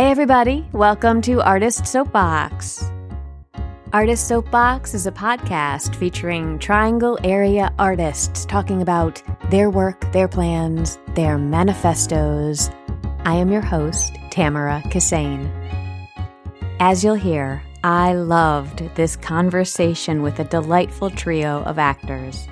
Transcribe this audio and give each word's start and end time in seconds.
Hey, 0.00 0.10
everybody, 0.10 0.66
welcome 0.72 1.20
to 1.20 1.42
Artist 1.42 1.86
Soapbox. 1.86 2.90
Artist 3.92 4.26
Soapbox 4.26 4.94
is 4.94 5.06
a 5.06 5.12
podcast 5.12 5.94
featuring 5.94 6.58
Triangle 6.58 7.18
area 7.22 7.70
artists 7.78 8.46
talking 8.46 8.80
about 8.80 9.22
their 9.50 9.68
work, 9.68 10.10
their 10.12 10.26
plans, 10.26 10.98
their 11.08 11.36
manifestos. 11.36 12.70
I 13.26 13.34
am 13.34 13.52
your 13.52 13.60
host, 13.60 14.16
Tamara 14.30 14.80
Kissane. 14.86 15.50
As 16.80 17.04
you'll 17.04 17.14
hear, 17.14 17.62
I 17.84 18.14
loved 18.14 18.78
this 18.94 19.16
conversation 19.16 20.22
with 20.22 20.38
a 20.38 20.44
delightful 20.44 21.10
trio 21.10 21.62
of 21.64 21.78
actors. 21.78 22.48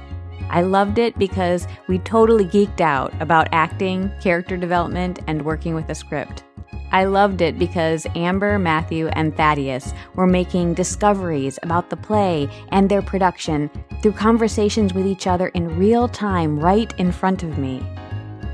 I 0.51 0.61
loved 0.61 0.99
it 0.99 1.19
because 1.19 1.67
we 1.89 1.99
totally 2.01 2.45
geeked 2.45 2.83
out 2.83 3.15
about 3.23 3.49
acting, 3.53 4.13
character 4.21 4.59
development, 4.59 5.21
and 5.27 5.47
working 5.47 5.75
with 5.75 5.89
a 5.89 5.95
script. 5.95 6.45
I 6.91 7.05
loved 7.05 7.43
it 7.43 7.59
because 7.59 8.07
Amber, 8.15 8.59
Matthew, 8.59 9.09
and 9.09 9.37
Thaddeus 9.37 9.93
were 10.15 10.27
making 10.27 10.75
discoveries 10.75 11.59
about 11.63 11.91
the 11.91 11.97
play 11.97 12.49
and 12.71 12.89
their 12.89 13.03
production 13.03 13.71
through 14.03 14.13
conversations 14.13 14.95
with 14.95 15.07
each 15.07 15.27
other 15.27 15.49
in 15.49 15.79
real 15.79 16.09
time 16.09 16.59
right 16.59 16.93
in 16.99 17.13
front 17.13 17.43
of 17.43 17.59
me. 17.59 17.83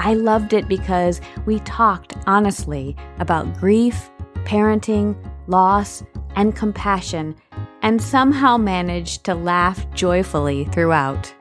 I 0.01 0.15
loved 0.15 0.53
it 0.53 0.69
because 0.69 1.21
we 1.47 1.61
talked 1.61 2.15
honestly 2.27 2.97
about 3.21 3.57
grief, 3.59 4.11
parenting, 4.45 5.17
loss, 5.47 6.03
and 6.35 6.57
compassion, 6.57 7.37
and 7.83 8.03
somehow 8.03 8.57
managed 8.57 9.25
to 9.25 9.35
laugh 9.35 9.89
joyfully 9.95 10.65
throughout. 10.65 11.33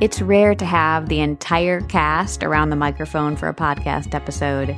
It's 0.00 0.22
rare 0.22 0.54
to 0.54 0.64
have 0.64 1.08
the 1.08 1.20
entire 1.20 1.80
cast 1.82 2.42
around 2.42 2.70
the 2.70 2.76
microphone 2.76 3.36
for 3.36 3.48
a 3.48 3.54
podcast 3.54 4.14
episode. 4.14 4.76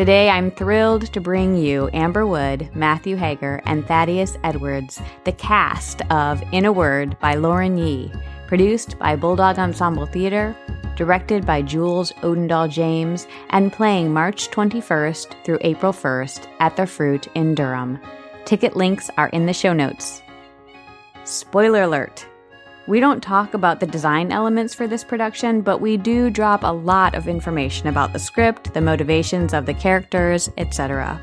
Today, 0.00 0.30
I'm 0.30 0.50
thrilled 0.50 1.12
to 1.12 1.20
bring 1.20 1.58
you 1.58 1.90
Amber 1.92 2.26
Wood, 2.26 2.74
Matthew 2.74 3.16
Hager, 3.16 3.60
and 3.66 3.86
Thaddeus 3.86 4.38
Edwards, 4.42 4.98
the 5.24 5.32
cast 5.32 6.00
of 6.10 6.42
In 6.52 6.64
a 6.64 6.72
Word 6.72 7.18
by 7.20 7.34
Lauren 7.34 7.76
Yee, 7.76 8.10
produced 8.46 8.98
by 8.98 9.14
Bulldog 9.14 9.58
Ensemble 9.58 10.06
Theater, 10.06 10.56
directed 10.96 11.44
by 11.44 11.60
Jules 11.60 12.12
Odendahl 12.22 12.70
James, 12.70 13.26
and 13.50 13.74
playing 13.74 14.10
March 14.10 14.48
21st 14.48 15.44
through 15.44 15.58
April 15.60 15.92
1st 15.92 16.46
at 16.60 16.76
The 16.76 16.86
Fruit 16.86 17.28
in 17.34 17.54
Durham. 17.54 17.98
Ticket 18.46 18.76
links 18.76 19.10
are 19.18 19.28
in 19.28 19.44
the 19.44 19.52
show 19.52 19.74
notes. 19.74 20.22
Spoiler 21.24 21.82
alert! 21.82 22.26
We 22.86 22.98
don't 22.98 23.22
talk 23.22 23.54
about 23.54 23.78
the 23.78 23.86
design 23.86 24.32
elements 24.32 24.74
for 24.74 24.86
this 24.86 25.04
production, 25.04 25.60
but 25.60 25.80
we 25.80 25.96
do 25.96 26.30
drop 26.30 26.62
a 26.64 26.72
lot 26.72 27.14
of 27.14 27.28
information 27.28 27.88
about 27.88 28.12
the 28.12 28.18
script, 28.18 28.72
the 28.72 28.80
motivations 28.80 29.52
of 29.52 29.66
the 29.66 29.74
characters, 29.74 30.50
etc. 30.56 31.20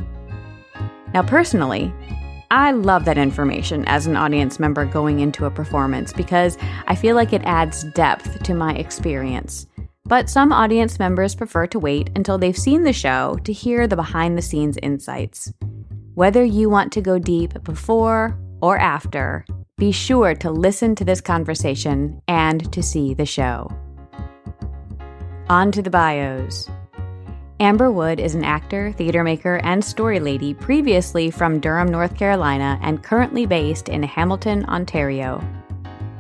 Now, 1.13 1.23
personally, 1.23 1.91
I 2.52 2.72
love 2.72 3.05
that 3.05 3.17
information 3.17 3.83
as 3.88 4.08
an 4.08 4.16
audience 4.16 4.59
member 4.59 4.85
going 4.85 5.19
into 5.19 5.45
a 5.45 5.52
performance 5.52 6.13
because 6.13 6.58
I 6.85 6.95
feel 6.95 7.16
like 7.16 7.33
it 7.33 7.44
adds 7.44 7.83
depth 7.95 8.44
to 8.44 8.53
my 8.53 8.73
experience. 8.75 9.67
But 10.05 10.30
some 10.30 10.53
audience 10.53 11.00
members 11.00 11.35
prefer 11.35 11.67
to 11.67 11.80
wait 11.80 12.11
until 12.16 12.38
they've 12.38 12.58
seen 12.58 12.83
the 12.83 12.94
show 12.94 13.38
to 13.44 13.52
hear 13.52 13.88
the 13.88 13.97
behind 13.97 14.38
the 14.38 14.41
scenes 14.41 14.78
insights. 14.81 15.52
Whether 16.13 16.45
you 16.45 16.69
want 16.69 16.94
to 16.94 17.02
go 17.02 17.19
deep 17.19 17.61
before 17.63 18.39
or 18.61 18.78
after, 18.78 19.45
be 19.78 19.92
sure 19.92 20.33
to 20.33 20.50
listen 20.50 20.95
to 20.95 21.06
this 21.06 21.22
conversation 21.22 22.20
and 22.28 22.72
to 22.73 22.81
see 22.81 23.14
the 23.14 23.28
show. 23.28 23.70
On 25.50 25.72
to 25.72 25.84
the 25.84 25.92
bios. 25.92 26.67
Amber 27.59 27.92
Wood 27.92 28.19
is 28.19 28.34
an 28.34 28.44
actor, 28.44 28.92
theater 28.92 29.23
maker, 29.23 29.58
and 29.64 29.86
story 29.86 30.19
lady 30.19 30.56
previously 30.56 31.30
from 31.30 31.59
Durham, 31.59 31.89
North 31.89 32.17
Carolina, 32.17 32.80
and 32.81 33.03
currently 33.03 33.45
based 33.45 33.88
in 33.88 34.02
Hamilton, 34.02 34.66
Ontario. 34.66 35.39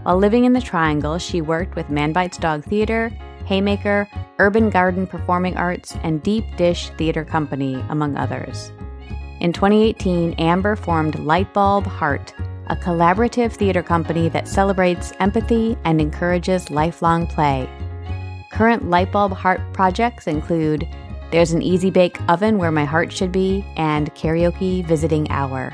While 0.03 0.17
living 0.17 0.45
in 0.45 0.53
the 0.53 0.61
Triangle, 0.61 1.17
she 1.17 1.41
worked 1.41 1.75
with 1.75 1.89
Man 1.89 2.13
Bites 2.13 2.37
Dog 2.37 2.63
Theater, 2.63 3.09
Haymaker, 3.45 4.07
Urban 4.37 4.69
Garden 4.69 5.07
Performing 5.07 5.57
Arts, 5.57 5.95
and 6.03 6.21
Deep 6.21 6.45
Dish 6.57 6.89
Theater 6.91 7.25
Company, 7.25 7.83
among 7.89 8.17
others. 8.17 8.71
In 9.39 9.51
2018, 9.51 10.33
Amber 10.33 10.75
formed 10.75 11.15
Lightbulb 11.15 11.85
Heart, 11.87 12.33
a 12.69 12.75
collaborative 12.75 13.53
theater 13.53 13.83
company 13.83 14.29
that 14.29 14.47
celebrates 14.47 15.13
empathy 15.19 15.77
and 15.83 15.99
encourages 15.99 16.69
lifelong 16.69 17.27
play. 17.27 17.69
Current 18.51 18.83
Lightbulb 18.83 19.33
Heart 19.33 19.61
projects 19.73 20.27
include 20.27 20.87
There's 21.31 21.51
an 21.51 21.61
Easy 21.61 21.89
Bake 21.89 22.17
Oven 22.29 22.57
Where 22.57 22.71
My 22.71 22.85
Heart 22.85 23.11
Should 23.11 23.31
Be 23.31 23.65
and 23.75 24.13
Karaoke 24.15 24.85
Visiting 24.85 25.29
Hour. 25.29 25.73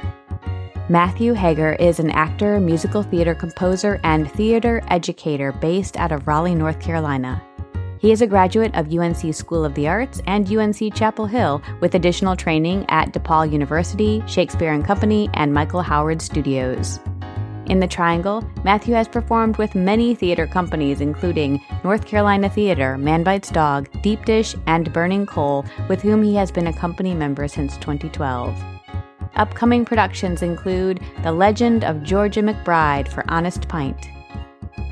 Matthew 0.90 1.34
Hager 1.34 1.74
is 1.74 2.00
an 2.00 2.10
actor, 2.12 2.60
musical 2.60 3.04
theater 3.04 3.34
composer, 3.34 4.02
and 4.04 4.30
theater 4.32 4.82
educator 4.90 5.54
based 5.54 5.96
out 5.96 6.12
of 6.12 6.28
Raleigh, 6.28 6.56
North 6.56 6.80
Carolina. 6.80 7.42
He 8.04 8.12
is 8.12 8.22
a 8.22 8.28
graduate 8.28 8.76
of 8.76 8.94
UNC 8.94 9.34
School 9.34 9.64
of 9.64 9.76
the 9.76 9.88
Arts 9.88 10.22
and 10.28 10.46
UNC 10.46 10.94
Chapel 10.94 11.26
Hill 11.26 11.62
with 11.80 11.96
additional 11.96 12.36
training 12.36 12.86
at 12.90 13.14
DePaul 13.14 13.50
University, 13.50 14.22
Shakespeare 14.28 14.74
and 14.74 14.84
Company, 14.84 15.30
and 15.36 15.54
Michael 15.54 15.82
Howard 15.82 16.22
Studios. 16.22 17.00
In 17.68 17.80
the 17.80 17.88
Triangle, 17.88 18.44
Matthew 18.66 18.94
has 18.94 19.08
performed 19.08 19.56
with 19.56 19.74
many 19.74 20.16
theater 20.16 20.46
companies, 20.46 21.00
including 21.00 21.64
North 21.86 22.06
Carolina 22.06 22.50
Theater, 22.50 22.98
Man 22.98 23.24
Bites 23.24 23.50
Dog, 23.50 23.88
Deep 24.02 24.26
Dish, 24.26 24.54
and 24.68 24.92
Burning 24.92 25.26
Coal, 25.26 25.64
with 25.88 26.02
whom 26.02 26.22
he 26.24 26.36
has 26.36 26.52
been 26.52 26.68
a 26.68 26.78
company 26.78 27.14
member 27.14 27.48
since 27.48 27.78
2012. 27.78 28.62
Upcoming 29.36 29.86
productions 29.86 30.42
include 30.42 31.00
The 31.24 31.32
Legend 31.32 31.86
of 31.86 32.04
Georgia 32.04 32.42
McBride 32.42 33.08
for 33.08 33.24
Honest 33.30 33.70
Pint, 33.70 34.10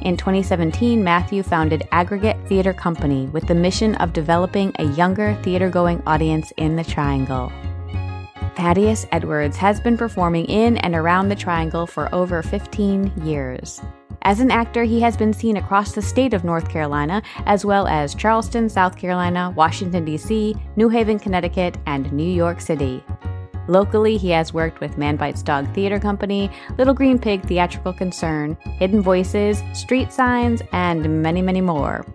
in 0.01 0.17
2017, 0.17 1.03
Matthew 1.03 1.43
founded 1.43 1.87
Aggregate 1.91 2.37
Theater 2.47 2.73
Company 2.73 3.27
with 3.27 3.47
the 3.47 3.55
mission 3.55 3.95
of 3.95 4.13
developing 4.13 4.73
a 4.79 4.85
younger 4.85 5.35
theater 5.43 5.69
going 5.69 6.01
audience 6.05 6.51
in 6.57 6.75
the 6.75 6.83
Triangle. 6.83 7.51
Thaddeus 8.55 9.05
Edwards 9.11 9.57
has 9.57 9.79
been 9.79 9.97
performing 9.97 10.45
in 10.45 10.77
and 10.77 10.95
around 10.95 11.29
the 11.29 11.35
Triangle 11.35 11.87
for 11.87 12.13
over 12.13 12.41
15 12.43 13.11
years. 13.23 13.81
As 14.23 14.39
an 14.39 14.51
actor, 14.51 14.83
he 14.83 14.99
has 15.01 15.17
been 15.17 15.33
seen 15.33 15.57
across 15.57 15.93
the 15.93 16.01
state 16.01 16.33
of 16.33 16.43
North 16.43 16.69
Carolina, 16.69 17.23
as 17.45 17.65
well 17.65 17.87
as 17.87 18.13
Charleston, 18.13 18.69
South 18.69 18.95
Carolina, 18.97 19.51
Washington, 19.55 20.05
D.C., 20.05 20.55
New 20.75 20.89
Haven, 20.89 21.17
Connecticut, 21.17 21.77
and 21.87 22.11
New 22.13 22.31
York 22.31 22.61
City. 22.61 23.03
Locally, 23.67 24.17
he 24.17 24.29
has 24.31 24.53
worked 24.53 24.79
with 24.79 24.97
Man 24.97 25.15
Bites 25.15 25.43
Dog 25.43 25.71
Theater 25.73 25.99
Company, 25.99 26.49
Little 26.77 26.93
Green 26.93 27.19
Pig 27.19 27.43
Theatrical 27.43 27.93
Concern, 27.93 28.57
Hidden 28.79 29.01
Voices, 29.01 29.61
Street 29.73 30.11
Signs, 30.11 30.61
and 30.71 31.21
many, 31.21 31.41
many 31.41 31.61
more. 31.61 32.05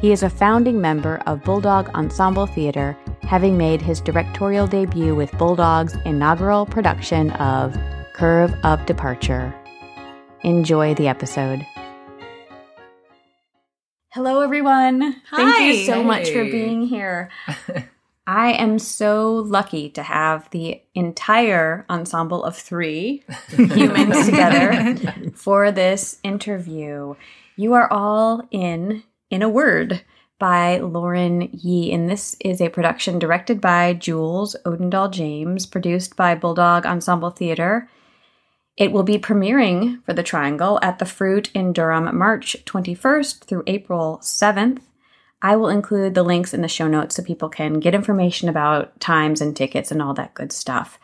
He 0.00 0.12
is 0.12 0.22
a 0.22 0.30
founding 0.30 0.80
member 0.80 1.22
of 1.26 1.44
Bulldog 1.44 1.88
Ensemble 1.90 2.46
Theater, 2.46 2.96
having 3.22 3.58
made 3.58 3.82
his 3.82 4.00
directorial 4.00 4.66
debut 4.66 5.14
with 5.14 5.36
Bulldog's 5.38 5.94
inaugural 6.04 6.66
production 6.66 7.30
of 7.32 7.76
Curve 8.14 8.54
of 8.64 8.84
Departure. 8.86 9.54
Enjoy 10.42 10.94
the 10.94 11.08
episode. 11.08 11.66
Hello, 14.12 14.40
everyone. 14.40 15.16
Hi. 15.30 15.36
Thank 15.36 15.76
you 15.76 15.84
so 15.84 16.02
much 16.02 16.30
for 16.30 16.44
being 16.44 16.82
here. 16.82 17.30
I 18.32 18.52
am 18.52 18.78
so 18.78 19.44
lucky 19.48 19.90
to 19.90 20.04
have 20.04 20.48
the 20.50 20.80
entire 20.94 21.84
ensemble 21.90 22.44
of 22.44 22.56
three 22.56 23.24
humans 23.48 24.24
together 24.24 24.94
for 25.34 25.72
this 25.72 26.20
interview. 26.22 27.16
You 27.56 27.72
are 27.72 27.92
all 27.92 28.46
in 28.52 29.02
In 29.30 29.42
a 29.42 29.48
Word 29.48 30.02
by 30.38 30.78
Lauren 30.78 31.50
Yee, 31.52 31.90
and 31.90 32.08
this 32.08 32.36
is 32.38 32.60
a 32.60 32.68
production 32.68 33.18
directed 33.18 33.60
by 33.60 33.94
Jules 33.94 34.54
Odendahl 34.64 35.10
James, 35.10 35.66
produced 35.66 36.14
by 36.14 36.36
Bulldog 36.36 36.86
Ensemble 36.86 37.30
Theater. 37.30 37.90
It 38.76 38.92
will 38.92 39.02
be 39.02 39.18
premiering 39.18 40.04
for 40.04 40.12
the 40.12 40.22
Triangle 40.22 40.78
at 40.82 41.00
the 41.00 41.04
Fruit 41.04 41.50
in 41.52 41.72
Durham 41.72 42.16
March 42.16 42.56
21st 42.64 43.40
through 43.46 43.64
April 43.66 44.20
7th. 44.22 44.82
I 45.42 45.56
will 45.56 45.68
include 45.68 46.14
the 46.14 46.22
links 46.22 46.52
in 46.52 46.62
the 46.62 46.68
show 46.68 46.86
notes 46.86 47.16
so 47.16 47.22
people 47.22 47.48
can 47.48 47.80
get 47.80 47.94
information 47.94 48.48
about 48.48 48.98
times 49.00 49.40
and 49.40 49.56
tickets 49.56 49.90
and 49.90 50.02
all 50.02 50.14
that 50.14 50.34
good 50.34 50.52
stuff. 50.52 50.98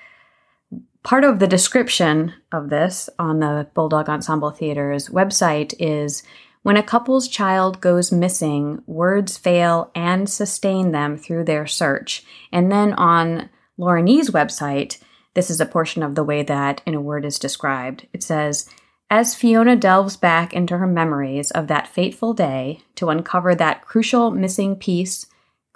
Part 1.03 1.25
of 1.25 1.39
the 1.39 1.47
description 1.47 2.35
of 2.51 2.69
this 2.69 3.09
on 3.19 3.41
the 3.41 3.69
Bulldog 3.75 4.09
Ensemble 4.09 4.51
Theater's 4.51 5.09
website 5.09 5.73
is 5.79 6.23
when 6.63 6.77
a 6.77 6.83
couple's 6.83 7.29
child 7.29 7.81
goes 7.81 8.11
missing, 8.11 8.83
words 8.87 9.39
fail 9.39 9.93
and 9.95 10.29
sustain 10.29 10.91
them 10.91 11.17
through 11.17 11.45
their 11.45 11.65
search. 11.67 12.25
And 12.51 12.73
then 12.73 12.93
on 12.95 13.51
Lauren 13.79 14.09
Yee's 14.09 14.31
website, 14.31 14.99
this 15.35 15.49
is 15.49 15.61
a 15.61 15.67
portion 15.67 16.03
of 16.03 16.17
the 16.17 16.25
way 16.25 16.43
that 16.43 16.83
in 16.85 16.95
a 16.95 17.01
word 17.01 17.25
is 17.25 17.39
described. 17.39 18.09
It 18.13 18.25
says, 18.25 18.69
as 19.11 19.35
Fiona 19.35 19.77
delves 19.77 20.17
back 20.17 20.53
into 20.53 20.79
her 20.79 20.87
memories 20.87 21.51
of 21.51 21.69
that 21.69 21.89
fateful 21.89 22.35
day 22.35 22.81
to 22.97 23.09
uncover 23.09 23.55
that 23.55 23.83
crucial 23.83 24.31
missing 24.31 24.77
piece, 24.77 25.27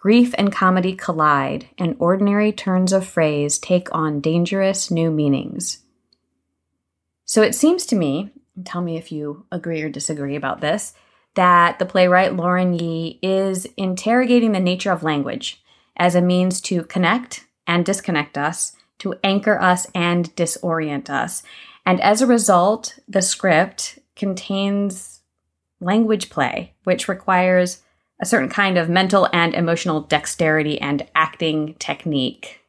Grief 0.00 0.34
and 0.38 0.50
comedy 0.50 0.94
collide, 0.94 1.68
and 1.76 1.94
ordinary 1.98 2.52
turns 2.52 2.90
of 2.90 3.06
phrase 3.06 3.58
take 3.58 3.86
on 3.94 4.18
dangerous 4.18 4.90
new 4.90 5.10
meanings. 5.10 5.80
So 7.26 7.42
it 7.42 7.54
seems 7.54 7.84
to 7.86 7.96
me, 7.96 8.30
tell 8.64 8.80
me 8.80 8.96
if 8.96 9.12
you 9.12 9.44
agree 9.52 9.82
or 9.82 9.90
disagree 9.90 10.36
about 10.36 10.62
this, 10.62 10.94
that 11.34 11.78
the 11.78 11.84
playwright 11.84 12.34
Lauren 12.34 12.72
Yee 12.72 13.18
is 13.22 13.66
interrogating 13.76 14.52
the 14.52 14.58
nature 14.58 14.90
of 14.90 15.02
language 15.02 15.62
as 15.98 16.14
a 16.14 16.22
means 16.22 16.62
to 16.62 16.82
connect 16.84 17.44
and 17.66 17.84
disconnect 17.84 18.38
us, 18.38 18.74
to 19.00 19.16
anchor 19.22 19.60
us 19.60 19.86
and 19.94 20.34
disorient 20.34 21.10
us. 21.10 21.42
And 21.86 22.00
as 22.00 22.22
a 22.22 22.26
result, 22.26 22.98
the 23.08 23.22
script 23.22 23.98
contains 24.16 25.20
language 25.80 26.30
play, 26.30 26.74
which 26.84 27.08
requires 27.08 27.82
a 28.20 28.26
certain 28.26 28.50
kind 28.50 28.76
of 28.76 28.88
mental 28.88 29.28
and 29.32 29.54
emotional 29.54 30.02
dexterity 30.02 30.80
and 30.80 31.06
acting 31.14 31.74
technique. 31.78 32.60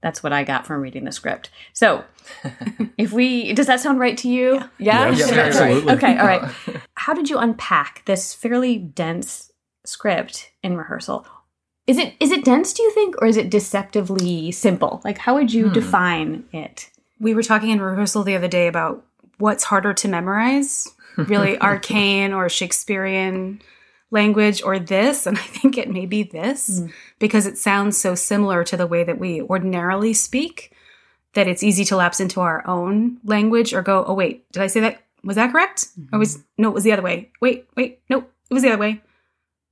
That's 0.00 0.22
what 0.22 0.32
I 0.32 0.44
got 0.44 0.66
from 0.66 0.80
reading 0.80 1.04
the 1.04 1.12
script. 1.12 1.50
So, 1.72 2.04
if 2.98 3.12
we 3.12 3.52
does 3.52 3.66
that 3.66 3.80
sound 3.80 3.98
right 3.98 4.16
to 4.18 4.28
you? 4.28 4.62
Yeah, 4.78 5.10
Yeah, 5.10 5.26
yeah, 5.26 5.40
absolutely. 5.42 5.92
Okay, 5.94 6.16
all 6.18 6.26
right. 6.26 6.42
How 6.94 7.14
did 7.14 7.28
you 7.28 7.38
unpack 7.38 8.04
this 8.04 8.32
fairly 8.32 8.78
dense 8.78 9.50
script 9.84 10.52
in 10.62 10.76
rehearsal? 10.76 11.26
Is 11.86 11.98
it 11.98 12.14
is 12.20 12.30
it 12.30 12.44
dense, 12.44 12.72
do 12.72 12.82
you 12.82 12.92
think, 12.92 13.16
or 13.20 13.26
is 13.26 13.36
it 13.36 13.50
deceptively 13.50 14.52
simple? 14.52 15.00
Like 15.04 15.18
how 15.18 15.34
would 15.34 15.52
you 15.52 15.66
hmm. 15.66 15.72
define 15.72 16.44
it? 16.52 16.90
We 17.18 17.34
were 17.34 17.42
talking 17.42 17.70
in 17.70 17.80
rehearsal 17.80 18.22
the 18.22 18.36
other 18.36 18.48
day 18.48 18.66
about 18.66 19.04
what's 19.38 19.64
harder 19.64 19.94
to 19.94 20.08
memorize, 20.08 20.88
really 21.16 21.58
arcane 21.60 22.32
or 22.32 22.48
Shakespearean 22.48 23.60
language 24.10 24.62
or 24.62 24.78
this. 24.78 25.26
And 25.26 25.38
I 25.38 25.42
think 25.42 25.78
it 25.78 25.90
may 25.90 26.06
be 26.06 26.22
this 26.22 26.80
hmm. 26.80 26.88
because 27.18 27.46
it 27.46 27.58
sounds 27.58 27.96
so 27.96 28.14
similar 28.14 28.64
to 28.64 28.76
the 28.76 28.86
way 28.86 29.04
that 29.04 29.18
we 29.18 29.42
ordinarily 29.42 30.12
speak 30.12 30.72
that 31.34 31.48
it's 31.48 31.62
easy 31.62 31.84
to 31.84 31.96
lapse 31.96 32.18
into 32.18 32.40
our 32.40 32.66
own 32.66 33.18
language 33.24 33.74
or 33.74 33.82
go, 33.82 34.04
oh, 34.06 34.14
wait, 34.14 34.50
did 34.52 34.62
I 34.62 34.66
say 34.66 34.80
that? 34.80 35.02
Was 35.22 35.36
that 35.36 35.52
correct? 35.52 35.86
Or 36.12 36.18
was, 36.18 36.38
mm-hmm. 36.38 36.62
no, 36.62 36.68
it 36.68 36.74
was 36.74 36.84
the 36.84 36.92
other 36.92 37.02
way. 37.02 37.30
Wait, 37.40 37.66
wait, 37.76 38.00
no, 38.08 38.18
it 38.18 38.54
was 38.54 38.62
the 38.62 38.70
other 38.70 38.80
way. 38.80 39.02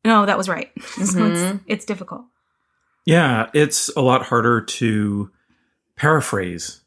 No, 0.04 0.26
that 0.26 0.36
was 0.36 0.48
right. 0.48 0.70
so 0.82 1.02
it's, 1.02 1.14
mm-hmm. 1.16 1.56
it's 1.66 1.84
difficult. 1.84 2.24
Yeah, 3.06 3.48
it's 3.54 3.88
a 3.96 4.02
lot 4.02 4.22
harder 4.24 4.60
to 4.60 5.30
paraphrase 5.96 6.83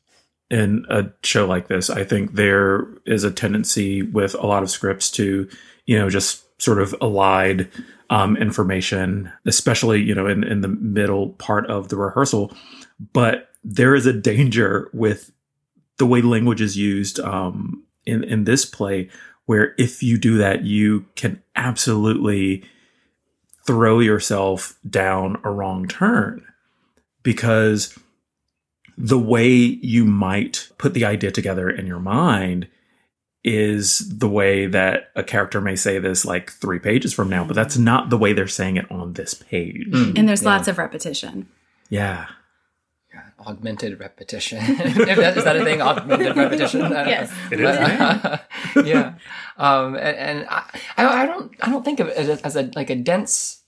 in 0.49 0.85
a 0.89 1.05
show 1.23 1.45
like 1.45 1.67
this. 1.67 1.89
I 1.89 2.03
think 2.03 2.33
there 2.33 2.87
is 3.05 3.23
a 3.23 3.31
tendency 3.31 4.01
with 4.01 4.33
a 4.35 4.47
lot 4.47 4.63
of 4.63 4.69
scripts 4.69 5.11
to, 5.11 5.49
you 5.85 5.99
know, 5.99 6.09
just 6.09 6.43
sort 6.61 6.81
of 6.81 6.95
allied 7.01 7.69
um, 8.09 8.37
information, 8.37 9.31
especially, 9.45 10.01
you 10.01 10.15
know, 10.15 10.27
in, 10.27 10.43
in 10.43 10.61
the 10.61 10.69
middle 10.69 11.29
part 11.31 11.69
of 11.69 11.89
the 11.89 11.97
rehearsal. 11.97 12.53
But 13.13 13.49
there 13.63 13.95
is 13.95 14.05
a 14.05 14.13
danger 14.13 14.89
with 14.93 15.31
the 15.97 16.05
way 16.05 16.21
language 16.21 16.61
is 16.61 16.77
used 16.77 17.19
um, 17.19 17.83
in, 18.05 18.23
in 18.23 18.45
this 18.45 18.65
play, 18.65 19.09
where 19.45 19.75
if 19.77 20.01
you 20.01 20.17
do 20.17 20.37
that, 20.37 20.63
you 20.63 21.05
can 21.15 21.41
absolutely 21.55 22.63
throw 23.65 23.99
yourself 23.99 24.77
down 24.89 25.39
a 25.43 25.51
wrong 25.51 25.87
turn 25.87 26.45
because 27.23 27.97
the 28.97 29.19
way 29.19 29.47
you 29.47 30.05
might 30.05 30.69
put 30.77 30.93
the 30.93 31.05
idea 31.05 31.31
together 31.31 31.69
in 31.69 31.85
your 31.85 31.99
mind 31.99 32.67
is 33.43 33.99
the 34.17 34.27
way 34.27 34.65
that 34.65 35.09
a 35.15 35.23
character 35.23 35.61
may 35.61 35.75
say 35.75 35.99
this 35.99 36.25
like 36.25 36.51
three 36.51 36.79
pages 36.79 37.13
from 37.13 37.29
now, 37.29 37.45
but 37.45 37.55
that's 37.55 37.77
not 37.77 38.09
the 38.09 38.17
way 38.17 38.33
they're 38.33 38.47
saying 38.47 38.75
it 38.75 38.91
on 38.91 39.13
this 39.13 39.33
page. 39.33 39.87
And 39.93 40.27
there's 40.27 40.43
lots 40.43 40.67
of 40.67 40.77
repetition. 40.77 41.47
Yeah. 41.89 42.25
augmented 43.39 43.99
repetition. 43.99 44.57
if 44.61 45.17
that, 45.17 45.37
is 45.37 45.43
that 45.43 45.55
a 45.55 45.63
thing? 45.63 45.81
Augmented 45.81 46.35
repetition. 46.35 46.81
Yes. 46.81 47.31
know. 47.31 47.47
It 47.51 47.59
is. 47.61 48.39
But, 48.73 48.85
yeah. 48.87 49.13
Um, 49.57 49.95
and, 49.95 50.17
and 50.17 50.47
I, 50.49 50.63
I, 50.97 51.23
I 51.23 51.25
don't, 51.25 51.55
I 51.61 51.69
don't 51.69 51.85
think 51.85 51.99
of 51.99 52.07
it 52.07 52.17
as, 52.17 52.41
as 52.41 52.55
a 52.55 52.69
like 52.75 52.89
a 52.89 52.95
dense 52.95 53.61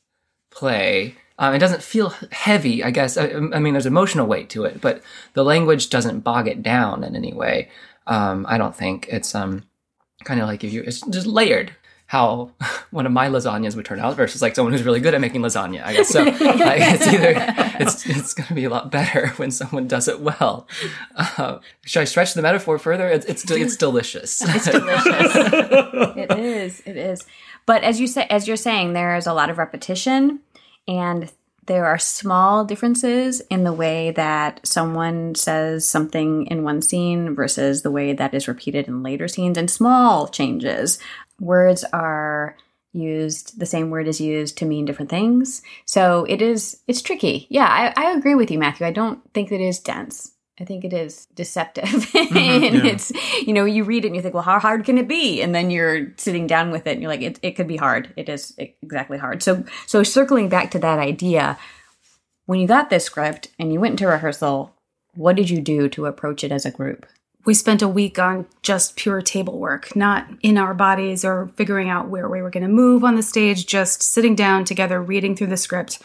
play. 0.49 1.15
Um, 1.39 1.55
it 1.55 1.59
doesn't 1.59 1.81
feel 1.81 2.13
heavy. 2.31 2.83
I 2.83 2.91
guess. 2.91 3.17
I, 3.17 3.29
I 3.29 3.59
mean, 3.59 3.73
there's 3.73 3.85
emotional 3.85 4.27
weight 4.27 4.49
to 4.51 4.65
it, 4.65 4.81
but 4.81 5.01
the 5.33 5.43
language 5.43 5.89
doesn't 5.89 6.19
bog 6.19 6.47
it 6.47 6.61
down 6.61 7.03
in 7.03 7.15
any 7.15 7.33
way. 7.33 7.69
Um, 8.05 8.45
I 8.47 8.57
don't 8.57 8.75
think 8.75 9.07
it's 9.09 9.33
um 9.33 9.63
kind 10.25 10.41
of 10.41 10.47
like 10.47 10.63
if 10.63 10.73
you 10.73 10.83
it's 10.85 11.01
just 11.07 11.25
layered. 11.25 11.73
How 12.07 12.49
one 12.89 13.05
of 13.05 13.11
my 13.11 13.29
lasagnas 13.29 13.75
would 13.75 13.85
turn 13.85 13.99
out 13.99 14.15
versus 14.15 14.41
like 14.41 14.55
someone 14.55 14.73
who's 14.73 14.81
really 14.81 14.99
good 14.99 15.13
at 15.13 15.21
making 15.21 15.41
lasagna. 15.41 15.83
I 15.85 15.93
guess 15.93 16.09
so. 16.09 16.23
like, 16.25 16.35
it's 16.39 17.07
either 17.07 17.33
it's 17.79 18.05
it's 18.09 18.33
going 18.33 18.47
to 18.47 18.55
be 18.55 18.65
a 18.65 18.69
lot 18.69 18.89
better 18.91 19.27
when 19.37 19.51
someone 19.51 19.87
does 19.87 20.07
it 20.07 20.19
well. 20.19 20.67
Uh, 21.15 21.59
should 21.85 22.01
I 22.01 22.05
stretch 22.05 22.33
the 22.33 22.41
metaphor 22.41 22.79
further? 22.79 23.07
It's 23.07 23.27
it's 23.27 23.43
delicious. 23.43 24.41
it's 24.43 24.65
delicious. 24.65 25.35
it 26.17 26.39
is. 26.39 26.81
It 26.87 26.97
is. 26.97 27.25
But 27.67 27.83
as 27.83 27.99
you 28.01 28.07
say, 28.07 28.25
as 28.31 28.47
you're 28.47 28.57
saying, 28.57 28.93
there 28.93 29.15
is 29.15 29.27
a 29.27 29.33
lot 29.33 29.51
of 29.51 29.59
repetition, 29.59 30.39
and 30.89 31.31
there 31.67 31.85
are 31.85 31.99
small 31.99 32.65
differences 32.65 33.41
in 33.41 33.63
the 33.63 33.71
way 33.71 34.09
that 34.11 34.59
someone 34.65 35.35
says 35.35 35.85
something 35.85 36.47
in 36.47 36.63
one 36.63 36.81
scene 36.81 37.35
versus 37.35 37.83
the 37.83 37.91
way 37.91 38.11
that 38.11 38.33
is 38.33 38.47
repeated 38.47 38.87
in 38.87 39.03
later 39.03 39.27
scenes, 39.27 39.55
and 39.55 39.69
small 39.69 40.27
changes. 40.27 40.97
Words 41.39 41.85
are 41.93 42.57
used 42.91 43.59
the 43.59 43.67
same 43.67 43.91
word 43.91 44.07
is 44.07 44.19
used 44.19 44.57
to 44.57 44.65
mean 44.65 44.83
different 44.83 45.11
things. 45.11 45.61
So 45.85 46.25
it 46.27 46.41
is 46.41 46.79
it's 46.87 47.03
tricky. 47.03 47.45
Yeah 47.49 47.67
i, 47.67 47.93
I 47.95 48.11
agree 48.17 48.33
with 48.33 48.49
you 48.49 48.57
matthew. 48.57 48.87
I 48.87 48.91
don't 48.91 49.21
think 49.33 49.51
it 49.51 49.61
is 49.61 49.79
dense 49.79 50.31
I 50.59 50.65
think 50.65 50.83
it 50.83 50.93
is 50.93 51.27
deceptive. 51.35 51.85
Mm-hmm, 52.29 52.63
and 52.63 52.75
yeah. 52.75 52.91
it's, 52.91 53.11
you 53.45 53.53
know, 53.53 53.65
you 53.65 53.83
read 53.83 54.03
it 54.03 54.07
and 54.07 54.15
you 54.15 54.21
think, 54.21 54.33
well, 54.33 54.43
how 54.43 54.59
hard 54.59 54.85
can 54.85 54.97
it 54.97 55.07
be? 55.07 55.41
And 55.41 55.55
then 55.55 55.71
you're 55.71 56.13
sitting 56.17 56.47
down 56.47 56.69
with 56.69 56.85
it 56.85 56.91
and 56.91 57.01
you're 57.01 57.09
like, 57.09 57.21
it, 57.21 57.39
it 57.41 57.51
could 57.51 57.67
be 57.67 57.77
hard. 57.77 58.13
It 58.15 58.29
is 58.29 58.53
exactly 58.57 59.17
hard. 59.17 59.41
So, 59.41 59.63
so 59.87 60.03
circling 60.03 60.49
back 60.49 60.69
to 60.71 60.79
that 60.79 60.99
idea, 60.99 61.57
when 62.45 62.59
you 62.59 62.67
got 62.67 62.89
this 62.89 63.05
script 63.05 63.49
and 63.57 63.73
you 63.73 63.79
went 63.79 63.93
into 63.93 64.07
rehearsal, 64.07 64.75
what 65.15 65.35
did 65.35 65.49
you 65.49 65.61
do 65.61 65.89
to 65.89 66.05
approach 66.05 66.43
it 66.43 66.51
as 66.51 66.65
a 66.65 66.71
group? 66.71 67.05
we 67.45 67.53
spent 67.53 67.81
a 67.81 67.87
week 67.87 68.19
on 68.19 68.45
just 68.61 68.95
pure 68.95 69.21
table 69.21 69.57
work, 69.57 69.95
not 69.95 70.27
in 70.41 70.57
our 70.57 70.73
bodies 70.73 71.23
or 71.23 71.47
figuring 71.55 71.89
out 71.89 72.09
where 72.09 72.27
we 72.27 72.41
were 72.41 72.49
going 72.49 72.65
to 72.65 72.69
move 72.69 73.03
on 73.03 73.15
the 73.15 73.23
stage, 73.23 73.65
just 73.65 74.03
sitting 74.03 74.35
down 74.35 74.65
together, 74.65 75.01
reading 75.01 75.35
through 75.35 75.47
the 75.47 75.57
script, 75.57 75.99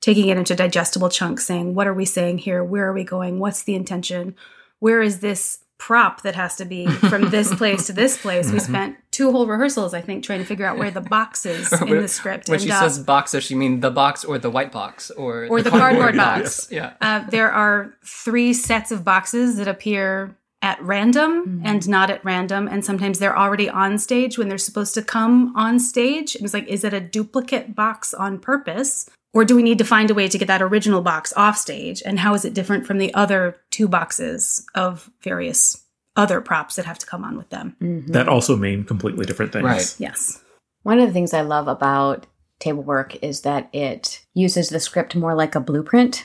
taking 0.00 0.28
it 0.28 0.38
into 0.38 0.54
digestible 0.54 1.08
chunks, 1.08 1.46
saying, 1.46 1.74
What 1.74 1.86
are 1.86 1.94
we 1.94 2.04
saying 2.04 2.38
here? 2.38 2.62
Where 2.62 2.86
are 2.86 2.92
we 2.92 3.04
going? 3.04 3.38
What's 3.38 3.62
the 3.62 3.74
intention? 3.74 4.34
Where 4.78 5.02
is 5.02 5.20
this 5.20 5.60
prop 5.78 6.22
that 6.22 6.34
has 6.34 6.56
to 6.56 6.64
be 6.64 6.86
from 6.86 7.30
this 7.30 7.54
place 7.54 7.86
to 7.86 7.92
this 7.92 8.20
place? 8.20 8.50
We 8.50 8.58
spent 8.60 8.96
two 9.10 9.32
whole 9.32 9.46
rehearsals, 9.46 9.94
I 9.94 10.00
think, 10.00 10.24
trying 10.24 10.40
to 10.40 10.44
figure 10.44 10.66
out 10.66 10.78
where 10.78 10.90
the 10.90 11.00
box 11.00 11.46
is 11.46 11.72
in 11.82 12.00
the 12.00 12.08
script. 12.08 12.48
When 12.48 12.60
she 12.60 12.70
uh, 12.70 12.80
says 12.80 12.98
box, 12.98 13.32
does 13.32 13.44
she 13.44 13.54
mean 13.54 13.80
the 13.80 13.90
box 13.90 14.24
or 14.24 14.38
the 14.38 14.50
white 14.50 14.72
box 14.72 15.10
or 15.10 15.46
Or 15.48 15.62
the 15.62 15.70
cardboard 15.70 16.16
box. 16.16 16.68
Yeah. 16.70 16.94
Uh, 17.00 17.20
there 17.30 17.50
are 17.50 17.94
three 18.04 18.52
sets 18.52 18.90
of 18.90 19.04
boxes 19.04 19.56
that 19.56 19.68
appear 19.68 20.36
at 20.62 20.82
random 20.82 21.60
and 21.64 21.88
not 21.88 22.10
at 22.10 22.24
random. 22.24 22.66
And 22.66 22.84
sometimes 22.84 23.18
they're 23.18 23.38
already 23.38 23.68
on 23.68 23.98
stage 23.98 24.36
when 24.36 24.48
they're 24.48 24.58
supposed 24.58 24.94
to 24.94 25.02
come 25.02 25.54
on 25.54 25.78
stage. 25.78 26.34
And 26.34 26.44
it's 26.44 26.54
like, 26.54 26.66
is 26.66 26.82
it 26.82 26.92
a 26.92 27.00
duplicate 27.00 27.76
box 27.76 28.12
on 28.12 28.38
purpose? 28.38 29.08
Or 29.32 29.44
do 29.44 29.54
we 29.54 29.62
need 29.62 29.78
to 29.78 29.84
find 29.84 30.10
a 30.10 30.14
way 30.14 30.28
to 30.28 30.38
get 30.38 30.48
that 30.48 30.62
original 30.62 31.02
box 31.02 31.32
off 31.36 31.58
stage? 31.58 32.02
And 32.04 32.18
how 32.18 32.34
is 32.34 32.44
it 32.44 32.54
different 32.54 32.86
from 32.86 32.98
the 32.98 33.12
other 33.14 33.56
two 33.70 33.86
boxes 33.86 34.64
of 34.74 35.10
various 35.22 35.84
other 36.16 36.40
props 36.40 36.76
that 36.76 36.86
have 36.86 36.98
to 36.98 37.06
come 37.06 37.22
on 37.22 37.36
with 37.36 37.50
them? 37.50 37.76
That 38.08 38.28
also 38.28 38.56
mean 38.56 38.84
completely 38.84 39.26
different 39.26 39.52
things. 39.52 39.64
Right. 39.64 39.94
Yes. 39.98 40.42
One 40.84 40.98
of 40.98 41.08
the 41.08 41.12
things 41.12 41.34
I 41.34 41.42
love 41.42 41.68
about 41.68 42.26
table 42.58 42.82
work 42.82 43.22
is 43.22 43.42
that 43.42 43.68
it 43.74 44.24
uses 44.34 44.70
the 44.70 44.80
script 44.80 45.14
more 45.14 45.34
like 45.34 45.54
a 45.54 45.60
blueprint 45.60 46.24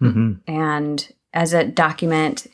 hmm 0.00 0.34
and 0.46 1.12
as 1.34 1.52
a 1.52 1.64
document 1.64 2.46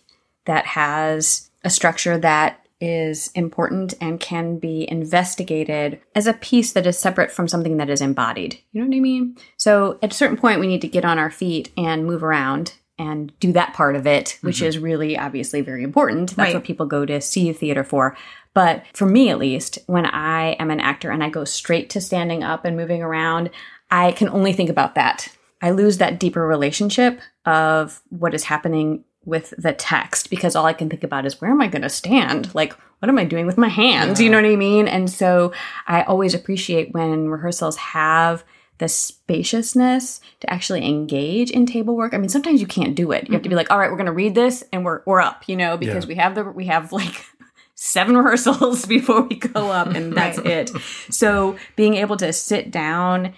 that 0.46 0.64
has 0.64 1.50
a 1.62 1.70
structure 1.70 2.16
that 2.16 2.63
is 2.84 3.30
important 3.34 3.94
and 4.00 4.20
can 4.20 4.58
be 4.58 4.88
investigated 4.90 6.00
as 6.14 6.26
a 6.26 6.34
piece 6.34 6.72
that 6.72 6.86
is 6.86 6.98
separate 6.98 7.30
from 7.30 7.48
something 7.48 7.78
that 7.78 7.88
is 7.88 8.02
embodied. 8.02 8.58
You 8.72 8.82
know 8.82 8.88
what 8.88 8.96
I 8.96 9.00
mean? 9.00 9.36
So 9.56 9.98
at 10.02 10.12
a 10.12 10.16
certain 10.16 10.36
point, 10.36 10.60
we 10.60 10.66
need 10.66 10.82
to 10.82 10.88
get 10.88 11.04
on 11.04 11.18
our 11.18 11.30
feet 11.30 11.72
and 11.76 12.04
move 12.06 12.22
around 12.22 12.74
and 12.98 13.32
do 13.40 13.52
that 13.52 13.74
part 13.74 13.96
of 13.96 14.06
it, 14.06 14.38
which 14.42 14.58
mm-hmm. 14.58 14.66
is 14.66 14.78
really 14.78 15.18
obviously 15.18 15.62
very 15.62 15.82
important. 15.82 16.30
That's 16.36 16.48
Right. 16.48 16.54
what 16.54 16.64
people 16.64 16.86
go 16.86 17.06
to 17.06 17.20
see 17.20 17.52
theater 17.52 17.82
for. 17.84 18.16
But 18.52 18.84
for 18.92 19.06
me, 19.06 19.30
at 19.30 19.38
least, 19.38 19.78
when 19.86 20.06
I 20.06 20.52
am 20.60 20.70
an 20.70 20.80
actor 20.80 21.10
and 21.10 21.24
I 21.24 21.28
go 21.28 21.44
straight 21.44 21.90
to 21.90 22.00
standing 22.00 22.44
up 22.44 22.64
and 22.64 22.76
moving 22.76 23.02
around, 23.02 23.50
I 23.90 24.12
can 24.12 24.28
only 24.28 24.52
think 24.52 24.70
about 24.70 24.94
that. 24.94 25.28
I 25.60 25.70
lose 25.70 25.98
that 25.98 26.20
deeper 26.20 26.46
relationship 26.46 27.20
of 27.46 28.02
what 28.10 28.34
is 28.34 28.44
happening 28.44 29.04
with 29.24 29.54
the 29.56 29.72
text 29.72 30.30
because 30.30 30.54
all 30.54 30.66
I 30.66 30.72
can 30.72 30.88
think 30.88 31.04
about 31.04 31.26
is 31.26 31.40
where 31.40 31.50
am 31.50 31.60
I 31.60 31.68
going 31.68 31.82
to 31.82 31.88
stand? 31.88 32.54
Like, 32.54 32.74
what 32.98 33.08
am 33.08 33.18
I 33.18 33.24
doing 33.24 33.46
with 33.46 33.58
my 33.58 33.68
hands? 33.68 34.20
You 34.20 34.30
know 34.30 34.40
what 34.40 34.50
I 34.50 34.56
mean? 34.56 34.88
And 34.88 35.10
so 35.10 35.52
I 35.86 36.02
always 36.02 36.34
appreciate 36.34 36.92
when 36.92 37.28
rehearsals 37.28 37.76
have 37.76 38.44
the 38.78 38.88
spaciousness 38.88 40.20
to 40.40 40.52
actually 40.52 40.84
engage 40.86 41.50
in 41.50 41.66
table 41.66 41.96
work. 41.96 42.12
I 42.12 42.18
mean, 42.18 42.28
sometimes 42.28 42.60
you 42.60 42.66
can't 42.66 42.94
do 42.94 43.12
it. 43.12 43.28
You 43.28 43.34
have 43.34 43.42
to 43.42 43.48
be 43.48 43.52
mm-hmm. 43.52 43.58
like, 43.58 43.70
all 43.70 43.78
right, 43.78 43.90
we're 43.90 43.96
going 43.96 44.06
to 44.06 44.12
read 44.12 44.34
this 44.34 44.64
and 44.72 44.84
we're 44.84 45.02
we're 45.06 45.20
up, 45.20 45.44
you 45.48 45.56
know, 45.56 45.76
because 45.76 46.04
Yeah. 46.04 46.08
we 46.08 46.14
have 46.16 46.34
the 46.34 46.44
we 46.44 46.66
have 46.66 46.92
like 46.92 47.24
seven 47.74 48.16
rehearsals 48.16 48.86
before 48.86 49.22
we 49.22 49.36
go 49.36 49.70
up 49.70 49.88
and 49.88 50.12
that's 50.16 50.38
it. 50.38 50.70
So 51.10 51.56
being 51.76 51.94
able 51.94 52.16
to 52.16 52.32
sit 52.32 52.70
down 52.70 53.34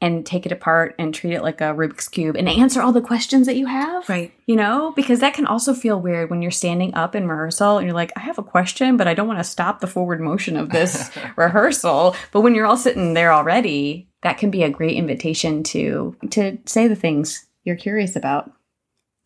and 0.00 0.24
take 0.24 0.46
it 0.46 0.52
apart 0.52 0.94
and 0.98 1.12
treat 1.12 1.32
it 1.32 1.42
like 1.42 1.60
a 1.60 1.74
Rubik's 1.74 2.08
cube 2.08 2.36
and 2.36 2.48
answer 2.48 2.80
all 2.80 2.92
the 2.92 3.00
questions 3.00 3.46
that 3.46 3.56
you 3.56 3.66
have. 3.66 4.08
Right. 4.08 4.32
You 4.46 4.54
know, 4.54 4.92
because 4.94 5.20
that 5.20 5.34
can 5.34 5.46
also 5.46 5.74
feel 5.74 6.00
weird 6.00 6.30
when 6.30 6.40
you're 6.40 6.52
standing 6.52 6.94
up 6.94 7.16
in 7.16 7.26
rehearsal 7.26 7.78
and 7.78 7.86
you're 7.86 7.94
like, 7.94 8.12
I 8.16 8.20
have 8.20 8.38
a 8.38 8.44
question, 8.44 8.96
but 8.96 9.08
I 9.08 9.14
don't 9.14 9.26
want 9.26 9.40
to 9.40 9.44
stop 9.44 9.80
the 9.80 9.88
forward 9.88 10.20
motion 10.20 10.56
of 10.56 10.70
this 10.70 11.10
rehearsal. 11.36 12.14
But 12.32 12.42
when 12.42 12.54
you're 12.54 12.66
all 12.66 12.76
sitting 12.76 13.14
there 13.14 13.32
already, 13.32 14.08
that 14.22 14.38
can 14.38 14.50
be 14.50 14.62
a 14.62 14.70
great 14.70 14.96
invitation 14.96 15.62
to 15.64 16.16
to 16.30 16.58
say 16.64 16.86
the 16.86 16.96
things 16.96 17.46
you're 17.64 17.76
curious 17.76 18.14
about. 18.14 18.52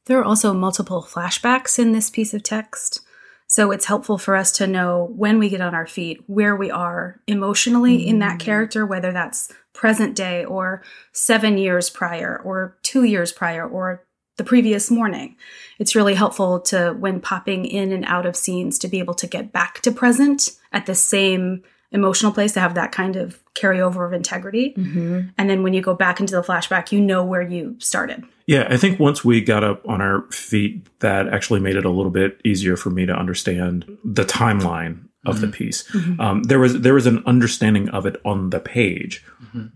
There 0.06 0.18
are 0.18 0.24
also 0.24 0.52
multiple 0.52 1.06
flashbacks 1.08 1.78
in 1.78 1.92
this 1.92 2.10
piece 2.10 2.34
of 2.34 2.42
text. 2.42 3.00
So 3.46 3.70
it's 3.70 3.84
helpful 3.84 4.16
for 4.16 4.34
us 4.34 4.50
to 4.52 4.66
know 4.66 5.12
when 5.14 5.38
we 5.38 5.50
get 5.50 5.60
on 5.60 5.74
our 5.74 5.86
feet, 5.86 6.22
where 6.26 6.56
we 6.56 6.70
are 6.70 7.20
emotionally 7.26 8.06
in 8.06 8.18
that 8.20 8.38
mm. 8.38 8.40
character, 8.40 8.86
whether 8.86 9.12
that's 9.12 9.52
present 9.72 10.14
day 10.14 10.44
or 10.44 10.82
seven 11.12 11.58
years 11.58 11.90
prior 11.90 12.40
or 12.44 12.76
two 12.82 13.04
years 13.04 13.32
prior 13.32 13.66
or 13.66 14.04
the 14.36 14.44
previous 14.44 14.90
morning. 14.90 15.36
It's 15.78 15.94
really 15.94 16.14
helpful 16.14 16.60
to, 16.60 16.92
when 16.98 17.20
popping 17.20 17.64
in 17.64 17.92
and 17.92 18.04
out 18.06 18.26
of 18.26 18.36
scenes, 18.36 18.78
to 18.80 18.88
be 18.88 18.98
able 18.98 19.14
to 19.14 19.26
get 19.26 19.52
back 19.52 19.80
to 19.82 19.92
present 19.92 20.52
at 20.72 20.86
the 20.86 20.94
same 20.94 21.62
emotional 21.90 22.32
place 22.32 22.52
to 22.52 22.60
have 22.60 22.74
that 22.74 22.92
kind 22.92 23.16
of 23.16 23.38
carryover 23.54 24.06
of 24.06 24.14
integrity. 24.14 24.72
Mm-hmm. 24.72 25.20
And 25.36 25.50
then 25.50 25.62
when 25.62 25.74
you 25.74 25.82
go 25.82 25.94
back 25.94 26.20
into 26.20 26.34
the 26.34 26.42
flashback, 26.42 26.90
you 26.90 27.00
know 27.00 27.22
where 27.22 27.42
you 27.42 27.76
started. 27.78 28.24
Yeah, 28.46 28.66
I 28.70 28.78
think 28.78 28.98
once 28.98 29.24
we 29.24 29.42
got 29.42 29.62
up 29.62 29.86
on 29.86 30.00
our 30.00 30.22
feet, 30.30 30.86
that 31.00 31.28
actually 31.28 31.60
made 31.60 31.76
it 31.76 31.84
a 31.84 31.90
little 31.90 32.10
bit 32.10 32.40
easier 32.44 32.76
for 32.76 32.90
me 32.90 33.04
to 33.06 33.12
understand 33.12 33.84
the 34.04 34.24
timeline 34.24 35.08
of 35.24 35.40
the 35.40 35.48
piece. 35.48 35.84
Um, 36.18 36.42
there 36.44 36.58
was 36.58 36.80
there 36.80 36.94
was 36.94 37.06
an 37.06 37.22
understanding 37.26 37.88
of 37.90 38.06
it 38.06 38.20
on 38.24 38.50
the 38.50 38.60
page, 38.60 39.24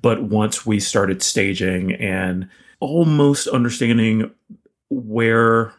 but 0.03 0.25
once 0.25 0.67
we 0.67 0.81
started 0.81 1.23
staging 1.23 1.95
and 1.95 2.49
almost 2.81 3.47
understanding 3.49 4.31
where 4.91 5.73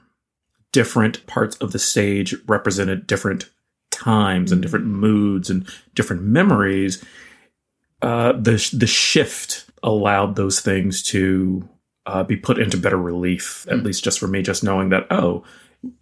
different 0.71 1.25
parts 1.27 1.55
of 1.57 1.71
the 1.71 1.79
stage 1.79 2.35
represented 2.47 3.07
different 3.07 3.49
times 3.91 4.51
and 4.51 4.61
different 4.61 4.85
moods 4.85 5.49
and 5.49 5.67
different 5.95 6.23
memories, 6.23 7.03
uh, 8.01 8.33
the 8.33 8.69
the 8.73 8.87
shift 8.87 9.69
allowed 9.83 10.35
those 10.35 10.59
things 10.59 11.01
to 11.01 11.67
uh, 12.05 12.23
be 12.23 12.37
put 12.37 12.57
into 12.57 12.77
better 12.77 12.97
relief. 12.97 13.65
At 13.69 13.83
least 13.83 14.03
just 14.03 14.19
for 14.19 14.27
me, 14.27 14.41
just 14.41 14.63
knowing 14.63 14.89
that 14.89 15.07
oh, 15.11 15.43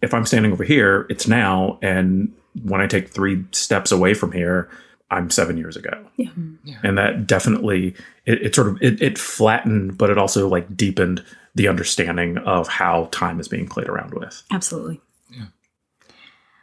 if 0.02 0.14
I'm 0.14 0.26
standing 0.26 0.52
over 0.52 0.64
here, 0.64 1.06
it's 1.10 1.26
now, 1.26 1.78
and 1.82 2.32
when 2.62 2.80
I 2.80 2.86
take 2.86 3.08
three 3.08 3.44
steps 3.52 3.92
away 3.92 4.14
from 4.14 4.32
here, 4.32 4.70
I'm 5.10 5.30
seven 5.30 5.56
years 5.56 5.76
ago. 5.76 6.04
Hmm. 6.16 6.54
Yeah. 6.64 6.78
And 6.82 6.98
that 6.98 7.26
definitely 7.26 7.94
it, 8.24 8.42
it 8.42 8.54
sort 8.54 8.68
of 8.68 8.82
it, 8.82 9.00
it 9.00 9.18
flattened, 9.18 9.96
but 9.96 10.10
it 10.10 10.18
also 10.18 10.48
like 10.48 10.76
deepened 10.76 11.24
the 11.54 11.68
understanding 11.68 12.38
of 12.38 12.68
how 12.68 13.08
time 13.12 13.40
is 13.40 13.48
being 13.48 13.68
played 13.68 13.88
around 13.88 14.14
with. 14.14 14.42
Absolutely. 14.50 15.00
Yeah. 15.30 15.46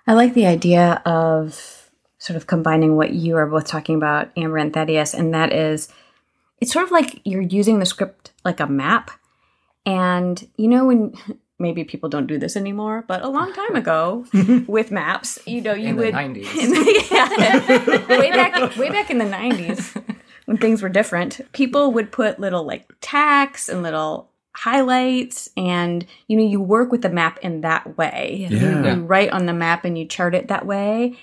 I 0.06 0.14
like 0.14 0.34
the 0.34 0.46
idea 0.46 1.02
of 1.06 1.90
sort 2.20 2.38
of 2.38 2.48
combining 2.48 2.96
what 2.96 3.12
you 3.12 3.38
are 3.38 3.46
both 3.46 3.66
talking 3.66 3.96
about, 3.96 4.32
Amber 4.38 4.58
and 4.58 4.74
Thaddeus, 4.74 5.14
and 5.14 5.34
that 5.34 5.54
is 5.54 5.90
it's 6.60 6.72
sort 6.72 6.86
of 6.86 6.92
like 6.92 7.22
you're 7.26 7.42
using 7.42 7.80
the 7.80 7.86
script 7.86 8.32
like 8.46 8.60
a 8.60 8.68
map. 8.68 9.12
And 9.86 10.48
you 10.58 10.68
know 10.68 10.86
when 10.86 11.14
maybe 11.64 11.84
people 11.84 12.10
don't 12.10 12.28
do 12.28 12.38
this 12.38 12.56
anymore, 12.56 13.04
but 13.08 13.24
a 13.24 13.30
long 13.30 13.52
time 13.54 13.76
ago 13.76 14.26
with 14.68 14.92
maps, 14.92 15.40
you 15.48 15.62
know, 15.62 15.74
you 15.74 15.90
In 15.90 15.96
the 15.96 16.04
would 16.04 16.14
90s. 16.14 16.56
in 16.64 16.70
the- 16.72 17.08
yeah, 17.12 18.18
way 18.20 18.30
back 18.32 18.78
way 18.78 18.90
back 18.90 19.10
in 19.10 19.18
the 19.18 19.26
90s 19.26 19.82
when 20.46 20.58
things 20.58 20.82
were 20.84 20.90
different, 20.90 21.42
people 21.54 21.92
would 21.94 22.12
put 22.12 22.40
little 22.40 22.64
like 22.66 22.86
tacks 23.02 23.70
and 23.70 23.82
little 23.82 24.30
highlights 24.56 25.50
and 25.58 26.06
you 26.28 26.38
know 26.38 26.44
you 26.46 26.62
work 26.62 26.92
with 26.92 27.02
the 27.02 27.10
map 27.10 27.40
in 27.42 27.62
that 27.62 27.98
way 27.98 28.46
Yeah. 28.50 28.60
You- 28.60 28.86
you 28.86 28.94
write 29.04 29.32
on 29.32 29.48
the 29.48 29.54
map 29.54 29.84
and 29.84 29.98
you 29.98 30.06
chart 30.06 30.36
it 30.36 30.48
that 30.50 30.66
way 30.68 31.18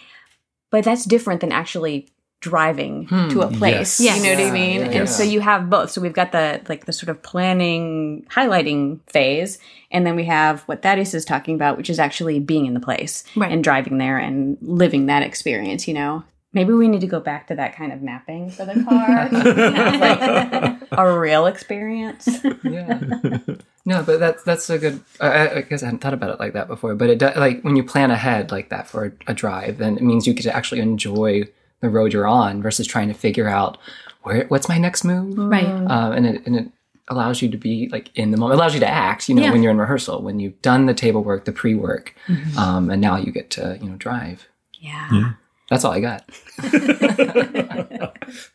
but 0.70 0.82
that's 0.84 1.04
different 1.04 1.40
than 1.40 1.52
actually 1.52 2.08
driving 2.40 3.06
to 3.30 3.42
a 3.42 3.46
hmm. 3.48 3.54
place 3.60 4.00
Yes. 4.00 4.16
you 4.16 4.24
know 4.24 4.34
what 4.34 4.48
i 4.48 4.50
mean 4.50 4.80
yeah, 4.80 4.86
and 4.86 4.94
yeah. 4.94 5.04
so 5.04 5.22
you 5.22 5.40
have 5.40 5.68
both 5.70 5.90
so 5.92 6.00
we've 6.00 6.12
got 6.22 6.32
the 6.32 6.60
like 6.70 6.86
the 6.86 6.92
sort 6.92 7.10
of 7.10 7.22
planning 7.22 8.24
highlighting 8.30 8.98
phase 9.06 9.58
and 9.90 10.06
then 10.06 10.16
we 10.16 10.24
have 10.24 10.62
what 10.62 10.82
Thaddeus 10.82 11.14
is 11.14 11.24
talking 11.24 11.54
about 11.54 11.76
which 11.76 11.90
is 11.90 11.98
actually 11.98 12.38
being 12.40 12.66
in 12.66 12.74
the 12.74 12.80
place 12.80 13.24
Right. 13.36 13.52
and 13.52 13.62
driving 13.64 13.98
there 13.98 14.18
and 14.18 14.56
living 14.60 15.06
that 15.06 15.22
experience 15.22 15.86
you 15.88 15.94
know 15.94 16.24
maybe 16.52 16.72
we 16.72 16.88
need 16.88 17.00
to 17.00 17.06
go 17.06 17.20
back 17.20 17.46
to 17.46 17.54
that 17.54 17.76
kind 17.76 17.92
of 17.92 18.02
mapping 18.02 18.50
for 18.50 18.64
the 18.64 18.82
car. 18.84 19.28
like 19.98 20.80
a 20.92 21.18
real 21.18 21.46
experience 21.46 22.28
yeah. 22.64 23.38
No, 23.86 24.02
but 24.02 24.20
that's 24.20 24.42
that's 24.44 24.68
a 24.68 24.78
good. 24.78 25.00
I- 25.20 25.48
I, 25.48 25.60
guess 25.62 25.82
I 25.82 25.86
hadn't 25.86 26.00
thought 26.00 26.12
about 26.12 26.30
it 26.30 26.38
like 26.38 26.52
that 26.52 26.68
before. 26.68 26.94
But 26.94 27.08
it 27.08 27.18
do, 27.18 27.30
like 27.34 27.62
when 27.62 27.76
you 27.76 27.82
plan 27.82 28.10
ahead 28.10 28.50
like 28.52 28.68
that 28.68 28.86
for 28.86 29.06
a, 29.06 29.12
a 29.28 29.34
drive, 29.34 29.78
then 29.78 29.96
it 29.96 30.02
means 30.02 30.26
you 30.26 30.34
get 30.34 30.42
to 30.42 30.54
actually 30.54 30.82
enjoy 30.82 31.44
the 31.80 31.88
road 31.88 32.12
you're 32.12 32.26
on 32.26 32.60
versus 32.62 32.86
trying 32.86 33.08
to 33.08 33.14
figure 33.14 33.48
out 33.48 33.78
where 34.22 34.44
what's 34.48 34.68
my 34.68 34.76
next 34.76 35.02
move. 35.02 35.36
Right. 35.38 35.64
Um, 35.66 36.12
and 36.12 36.26
it 36.26 36.46
and 36.46 36.56
it 36.56 36.68
allows 37.10 37.42
you 37.42 37.48
to 37.50 37.58
be 37.58 37.88
like 37.90 38.10
in 38.16 38.30
the 38.30 38.36
moment. 38.38 38.58
Allows 38.58 38.72
you 38.74 38.80
to 38.80 38.88
act. 38.88 39.28
You 39.28 39.34
know, 39.34 39.42
Yeah. 39.42 39.50
when 39.52 39.62
you're 39.62 39.72
in 39.72 39.78
rehearsal, 39.78 40.22
when 40.22 40.40
you've 40.40 40.60
done 40.62 40.86
the 40.86 40.94
table 40.94 41.22
work, 41.22 41.44
the 41.44 41.52
pre 41.52 41.74
work, 41.74 42.14
um, 42.56 42.88
and 42.90 43.00
now 43.02 43.16
you 43.16 43.30
get 43.32 43.50
to 43.50 43.76
you 43.82 43.88
know 43.90 43.96
drive. 43.96 44.48
yeah 44.80 45.32
That's 45.68 45.84
all 45.84 45.92
I 45.92 46.00
got. 46.00 46.24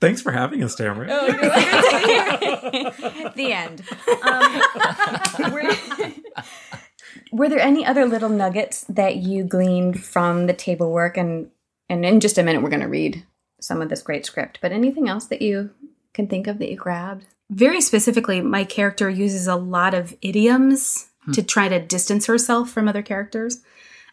Thanks 0.02 0.22
for 0.22 0.32
having 0.32 0.64
us, 0.64 0.76
Tamara. 0.76 1.08
the 3.36 3.52
end. 3.54 3.84
Um, 4.24 5.54
were, 5.54 5.72
were 7.32 7.50
there 7.50 7.60
any 7.60 7.86
other 7.86 8.06
little 8.06 8.30
nuggets 8.30 8.86
that 8.90 9.18
you 9.18 9.44
gleaned 9.44 10.04
from 10.04 10.48
the 10.48 10.54
table 10.54 10.92
work? 10.92 11.18
And 11.18 11.50
and 11.90 12.06
in 12.06 12.20
just 12.20 12.38
a 12.38 12.44
minute, 12.44 12.62
we're 12.64 12.70
going 12.70 12.82
to 12.82 12.88
read 12.88 13.24
some 13.62 13.82
of 13.82 13.90
this 13.90 14.02
great 14.02 14.26
script. 14.26 14.60
But 14.62 14.72
anything 14.72 15.08
else 15.08 15.26
that 15.28 15.42
you 15.42 15.70
can 16.14 16.28
think 16.28 16.48
of 16.48 16.58
that 16.60 16.70
you 16.70 16.78
grabbed? 16.78 17.26
Very 17.50 17.82
specifically, 17.82 18.42
my 18.42 18.64
character 18.64 19.10
uses 19.10 19.48
a 19.48 19.56
lot 19.56 19.94
of 19.94 20.16
idioms 20.22 21.08
to 21.34 21.42
try 21.42 21.68
to 21.68 21.80
distance 21.80 22.28
herself 22.28 22.70
from 22.70 22.88
other 22.88 23.02
characters. 23.02 23.62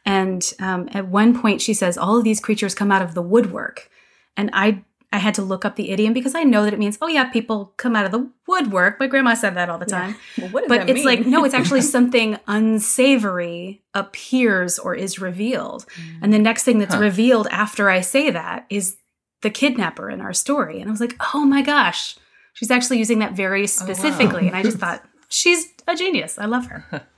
And 0.05 0.43
um, 0.61 0.89
at 0.93 1.09
one 1.09 1.39
point, 1.41 1.61
she 1.61 1.75
says, 1.75 1.97
"All 1.99 2.19
of 2.19 2.25
these 2.25 2.41
creatures 2.41 2.75
come 2.75 2.91
out 2.91 3.03
of 3.03 3.15
the 3.15 3.23
woodwork," 3.23 3.91
and 4.37 4.51
I 4.53 4.83
I 5.15 5.19
had 5.19 5.35
to 5.35 5.43
look 5.43 5.65
up 5.67 5.77
the 5.77 5.91
idiom 5.91 6.15
because 6.15 6.35
I 6.35 6.43
know 6.43 6.65
that 6.65 6.73
it 6.73 6.79
means, 6.79 6.99
"Oh 7.03 7.07
yeah, 7.09 7.25
people 7.25 7.75
come 7.77 7.95
out 7.95 8.07
of 8.07 8.13
the 8.13 8.31
woodwork." 8.49 8.99
My 8.99 9.07
grandma 9.07 9.35
said 9.35 9.55
that 9.57 9.69
all 9.69 9.79
the 9.79 9.87
time. 9.87 10.17
Well, 10.39 10.49
what 10.49 10.61
does 10.63 10.69
But 10.69 10.89
it's 10.91 10.97
mean? 10.99 11.05
like 11.05 11.27
no, 11.27 11.45
it's 11.45 11.55
actually 11.61 11.83
something 11.83 12.39
unsavory 12.49 13.83
appears 13.95 14.79
or 14.79 14.95
is 14.95 15.19
revealed, 15.21 15.87
and 16.21 16.33
the 16.33 16.39
next 16.39 16.65
thing 16.65 16.79
that's 16.79 16.97
revealed 16.97 17.47
after 17.51 17.89
I 17.91 18.01
say 18.01 18.31
that 18.31 18.67
is 18.71 18.97
the 19.43 19.51
kidnapper 19.51 20.09
in 20.11 20.21
our 20.21 20.33
story. 20.33 20.81
And 20.81 20.89
I 20.89 20.91
was 20.91 21.01
like, 21.01 21.17
"Oh 21.35 21.45
my 21.45 21.63
gosh." 21.63 22.17
She's 22.53 22.71
actually 22.71 22.99
using 22.99 23.21
that 23.21 23.33
very 23.33 23.67
specifically. 23.67 24.47
And 24.49 24.57
I 24.57 24.63
just 24.63 24.79
thought, 24.83 25.05
she's 25.29 25.69
a 25.87 25.97
genius. 25.97 26.39
I 26.39 26.47
love 26.47 26.67
her. 26.67 27.07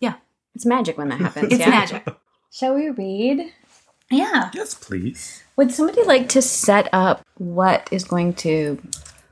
Yeah. 0.00 0.14
it's 0.56 0.66
magic 0.66 0.98
when 0.98 1.08
that 1.10 1.20
happens. 1.26 1.52
It's 1.52 1.60
yeah? 1.60 1.68
magic. 1.70 2.04
Shall 2.52 2.74
we 2.74 2.90
read? 2.90 3.52
Yeah. 4.10 4.50
Yes, 4.52 4.74
please. 4.74 5.42
Would 5.56 5.70
somebody 5.70 6.02
like 6.02 6.28
to 6.30 6.42
set 6.42 6.88
up 6.92 7.24
what 7.38 7.88
is 7.92 8.02
going 8.02 8.34
to 8.34 8.82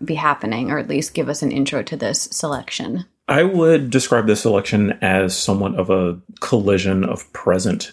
be 0.04 0.14
happening, 0.14 0.70
or 0.70 0.78
at 0.78 0.87
least 0.88 1.12
give 1.12 1.28
us 1.28 1.42
an 1.42 1.50
intro 1.50 1.82
to 1.82 1.97
this 1.97 2.23
selection? 2.30 3.04
I 3.26 3.42
would 3.42 3.90
describe 3.90 4.28
this 4.28 4.42
selection 4.42 4.92
as 5.02 5.37
somewhat 5.37 5.75
of 5.75 5.90
a 5.90 6.20
collision 6.38 7.04
of 7.04 7.30
present 7.32 7.92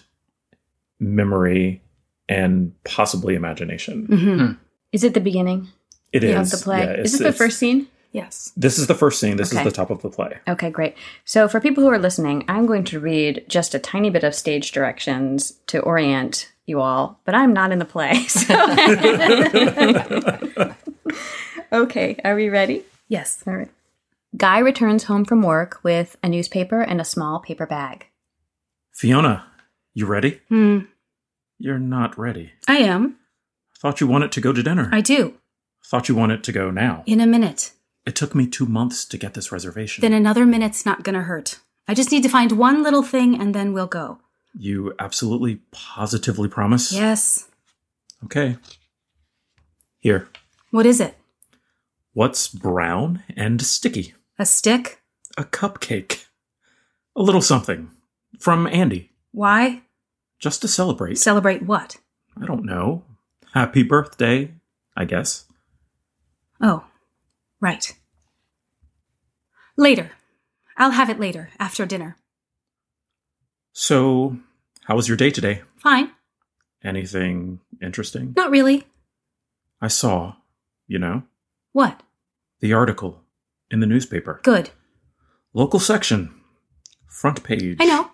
memory 1.00 1.82
and 2.28 2.72
possibly 2.84 3.34
imagination. 3.34 4.06
hmm 4.06 4.52
Is 4.92 5.04
it 5.04 5.14
the 5.14 5.20
beginning 5.20 5.68
It 6.12 6.24
is 6.24 6.52
of 6.52 6.58
the 6.60 6.64
play? 6.64 6.78
yeah, 6.78 6.92
is 6.92 7.12
it's- 7.14 7.18
this 7.18 7.20
the 7.20 7.32
first 7.32 7.58
scene? 7.58 7.88
Yes. 8.12 8.52
This 8.56 8.78
is 8.78 8.86
the 8.86 8.94
first 8.94 9.20
scene. 9.20 9.36
This 9.36 9.52
Okay. 9.52 9.60
is 9.60 9.64
the 9.66 9.70
top 9.70 9.90
of 9.90 10.00
the 10.00 10.08
play. 10.08 10.38
Okay, 10.48 10.70
great. 10.70 10.94
So, 11.26 11.46
for 11.46 11.60
people 11.60 11.84
who 11.84 11.90
are 11.90 11.98
listening, 11.98 12.42
I'm 12.48 12.64
going 12.64 12.84
to 12.84 12.98
read 12.98 13.44
just 13.48 13.74
a 13.74 13.78
tiny 13.78 14.08
bit 14.08 14.24
of 14.24 14.34
stage 14.34 14.72
directions 14.72 15.52
to 15.66 15.80
orient 15.80 16.50
you 16.64 16.80
all, 16.80 17.20
but 17.26 17.34
I'm 17.34 17.52
not 17.52 17.70
in 17.70 17.78
the 17.78 17.84
play. 17.84 18.24
So. 18.28 18.54
okay, 21.72 22.16
are 22.24 22.34
we 22.34 22.48
ready? 22.48 22.84
Yes. 23.08 23.42
All 23.46 23.54
right. 23.56 23.70
Guy 24.36 24.58
returns 24.58 25.04
home 25.04 25.24
from 25.24 25.42
work 25.42 25.80
with 25.82 26.16
a 26.22 26.28
newspaper 26.28 26.80
and 26.80 27.00
a 27.00 27.04
small 27.04 27.40
paper 27.40 27.66
bag. 27.66 28.06
Fiona, 28.92 29.46
you 29.94 30.06
ready? 30.06 30.40
Hmm. 30.48 30.80
You're 31.58 31.78
not 31.78 32.18
ready. 32.18 32.52
I 32.66 32.78
am. 32.78 33.16
I 33.74 33.78
thought 33.80 34.00
you 34.00 34.06
wanted 34.06 34.32
to 34.32 34.40
go 34.40 34.52
to 34.52 34.62
dinner. 34.62 34.88
I 34.92 35.00
do. 35.00 35.34
Thought 35.88 36.06
you 36.10 36.14
wanted 36.14 36.44
to 36.44 36.52
go 36.52 36.70
now. 36.70 37.02
In 37.06 37.18
a 37.18 37.26
minute. 37.26 37.72
It 38.04 38.14
took 38.14 38.34
me 38.34 38.46
two 38.46 38.66
months 38.66 39.06
to 39.06 39.16
get 39.16 39.32
this 39.32 39.50
reservation. 39.50 40.02
Then 40.02 40.12
another 40.12 40.44
minute's 40.44 40.84
not 40.84 41.02
gonna 41.02 41.22
hurt. 41.22 41.60
I 41.88 41.94
just 41.94 42.12
need 42.12 42.22
to 42.24 42.28
find 42.28 42.52
one 42.52 42.82
little 42.82 43.02
thing 43.02 43.40
and 43.40 43.54
then 43.54 43.72
we'll 43.72 43.86
go. 43.86 44.18
you 44.54 44.92
absolutely 44.98 45.60
positively 45.70 46.46
promise? 46.46 46.92
Yes. 46.92 47.48
Okay. 48.24 48.58
Here. 49.98 50.28
What 50.70 50.84
is 50.84 51.00
it? 51.00 51.16
What's 52.12 52.48
brown 52.48 53.22
and 53.34 53.62
sticky? 53.62 54.12
A 54.38 54.44
stick? 54.44 55.00
A 55.38 55.44
cupcake. 55.44 56.26
A 57.16 57.22
little 57.22 57.40
something. 57.40 57.90
From 58.38 58.66
Andy. 58.66 59.12
Why? 59.32 59.80
Just 60.38 60.60
to 60.60 60.68
celebrate. 60.68 61.16
Celebrate 61.16 61.62
what? 61.62 61.96
I 62.40 62.44
don't 62.44 62.66
know. 62.66 63.04
Happy 63.54 63.82
birthday, 63.82 64.52
I 64.94 65.06
guess. 65.06 65.47
Oh, 66.60 66.84
right. 67.60 67.94
Later. 69.76 70.10
I'll 70.76 70.90
have 70.92 71.10
it 71.10 71.18
later, 71.20 71.50
after 71.58 71.86
dinner. 71.86 72.16
So, 73.72 74.38
how 74.84 74.96
was 74.96 75.08
your 75.08 75.16
day 75.16 75.30
today? 75.30 75.62
Fine. 75.76 76.10
Anything 76.84 77.60
interesting? 77.82 78.32
Not 78.36 78.50
really. 78.50 78.86
I 79.80 79.88
saw, 79.88 80.34
you 80.86 80.98
know, 80.98 81.22
What? 81.72 82.02
the 82.60 82.72
article 82.72 83.22
in 83.70 83.80
the 83.80 83.86
newspaper. 83.86 84.40
Good. 84.42 84.70
Local 85.52 85.78
section. 85.80 86.34
Front 87.08 87.42
page. 87.44 87.76
I 87.80 87.84
know. 87.86 88.10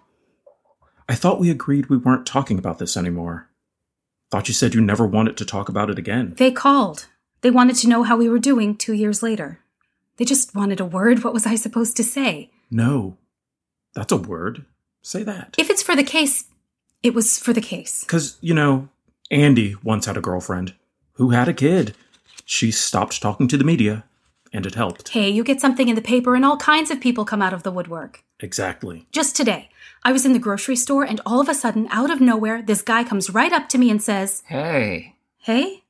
I 1.08 1.14
thought 1.14 1.40
we 1.40 1.50
agreed 1.50 1.86
we 1.90 1.96
weren't 1.98 2.26
talking 2.26 2.58
about 2.58 2.78
this 2.78 2.96
anymore. 2.96 3.48
Thought 4.30 4.48
you 4.48 4.54
said 4.54 4.74
you 4.74 4.80
never 4.80 5.06
wanted 5.06 5.36
to 5.38 5.44
talk 5.44 5.68
about 5.68 5.90
it 5.90 5.98
again. 5.98 6.34
They 6.36 6.50
called. 6.50 7.06
They 7.44 7.50
wanted 7.50 7.76
to 7.76 7.88
know 7.88 8.04
how 8.04 8.16
we 8.16 8.30
were 8.30 8.38
doing 8.38 8.74
two 8.74 8.94
years 8.94 9.22
later. 9.22 9.60
They 10.16 10.24
just 10.24 10.54
wanted 10.54 10.80
a 10.80 10.84
word. 10.86 11.22
What 11.22 11.34
was 11.34 11.44
I 11.44 11.56
supposed 11.56 11.94
to 11.98 12.02
say? 12.02 12.50
No. 12.70 13.18
That's 13.94 14.12
a 14.12 14.16
word. 14.16 14.64
Say 15.02 15.24
that. 15.24 15.54
If 15.58 15.68
it's 15.68 15.82
for 15.82 15.94
the 15.94 16.04
case, 16.04 16.46
it 17.02 17.12
was 17.12 17.38
for 17.38 17.52
the 17.52 17.60
case. 17.60 18.02
Because, 18.02 18.38
you 18.40 18.54
know, 18.54 18.88
Andy 19.30 19.76
once 19.82 20.06
had 20.06 20.16
a 20.16 20.22
girlfriend 20.22 20.72
who 21.16 21.30
had 21.32 21.46
a 21.46 21.52
kid. 21.52 21.94
She 22.46 22.70
stopped 22.70 23.20
talking 23.20 23.46
to 23.48 23.58
the 23.58 23.62
media, 23.62 24.04
and 24.50 24.64
it 24.64 24.74
helped. 24.74 25.10
Hey, 25.10 25.28
you 25.28 25.44
get 25.44 25.60
something 25.60 25.90
in 25.90 25.96
the 25.96 26.00
paper 26.00 26.34
and 26.34 26.46
all 26.46 26.56
kinds 26.56 26.90
of 26.90 26.98
people 26.98 27.26
come 27.26 27.42
out 27.42 27.52
of 27.52 27.62
the 27.62 27.70
woodwork. 27.70 28.24
Exactly. 28.40 29.06
Just 29.12 29.36
today, 29.36 29.68
I 30.02 30.12
was 30.12 30.24
in 30.24 30.32
the 30.32 30.38
grocery 30.38 30.76
store 30.76 31.04
and 31.04 31.20
all 31.26 31.42
of 31.42 31.50
a 31.50 31.54
sudden, 31.54 31.88
out 31.90 32.10
of 32.10 32.22
nowhere, 32.22 32.62
this 32.62 32.80
guy 32.80 33.04
comes 33.04 33.28
right 33.28 33.52
up 33.52 33.68
to 33.68 33.76
me 33.76 33.90
and 33.90 34.02
says, 34.02 34.42
Hey, 34.46 35.14
Hey, 35.44 35.83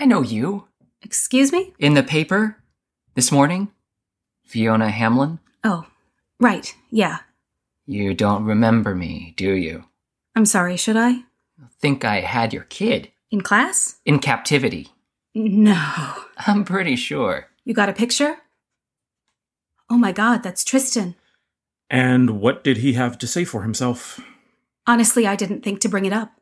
I 0.00 0.06
know 0.06 0.22
you. 0.22 0.66
excuse 1.02 1.52
me? 1.52 1.74
In 1.78 1.94
the 1.94 2.02
paper 2.02 2.56
this 3.14 3.30
morning? 3.30 3.68
Fiona 4.44 4.90
Hamlin? 4.90 5.38
Oh, 5.62 5.86
right, 6.40 6.74
yeah. 6.90 7.18
You 7.86 8.14
don't 8.14 8.44
remember 8.44 8.94
me, 8.94 9.34
do 9.36 9.52
you? 9.52 9.84
I'm 10.34 10.46
sorry, 10.46 10.76
should 10.76 10.96
I? 10.96 11.24
Think 11.80 12.04
I 12.04 12.20
had 12.20 12.52
your 12.54 12.64
kid 12.64 13.10
In 13.30 13.42
class? 13.42 13.96
in 14.04 14.18
captivity. 14.20 14.88
No. 15.34 16.14
I'm 16.46 16.64
pretty 16.64 16.96
sure. 16.96 17.48
You 17.64 17.74
got 17.74 17.88
a 17.88 17.92
picture? 17.92 18.38
Oh 19.90 19.98
my 19.98 20.12
god, 20.12 20.42
that's 20.42 20.64
Tristan. 20.64 21.14
And 21.90 22.40
what 22.40 22.64
did 22.64 22.78
he 22.78 22.94
have 22.94 23.18
to 23.18 23.26
say 23.26 23.44
for 23.44 23.62
himself? 23.62 24.20
Honestly, 24.86 25.26
I 25.26 25.36
didn't 25.36 25.62
think 25.62 25.80
to 25.80 25.88
bring 25.88 26.04
it 26.06 26.12
up. 26.12 26.32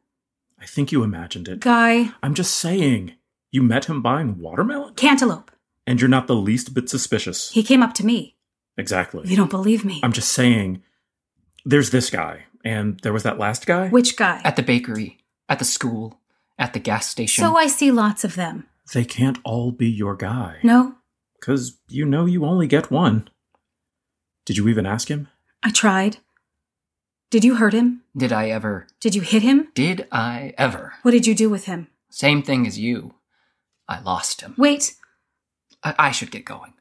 I 0.60 0.66
think 0.66 0.92
you 0.92 1.02
imagined 1.02 1.48
it. 1.48 1.60
Guy, 1.60 2.10
I'm 2.22 2.34
just 2.34 2.54
saying. 2.56 3.14
You 3.50 3.62
met 3.62 3.86
him 3.86 4.02
buying 4.02 4.38
watermelon? 4.38 4.94
cantaloupe. 4.94 5.50
And 5.86 6.00
you're 6.00 6.08
not 6.08 6.26
the 6.26 6.36
least 6.36 6.74
bit 6.74 6.90
suspicious. 6.90 7.50
He 7.52 7.62
came 7.62 7.82
up 7.82 7.94
to 7.94 8.04
me. 8.04 8.36
Exactly. 8.76 9.26
You 9.26 9.36
don't 9.36 9.50
believe 9.50 9.84
me. 9.84 10.00
I'm 10.02 10.12
just 10.12 10.32
saying, 10.32 10.82
there's 11.64 11.90
this 11.90 12.10
guy, 12.10 12.44
and 12.64 13.00
there 13.00 13.12
was 13.12 13.22
that 13.22 13.38
last 13.38 13.66
guy. 13.66 13.88
Which 13.88 14.16
guy? 14.16 14.40
At 14.44 14.56
the 14.56 14.62
bakery, 14.62 15.18
at 15.48 15.58
the 15.58 15.64
school, 15.64 16.20
at 16.58 16.74
the 16.74 16.78
gas 16.78 17.06
station. 17.08 17.42
So 17.42 17.56
I 17.56 17.68
see 17.68 17.90
lots 17.90 18.22
of 18.22 18.34
them. 18.36 18.66
They 18.92 19.04
can't 19.04 19.38
all 19.44 19.72
be 19.72 19.88
your 19.88 20.14
guy. 20.14 20.58
No, 20.62 20.96
Because 21.40 21.78
you 21.88 22.04
know 22.04 22.26
you 22.26 22.44
only 22.44 22.66
get 22.66 22.90
one. 22.90 23.28
Did 24.44 24.56
you 24.58 24.68
even 24.68 24.86
ask 24.86 25.08
him? 25.08 25.28
I 25.62 25.70
tried. 25.70 26.18
Did 27.30 27.44
you 27.44 27.56
hurt 27.56 27.72
him? 27.74 28.02
Did 28.16 28.32
I 28.32 28.48
ever? 28.48 28.86
Did 29.00 29.14
you 29.14 29.20
hit 29.22 29.42
him? 29.42 29.68
Did 29.74 30.06
I 30.12 30.54
ever? 30.56 30.94
What 31.02 31.10
did 31.12 31.26
you 31.26 31.34
do 31.34 31.50
with 31.50 31.64
him? 31.64 31.88
Same 32.10 32.42
thing 32.42 32.66
as 32.66 32.78
you. 32.78 33.14
I 33.88 34.00
lost 34.00 34.40
him. 34.40 34.54
Wait, 34.58 34.94
I, 35.82 35.94
I 35.98 36.10
should 36.10 36.30
get 36.30 36.44
going. 36.44 36.74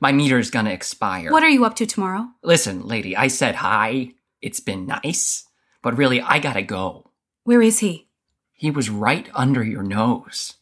My 0.00 0.12
meter's 0.12 0.50
gonna 0.50 0.70
expire. 0.70 1.32
what 1.32 1.42
are 1.42 1.48
you 1.48 1.64
up 1.64 1.74
to 1.76 1.86
tomorrow? 1.86 2.28
Listen, 2.42 2.86
lady, 2.86 3.16
I 3.16 3.28
said 3.28 3.56
hi. 3.56 4.12
It's 4.40 4.60
been 4.60 4.86
nice. 4.86 5.44
But 5.82 5.96
really, 5.96 6.20
I 6.20 6.38
gotta 6.38 6.62
go. 6.62 7.10
Where 7.44 7.62
is 7.62 7.80
he? 7.80 8.08
He 8.52 8.70
was 8.70 8.90
right 8.90 9.28
under 9.34 9.64
your 9.64 9.82
nose. 9.82 10.54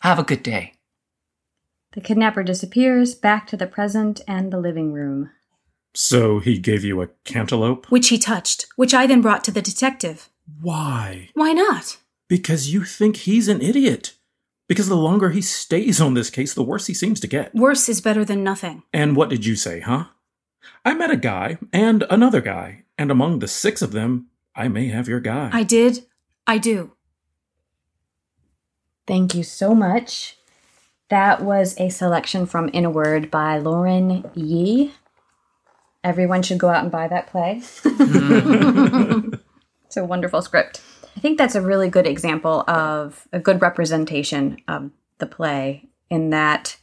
Have 0.00 0.18
a 0.18 0.24
good 0.24 0.42
day. 0.42 0.74
The 1.92 2.00
kidnapper 2.00 2.42
disappears 2.42 3.14
back 3.14 3.46
to 3.48 3.56
the 3.56 3.66
present 3.66 4.20
and 4.28 4.52
the 4.52 4.60
living 4.60 4.92
room. 4.92 5.30
So 5.94 6.40
he 6.40 6.58
gave 6.58 6.84
you 6.84 7.00
a 7.00 7.08
cantaloupe? 7.24 7.90
Which 7.90 8.08
he 8.08 8.18
touched, 8.18 8.66
which 8.76 8.92
I 8.92 9.06
then 9.06 9.22
brought 9.22 9.42
to 9.44 9.50
the 9.50 9.62
detective. 9.62 10.28
Why? 10.60 11.30
Why 11.34 11.52
not? 11.52 11.96
Because 12.28 12.72
you 12.72 12.84
think 12.84 13.16
he's 13.16 13.48
an 13.48 13.62
idiot. 13.62 14.12
Because 14.68 14.88
the 14.88 14.96
longer 14.96 15.30
he 15.30 15.40
stays 15.40 16.00
on 16.00 16.14
this 16.14 16.30
case, 16.30 16.54
the 16.54 16.62
worse 16.62 16.86
he 16.86 16.94
seems 16.94 17.20
to 17.20 17.26
get. 17.26 17.54
Worse 17.54 17.88
is 17.88 18.00
better 18.00 18.24
than 18.24 18.42
nothing. 18.42 18.82
And 18.92 19.14
what 19.16 19.30
did 19.30 19.46
you 19.46 19.54
say, 19.54 19.80
huh? 19.80 20.06
I 20.84 20.94
met 20.94 21.10
a 21.10 21.16
guy 21.16 21.58
and 21.72 22.04
another 22.10 22.40
guy, 22.40 22.84
and 22.98 23.10
among 23.10 23.38
the 23.38 23.48
six 23.48 23.82
of 23.82 23.92
them, 23.92 24.26
I 24.54 24.68
may 24.68 24.88
have 24.88 25.08
your 25.08 25.20
guy. 25.20 25.50
I 25.52 25.62
did. 25.62 26.04
I 26.46 26.58
do. 26.58 26.92
Thank 29.06 29.34
you 29.34 29.42
so 29.44 29.74
much. 29.74 30.36
That 31.08 31.40
was 31.42 31.78
a 31.78 31.88
selection 31.88 32.46
from 32.46 32.68
In 32.70 32.84
a 32.84 32.90
Word 32.90 33.30
by 33.30 33.58
Lauren 33.58 34.28
Yee. 34.34 34.92
Everyone 36.02 36.42
should 36.42 36.58
go 36.58 36.68
out 36.68 36.82
and 36.82 36.90
buy 36.90 37.06
that 37.06 37.28
play. 37.28 37.62
it's 39.86 39.96
a 39.96 40.04
wonderful 40.04 40.42
script. 40.42 40.80
I 41.16 41.20
think 41.20 41.38
that's 41.38 41.54
a 41.54 41.62
really 41.62 41.88
good 41.88 42.06
example 42.06 42.62
of 42.68 43.26
a 43.32 43.40
good 43.40 43.62
representation 43.62 44.58
of 44.68 44.90
the 45.18 45.26
play 45.26 45.88
in 46.10 46.30
that 46.30 46.76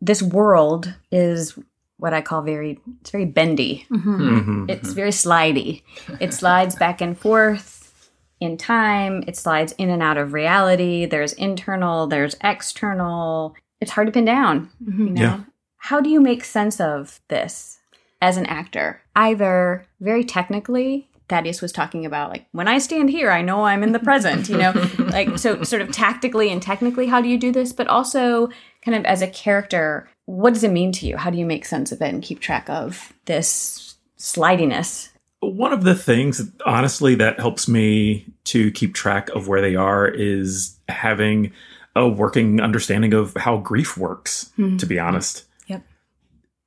this 0.00 0.22
world 0.22 0.94
is 1.12 1.58
what 1.98 2.14
I 2.14 2.20
call 2.22 2.42
very 2.42 2.78
it's 3.00 3.10
very 3.10 3.24
bendy. 3.26 3.86
Mhm. 3.90 4.70
It's 4.70 4.92
very 4.92 5.10
slidey. 5.10 5.82
It 6.20 6.32
slides 6.32 6.76
back 6.76 7.00
and 7.00 7.18
forth 7.18 8.10
in 8.40 8.56
time. 8.56 9.24
It 9.26 9.36
slides 9.36 9.72
in 9.78 9.90
and 9.90 10.02
out 10.02 10.16
of 10.16 10.32
reality. 10.32 11.06
There's 11.06 11.32
internal, 11.32 12.06
there's 12.06 12.36
external. 12.42 13.54
It's 13.80 13.90
hard 13.90 14.06
to 14.06 14.12
pin 14.12 14.24
down. 14.24 14.70
You 14.86 15.10
know? 15.10 15.20
Yeah. 15.20 15.40
How 15.78 16.00
do 16.00 16.08
you 16.08 16.20
make 16.20 16.44
sense 16.44 16.80
of 16.80 17.20
this 17.28 17.80
as 18.22 18.36
an 18.36 18.46
actor? 18.46 19.02
Either 19.16 19.86
very 20.00 20.22
technically, 20.24 21.07
Thaddeus 21.28 21.60
was 21.60 21.72
talking 21.72 22.06
about 22.06 22.30
like 22.30 22.46
when 22.52 22.68
I 22.68 22.78
stand 22.78 23.10
here, 23.10 23.30
I 23.30 23.42
know 23.42 23.64
I'm 23.64 23.82
in 23.82 23.92
the 23.92 23.98
present, 23.98 24.48
you 24.48 24.56
know? 24.56 24.72
like 24.98 25.38
so 25.38 25.62
sort 25.62 25.82
of 25.82 25.92
tactically 25.92 26.50
and 26.50 26.62
technically 26.62 27.06
how 27.06 27.20
do 27.20 27.28
you 27.28 27.38
do 27.38 27.52
this, 27.52 27.72
but 27.72 27.86
also 27.86 28.48
kind 28.82 28.96
of 28.96 29.04
as 29.04 29.22
a 29.22 29.26
character, 29.26 30.08
what 30.26 30.54
does 30.54 30.64
it 30.64 30.72
mean 30.72 30.92
to 30.92 31.06
you? 31.06 31.16
How 31.16 31.30
do 31.30 31.38
you 31.38 31.46
make 31.46 31.64
sense 31.64 31.92
of 31.92 32.00
it 32.02 32.12
and 32.12 32.22
keep 32.22 32.40
track 32.40 32.68
of 32.68 33.12
this 33.26 33.96
slidiness? 34.16 35.10
One 35.40 35.72
of 35.72 35.84
the 35.84 35.94
things, 35.94 36.50
honestly, 36.66 37.14
that 37.16 37.38
helps 37.38 37.68
me 37.68 38.26
to 38.44 38.70
keep 38.72 38.94
track 38.94 39.28
of 39.30 39.46
where 39.46 39.60
they 39.60 39.76
are 39.76 40.08
is 40.08 40.78
having 40.88 41.52
a 41.94 42.08
working 42.08 42.60
understanding 42.60 43.14
of 43.14 43.34
how 43.36 43.58
grief 43.58 43.96
works, 43.96 44.50
to 44.56 44.86
be 44.86 44.96
mm-hmm. 44.96 45.06
honest. 45.06 45.44
Yep. 45.68 45.82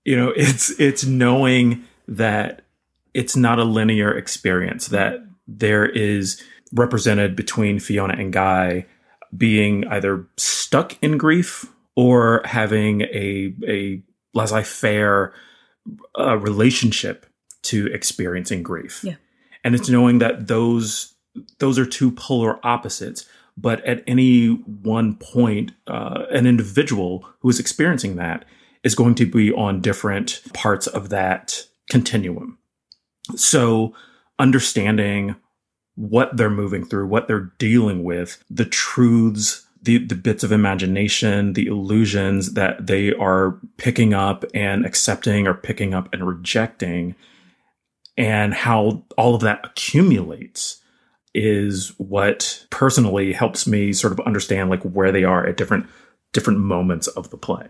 You 0.06 0.16
know, 0.16 0.30
it's 0.30 0.70
it's 0.80 1.06
knowing 1.06 1.84
that 2.08 2.64
it's 3.14 3.36
not 3.36 3.60
a 3.60 3.64
linear 3.64 4.16
experience, 4.18 4.88
that 4.88 5.20
there 5.48 5.86
is 5.86 6.42
represented 6.74 7.36
between 7.36 7.80
Fiona 7.80 8.16
and 8.18 8.32
Guy 8.32 8.86
being 9.36 9.86
either 9.88 10.26
stuck 10.38 10.98
in 11.02 11.18
grief 11.18 11.66
or 11.96 12.42
having 12.46 13.02
a 13.02 13.54
a 13.68 14.02
laissez-faire 14.34 15.34
uh, 16.18 16.38
relationship 16.38 17.26
to 17.64 17.88
experiencing 17.88 18.64
grief. 18.64 19.04
Yeah. 19.04 19.16
And 19.64 19.76
it's 19.76 19.90
knowing 19.90 20.20
that 20.20 20.48
those 20.48 21.14
those 21.60 21.78
are 21.78 21.86
two 21.86 22.12
polar 22.12 22.66
opposites, 22.66 23.28
but 23.58 23.84
at 23.86 24.04
any 24.08 24.48
one 24.48 25.16
point, 25.16 25.72
uh, 25.88 26.24
an 26.32 26.46
individual 26.46 27.26
who 27.40 27.50
is 27.50 27.60
experiencing 27.60 28.16
that 28.16 28.46
is 28.84 28.96
going 28.96 29.16
to 29.16 29.26
be 29.26 29.52
on 29.54 29.82
different 29.82 30.42
parts 30.54 30.88
of 30.88 31.10
that 31.10 31.66
continuum. 31.90 32.58
So, 33.36 33.94
understanding 34.40 35.36
what 35.96 36.36
they're 36.36 36.50
moving 36.50 36.86
through, 36.86 37.08
what 37.08 37.28
they're 37.28 37.52
dealing 37.58 38.04
with, 38.04 38.44
the 38.50 38.66
truths 38.66 39.68
the 39.84 39.98
the 39.98 40.16
bits 40.16 40.44
of 40.44 40.52
imagination, 40.52 41.54
the 41.54 41.66
illusions 41.68 42.54
that 42.54 42.86
they 42.88 43.14
are 43.14 43.58
picking 43.78 44.14
up 44.14 44.46
and 44.54 44.86
accepting 44.86 45.48
or 45.48 45.54
picking 45.54 45.94
up 45.94 46.14
and 46.14 46.28
rejecting 46.28 47.16
and 48.18 48.54
how 48.54 49.04
all 49.18 49.34
of 49.34 49.42
that 49.42 49.62
accumulates 49.64 50.82
is 51.34 51.94
what 51.98 52.66
personally 52.70 53.34
helps 53.34 53.66
me 53.66 53.94
sort 53.94 54.14
of 54.14 54.20
understand 54.22 54.70
like 54.70 54.84
where 54.84 55.12
they 55.12 55.24
are 55.24 55.48
at 55.48 55.58
different 55.58 55.88
different 56.34 56.60
moments 56.60 57.08
of 57.08 57.30
the 57.30 57.38
play. 57.38 57.68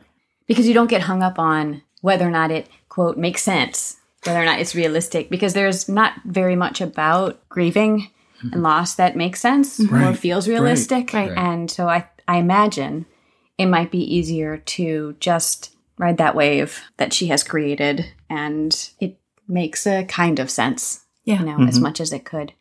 Because 0.48 0.68
you 0.68 0.74
don't 0.74 0.90
get 0.90 1.04
hung 1.04 1.24
up 1.24 1.40
on 1.40 1.82
whether 2.02 2.28
or 2.28 2.32
not 2.32 2.52
it 2.52 2.68
quote 2.90 3.18
makes 3.18 3.42
sense, 3.42 3.98
whether 4.24 4.42
or 4.42 4.46
not 4.46 4.60
it's 4.60 4.76
realistic 4.76 5.30
because 5.30 5.54
there's 5.54 5.90
not 5.90 6.14
very 6.26 6.56
much 6.56 6.82
about 6.82 7.48
grieving 7.50 8.10
and 8.42 8.52
mm-hmm. 8.52 8.62
loss 8.62 8.96
that 8.96 9.16
makes 9.16 9.40
sense 9.40 9.80
or 9.80 10.14
feels 10.14 10.48
realistic. 10.48 11.14
Right. 11.14 11.32
And 11.36 11.70
so 11.70 11.88
I 11.88 12.08
I 12.28 12.38
imagine 12.38 13.06
it 13.58 13.66
might 13.66 13.92
be 13.92 14.16
easier 14.16 14.58
to 14.58 15.16
just 15.20 15.76
ride 15.98 16.18
that 16.18 16.36
wave 16.36 16.82
that 16.98 17.14
she 17.14 17.28
has 17.28 17.44
created 17.44 18.06
and 18.30 18.90
it 19.00 19.20
makes 19.48 19.86
a 19.86 20.06
kind 20.06 20.40
of 20.40 20.50
sense. 20.50 21.06
Yeah. 21.24 21.40
You 21.40 21.46
know, 21.46 21.68
as 21.68 21.76
mm-hmm. 21.76 21.84
much 21.84 22.02
as 22.02 22.14
it 22.14 22.26
could. 22.26 22.54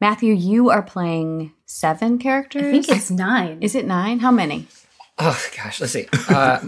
Matthew, 0.00 0.32
you 0.32 0.70
are 0.70 0.82
playing 0.82 1.52
seven 1.66 2.18
characters. 2.18 2.62
I 2.62 2.70
think 2.70 2.88
it's 2.88 3.10
nine. 3.10 3.58
Is 3.60 3.74
it 3.74 3.86
nine? 3.86 4.20
How 4.20 4.30
many? 4.30 4.68
Oh 5.20 5.40
gosh, 5.56 5.80
let's 5.80 5.92
see. 5.92 6.06
Uh, 6.28 6.58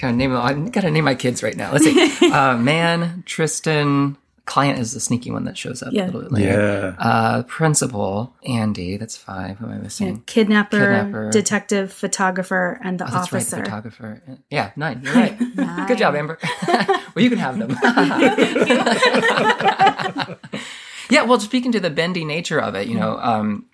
gotta 0.00 0.12
name 0.12 0.36
I 0.36 0.52
gotta 0.54 0.90
name 0.90 1.04
my 1.04 1.14
kids 1.14 1.42
right 1.42 1.56
now. 1.56 1.72
Let's 1.72 1.84
see. 1.84 2.16
Uh, 2.30 2.56
Man, 2.56 3.22
Tristan, 3.26 4.16
client 4.44 4.78
is 4.78 4.92
the 4.92 5.00
sneaky 5.00 5.30
one 5.30 5.44
that 5.44 5.56
shows 5.56 5.82
up 5.82 5.92
Yeah. 5.92 6.04
a 6.04 6.06
little 6.06 6.20
bit 6.22 6.32
later. 6.32 6.94
Yeah. 6.98 7.04
Uh, 7.04 7.42
principal, 7.44 8.34
Andy. 8.46 8.96
That's 8.98 9.16
five. 9.16 9.58
Who 9.58 9.66
am 9.66 9.72
I 9.72 9.78
missing? 9.78 10.22
Kidnapper, 10.26 10.78
Kidnapper. 10.78 11.30
detective, 11.30 11.92
photographer, 11.92 12.78
and 12.84 12.98
the 12.98 13.04
Oh, 13.04 13.10
that's 13.10 13.32
officer. 13.32 13.56
right, 13.56 13.62
the 13.64 13.70
photographer. 13.70 14.22
Yeah, 14.50 14.70
nine. 14.76 15.00
You're 15.02 15.14
right. 15.14 15.40
nine. 15.56 15.86
Good 15.88 15.98
job, 15.98 16.14
Amber. 16.14 16.38
well, 16.68 17.24
you 17.24 17.30
can 17.30 17.38
have 17.38 17.58
them. 17.58 17.70
yeah. 21.10 21.22
Well, 21.22 21.40
speaking 21.40 21.72
to 21.72 21.80
the 21.80 21.90
bendy 21.90 22.24
nature 22.24 22.60
of 22.60 22.74
it, 22.74 22.86
you 22.88 22.94
know, 22.98 23.18
um, 23.18 23.66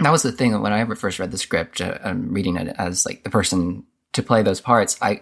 that 0.00 0.10
was 0.10 0.22
the 0.22 0.32
thing 0.32 0.52
that 0.52 0.60
when 0.60 0.72
I 0.72 0.80
ever 0.80 0.94
first 0.94 1.18
read 1.18 1.30
the 1.30 1.38
script. 1.38 1.80
Uh, 1.80 1.98
I'm 2.04 2.32
reading 2.32 2.56
it 2.56 2.74
as 2.78 3.04
like 3.04 3.24
the 3.24 3.30
person 3.30 3.84
to 4.12 4.22
play 4.22 4.42
those 4.42 4.60
parts. 4.60 4.96
I 5.02 5.20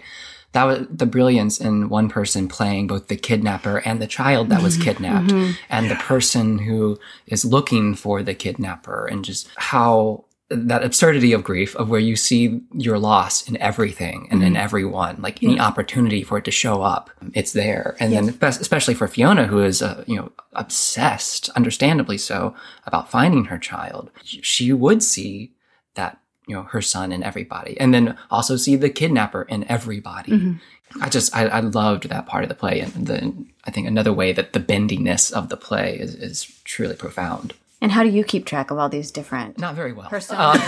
that 0.53 0.65
was 0.65 0.87
the 0.91 1.07
brilliance 1.07 1.61
in 1.61 1.89
one 1.89 2.09
person 2.09 2.49
playing 2.49 2.87
both 2.87 3.09
the 3.09 3.17
kidnapper 3.17 3.79
and 3.79 4.01
the 4.01 4.07
child 4.07 4.49
that 4.49 4.63
was 4.63 4.75
mm-hmm. 4.75 4.85
kidnapped, 4.85 5.29
mm-hmm. 5.29 5.53
and 5.69 5.91
the 5.91 5.97
person 5.97 6.59
who 6.59 6.99
is 7.27 7.45
looking 7.45 7.95
for 7.95 8.23
the 8.23 8.35
kidnapper, 8.35 9.07
and 9.07 9.25
just 9.25 9.49
how 9.57 10.25
that 10.49 10.85
absurdity 10.85 11.33
of 11.33 11.43
grief 11.43 11.75
of 11.75 11.89
where 11.89 12.01
you 12.01 12.15
see 12.15 12.61
your 12.73 12.99
loss 12.99 13.49
in 13.49 13.57
everything 13.57 14.29
and 14.31 14.45
in 14.45 14.57
everyone 14.57 15.17
like 15.21 15.43
any 15.43 15.59
opportunity 15.59 16.23
for 16.23 16.39
it 16.39 16.45
to 16.45 16.53
show 16.53 16.83
up 16.83 17.11
it's 17.35 17.53
there. 17.53 17.97
And 17.99 18.13
then 18.13 18.39
especially 18.41 18.95
for 18.95 19.09
fiona 19.09 19.47
who 19.47 19.63
is 19.63 19.83
uh, 19.83 20.05
you 20.07 20.17
know 20.17 20.31
obsessed 20.53 21.49
understandably 21.51 22.17
so 22.17 22.55
about 22.87 23.11
finding 23.11 23.47
her 23.47 23.59
child 23.59 24.11
she 24.23 24.73
would 24.73 25.03
see 25.03 25.53
that 25.95 26.21
you 26.47 26.55
know 26.55 26.63
her 26.63 26.83
son 26.83 27.11
in 27.11 27.25
everybody 27.25 27.79
and 27.81 27.93
then 27.93 28.17
also 28.31 28.57
see 28.57 28.77
the 28.77 28.91
kidnapper 28.91 29.43
in 29.43 29.65
everybody. 29.69 30.59
I 31.03 31.09
just 31.09 31.35
I, 31.35 31.47
I 31.49 31.61
loved 31.61 32.09
that 32.09 32.27
part 32.27 32.45
of 32.45 32.49
the 32.49 32.55
play 32.55 32.79
and 32.81 32.93
then 32.93 33.51
i 33.65 33.73
think 33.73 33.89
another 33.89 34.13
way 34.13 34.33
that 34.33 34.53
the 34.53 34.61
bendiness 34.61 35.33
of 35.33 35.49
the 35.49 35.57
play 35.57 35.99
is, 35.99 36.15
is 36.15 36.45
truly 36.65 36.95
profound 36.95 37.53
And 37.87 37.93
how 37.93 38.03
do 38.03 38.09
you 38.09 38.25
keep 38.25 38.47
track 38.47 38.73
of 38.73 38.79
all 38.79 38.89
these 38.89 39.13
different 39.13 39.61
not 39.61 39.77
very 39.77 39.93
well 39.93 40.11
personas? 40.11 40.59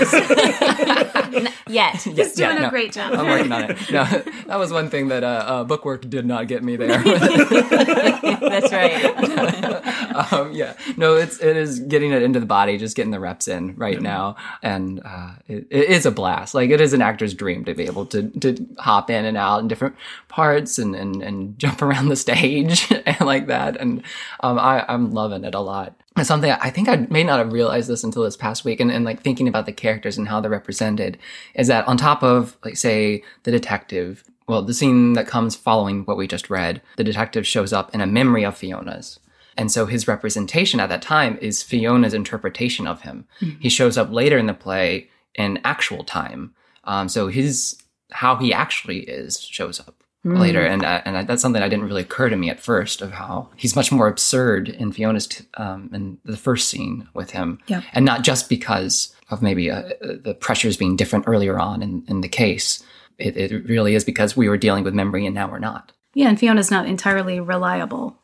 Yet. 1.67 2.01
He's 2.01 2.33
doing 2.35 2.61
no. 2.61 2.69
a 2.69 2.71
great 2.71 2.93
job. 2.93 3.13
I'm 3.13 3.27
working 3.27 3.51
on 3.51 3.73
it. 3.73 3.91
No, 3.91 4.05
that 4.47 4.57
was 4.57 4.73
one 4.73 4.89
thing 4.89 5.09
that 5.09 5.25
uh, 5.25 5.27
uh, 5.27 5.65
bookwork 5.65 6.09
did 6.09 6.25
not 6.25 6.47
get 6.47 6.63
me 6.63 6.77
there. 6.77 7.03
That's 7.03 8.73
right. 8.73 10.33
um, 10.33 10.53
yeah, 10.53 10.75
no, 10.97 11.17
it's 11.17 11.41
it 11.41 11.57
is 11.57 11.81
getting 11.81 12.13
it 12.13 12.23
into 12.23 12.39
the 12.39 12.47
body, 12.47 12.79
just 12.79 12.95
getting 12.95 13.11
the 13.11 13.19
reps 13.19 13.49
in 13.49 13.75
right 13.75 14.01
now, 14.01 14.37
and 14.63 15.01
uh, 15.05 15.33
it, 15.49 15.67
it 15.71 15.89
is 15.91 16.07
a 16.07 16.13
blast. 16.13 16.55
Like 16.55 16.71
it 16.71 16.81
is 16.81 16.93
an 16.93 17.03
actor's 17.03 17.35
dream 17.35 17.65
to 17.65 17.75
be 17.75 17.87
able 17.87 18.07
to 18.07 18.29
to 18.29 18.65
hop 18.79 19.11
in 19.11 19.25
and 19.25 19.37
out 19.37 19.59
in 19.59 19.67
different 19.67 19.97
parts 20.29 20.79
and 20.79 20.95
and, 20.95 21.21
and 21.21 21.59
jump 21.59 21.83
around 21.83 22.11
the 22.11 22.17
stage 22.17 22.93
and 22.93 23.21
like 23.23 23.49
that. 23.49 23.77
And 23.77 24.05
um, 24.39 24.57
I 24.57 24.85
I'm 24.87 25.11
loving 25.11 25.43
it 25.43 25.57
a 25.57 25.61
lot. 25.61 25.97
It's 26.21 26.29
something 26.29 26.51
I 26.51 26.71
think 26.71 26.89
I 26.89 26.97
may 27.11 27.25
not 27.25 27.39
have 27.39 27.53
realized 27.53 27.89
this 27.89 28.05
until 28.05 28.23
this 28.25 28.37
past 28.37 28.65
week, 28.65 28.81
and, 28.81 28.91
and 28.91 29.05
like 29.05 29.23
thinking 29.23 29.49
about 29.49 29.67
the 29.67 29.73
characters 29.73 30.19
and 30.19 30.29
how 30.29 30.41
they're 30.41 30.51
represented, 30.51 31.19
is 31.55 31.69
that 31.69 31.87
on 31.87 31.97
top 31.97 32.23
of 32.23 32.57
like 32.65 32.77
say 32.77 33.23
the 33.45 33.51
detective 33.51 34.25
well, 34.49 34.63
the 34.63 34.75
scene 34.75 35.13
that 35.13 35.29
comes 35.29 35.55
following 35.55 36.05
what 36.05 36.17
we 36.17 36.27
just 36.27 36.49
read, 36.49 36.81
the 36.97 37.05
detective 37.05 37.47
shows 37.47 37.73
up 37.73 37.95
in 37.95 38.01
a 38.01 38.07
memory 38.07 38.45
of 38.45 38.57
Fiona's. 38.57 39.21
And 39.59 39.71
so 39.71 39.87
his 39.87 40.09
representation 40.09 40.81
at 40.81 40.89
that 40.89 41.03
time 41.03 41.37
is 41.43 41.63
Fiona's 41.63 42.15
interpretation 42.15 42.87
of 42.87 43.03
him. 43.03 43.27
He 43.61 43.69
shows 43.69 43.99
up 43.99 44.11
later 44.11 44.39
in 44.39 44.47
the 44.47 44.55
play 44.55 45.11
in 45.35 45.61
actual 45.65 46.03
time. 46.03 46.55
Um, 46.85 47.09
so 47.09 47.27
his, 47.29 47.77
how 48.13 48.37
he 48.37 48.53
actually 48.53 49.01
is 49.01 49.39
shows 49.41 49.81
up 49.81 49.98
later. 50.25 50.65
And, 50.65 50.85
uh, 50.85 51.01
and 51.05 51.29
that's 51.29 51.41
something 51.41 51.61
that 51.61 51.69
didn't 51.69 51.87
really 51.87 52.03
occur 52.03 52.29
to 52.29 52.37
me 52.37 52.51
at 52.51 52.61
first 52.61 53.01
of 53.03 53.13
how 53.13 53.49
he's 53.57 53.77
much 53.77 53.91
more 53.93 54.09
absurd 54.09 54.69
in 54.69 54.93
Fiona's, 54.93 55.27
t- 55.27 55.45
um, 55.55 55.91
in 55.93 56.19
the 56.25 56.37
first 56.37 56.69
scene 56.69 57.09
with 57.15 57.31
him. 57.31 57.59
Yep. 57.69 57.85
And 57.93 58.05
not 58.05 58.25
just 58.25 58.49
because 58.49 59.15
of 59.31 59.43
maybe 59.43 59.71
uh, 59.71 59.91
the 60.01 60.37
pressures 60.39 60.77
being 60.77 60.97
different 60.97 61.27
earlier 61.29 61.59
on 61.59 61.83
in, 61.83 62.05
in 62.09 62.21
the 62.21 62.29
case. 62.29 62.83
It, 63.19 63.37
it 63.37 63.69
really 63.69 63.95
is 63.95 64.05
because 64.05 64.37
we 64.37 64.49
were 64.49 64.57
dealing 64.57 64.85
with 64.85 64.95
memory 64.95 65.27
and 65.27 65.35
now 65.35 65.51
we're 65.51 65.59
not. 65.59 65.93
Yeah, 66.15 66.29
and 66.29 66.39
Fiona's 66.39 66.71
not 66.71 66.87
entirely 66.87 67.41
reliable, 67.41 68.17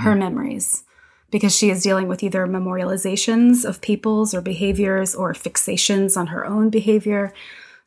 her 0.00 0.14
memories, 0.14 0.84
because 1.30 1.54
she 1.56 1.70
is 1.70 1.82
dealing 1.82 2.08
with 2.08 2.22
either 2.22 2.46
memorializations 2.46 3.64
of 3.64 3.80
people's 3.80 4.34
or 4.34 4.40
behaviors 4.40 5.14
or 5.14 5.32
fixations 5.32 6.16
on 6.16 6.28
her 6.28 6.46
own 6.46 6.70
behavior. 6.70 7.32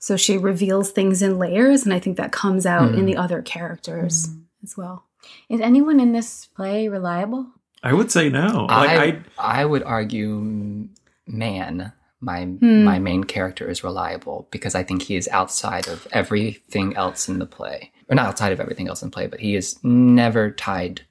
So 0.01 0.17
she 0.17 0.37
reveals 0.37 0.91
things 0.91 1.21
in 1.21 1.39
layers, 1.39 1.85
and 1.85 1.93
I 1.93 1.99
think 1.99 2.17
that 2.17 2.33
comes 2.33 2.65
out 2.65 2.93
in 2.95 3.05
the 3.05 3.13
mm. 3.13 3.19
other 3.19 3.41
characters 3.41 4.27
mm. 4.27 4.41
as 4.63 4.75
well. 4.75 5.05
Is 5.47 5.61
anyone 5.61 5.99
in 5.99 6.11
this 6.11 6.47
play 6.47 6.87
reliable? 6.87 7.47
I 7.83 7.93
would 7.93 8.11
say 8.11 8.27
no. 8.27 8.65
Like 8.65 8.89
I, 8.89 9.05
I, 9.37 9.61
I 9.61 9.65
would 9.65 9.83
argue 9.83 10.41
mm, 10.41 10.89
man 11.27 11.93
my 12.21 12.45
hmm. 12.45 12.83
my 12.83 12.99
main 12.99 13.23
character 13.23 13.69
is 13.69 13.83
reliable 13.83 14.47
because 14.51 14.75
I 14.75 14.83
think 14.83 15.01
he 15.01 15.15
is 15.15 15.27
outside 15.29 15.87
of 15.87 16.07
everything 16.11 16.95
else 16.95 17.27
in 17.27 17.39
the 17.39 17.45
play. 17.45 17.91
Or 18.09 18.15
not 18.15 18.27
outside 18.27 18.51
of 18.51 18.59
everything 18.59 18.87
else 18.87 19.01
in 19.01 19.09
play, 19.09 19.27
but 19.27 19.39
he 19.39 19.55
is 19.55 19.81
never 19.83 20.51
tied 20.51 21.01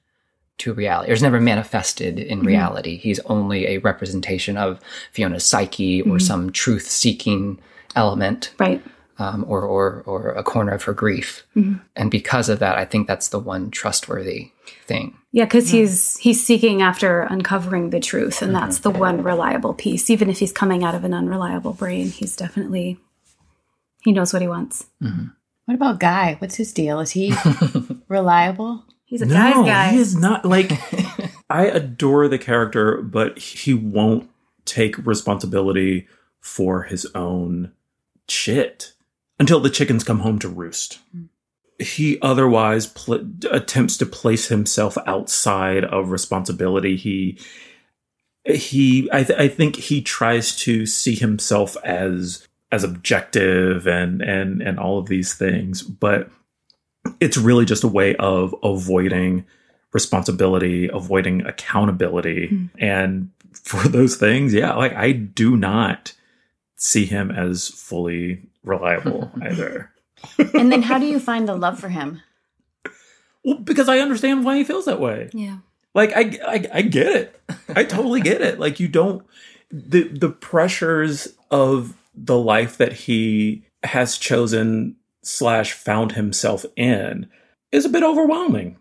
to 0.59 0.73
reality 0.73 1.09
or 1.09 1.13
is 1.13 1.23
never 1.23 1.41
manifested 1.41 2.19
in 2.19 2.39
mm-hmm. 2.39 2.47
reality. 2.47 2.97
He's 2.97 3.19
only 3.21 3.67
a 3.67 3.79
representation 3.79 4.55
of 4.55 4.79
Fiona's 5.11 5.43
psyche 5.43 6.01
or 6.01 6.05
mm-hmm. 6.05 6.17
some 6.19 6.51
truth 6.51 6.87
seeking 6.87 7.59
element 7.95 8.53
Right. 8.59 8.81
um, 9.17 9.45
or, 9.47 9.61
or 9.63 10.03
or 10.05 10.29
a 10.29 10.43
corner 10.43 10.71
of 10.73 10.83
her 10.83 10.93
grief. 10.93 11.45
Mm-hmm. 11.55 11.75
And 11.95 12.11
because 12.11 12.49
of 12.49 12.59
that, 12.59 12.77
I 12.77 12.85
think 12.85 13.07
that's 13.07 13.29
the 13.29 13.39
one 13.39 13.71
trustworthy 13.71 14.51
thing. 14.85 15.17
Yeah, 15.31 15.45
because 15.45 15.69
he's 15.69 16.17
he's 16.17 16.43
seeking 16.43 16.81
after 16.81 17.21
uncovering 17.21 17.89
the 17.91 17.99
truth, 17.99 18.41
and 18.41 18.53
that's 18.55 18.79
mm-hmm. 18.79 18.91
the 18.91 18.99
one 18.99 19.23
reliable 19.23 19.73
piece. 19.73 20.09
Even 20.09 20.29
if 20.29 20.39
he's 20.39 20.51
coming 20.51 20.83
out 20.83 20.95
of 20.95 21.03
an 21.03 21.13
unreliable 21.13 21.73
brain, 21.73 22.09
he's 22.09 22.35
definitely 22.35 22.99
he 24.03 24.11
knows 24.11 24.33
what 24.33 24.41
he 24.41 24.47
wants. 24.47 24.87
Mm-hmm. 25.01 25.27
What 25.65 25.75
about 25.75 25.99
Guy? 25.99 26.35
What's 26.39 26.55
his 26.55 26.73
deal? 26.73 26.99
Is 26.99 27.11
he 27.11 27.33
reliable? 28.07 28.83
He's 29.05 29.21
a 29.21 29.25
no, 29.25 29.33
guy's 29.35 29.65
guy. 29.65 29.89
he 29.91 29.97
is 29.99 30.15
not 30.15 30.45
like. 30.45 30.71
I 31.49 31.65
adore 31.65 32.29
the 32.29 32.37
character, 32.39 33.01
but 33.01 33.37
he 33.37 33.73
won't 33.73 34.29
take 34.63 34.97
responsibility 35.05 36.07
for 36.39 36.83
his 36.83 37.05
own 37.13 37.73
shit 38.31 38.93
until 39.39 39.59
the 39.59 39.69
chickens 39.69 40.03
come 40.03 40.19
home 40.19 40.39
to 40.39 40.49
roost. 40.49 40.99
He 41.79 42.19
otherwise 42.21 42.87
pl- 42.87 43.27
attempts 43.49 43.97
to 43.97 44.05
place 44.05 44.47
himself 44.47 44.97
outside 45.05 45.83
of 45.83 46.11
responsibility. 46.11 46.95
He 46.95 47.39
he 48.45 49.09
I, 49.11 49.23
th- 49.23 49.39
I 49.39 49.47
think 49.47 49.75
he 49.75 50.01
tries 50.01 50.55
to 50.57 50.85
see 50.85 51.15
himself 51.15 51.75
as 51.83 52.47
as 52.71 52.83
objective 52.83 53.87
and 53.87 54.21
and 54.21 54.61
and 54.61 54.79
all 54.79 54.97
of 54.97 55.07
these 55.07 55.33
things, 55.33 55.81
but 55.81 56.29
it's 57.19 57.37
really 57.37 57.65
just 57.65 57.83
a 57.83 57.87
way 57.87 58.15
of 58.17 58.55
avoiding 58.63 59.45
responsibility, 59.91 60.87
avoiding 60.87 61.45
accountability. 61.45 62.47
Hmm. 62.47 62.65
And 62.77 63.29
for 63.53 63.87
those 63.87 64.15
things, 64.15 64.53
yeah, 64.53 64.73
like 64.73 64.93
I 64.93 65.11
do 65.11 65.57
not 65.57 66.13
see 66.81 67.05
him 67.05 67.29
as 67.29 67.67
fully 67.67 68.41
reliable 68.63 69.31
either. 69.43 69.91
and 70.55 70.71
then 70.71 70.81
how 70.81 70.97
do 70.97 71.05
you 71.05 71.19
find 71.19 71.47
the 71.47 71.53
love 71.55 71.79
for 71.79 71.89
him? 71.89 72.21
Well, 73.45 73.57
because 73.59 73.87
I 73.87 73.99
understand 73.99 74.43
why 74.43 74.57
he 74.57 74.63
feels 74.63 74.85
that 74.85 74.99
way. 74.99 75.29
yeah. 75.31 75.57
Like 75.93 76.13
I, 76.15 76.39
I 76.47 76.67
I 76.75 76.81
get 76.83 77.07
it. 77.07 77.41
I 77.75 77.83
totally 77.83 78.21
get 78.21 78.41
it. 78.41 78.59
Like 78.59 78.79
you 78.79 78.87
don't 78.87 79.25
the 79.69 80.03
the 80.07 80.29
pressures 80.29 81.27
of 81.51 81.93
the 82.15 82.37
life 82.37 82.77
that 82.77 82.93
he 82.93 83.63
has 83.83 84.17
chosen 84.17 84.95
slash 85.21 85.73
found 85.73 86.13
himself 86.13 86.65
in 86.77 87.29
is 87.73 87.83
a 87.83 87.89
bit 87.89 88.03
overwhelming, 88.03 88.77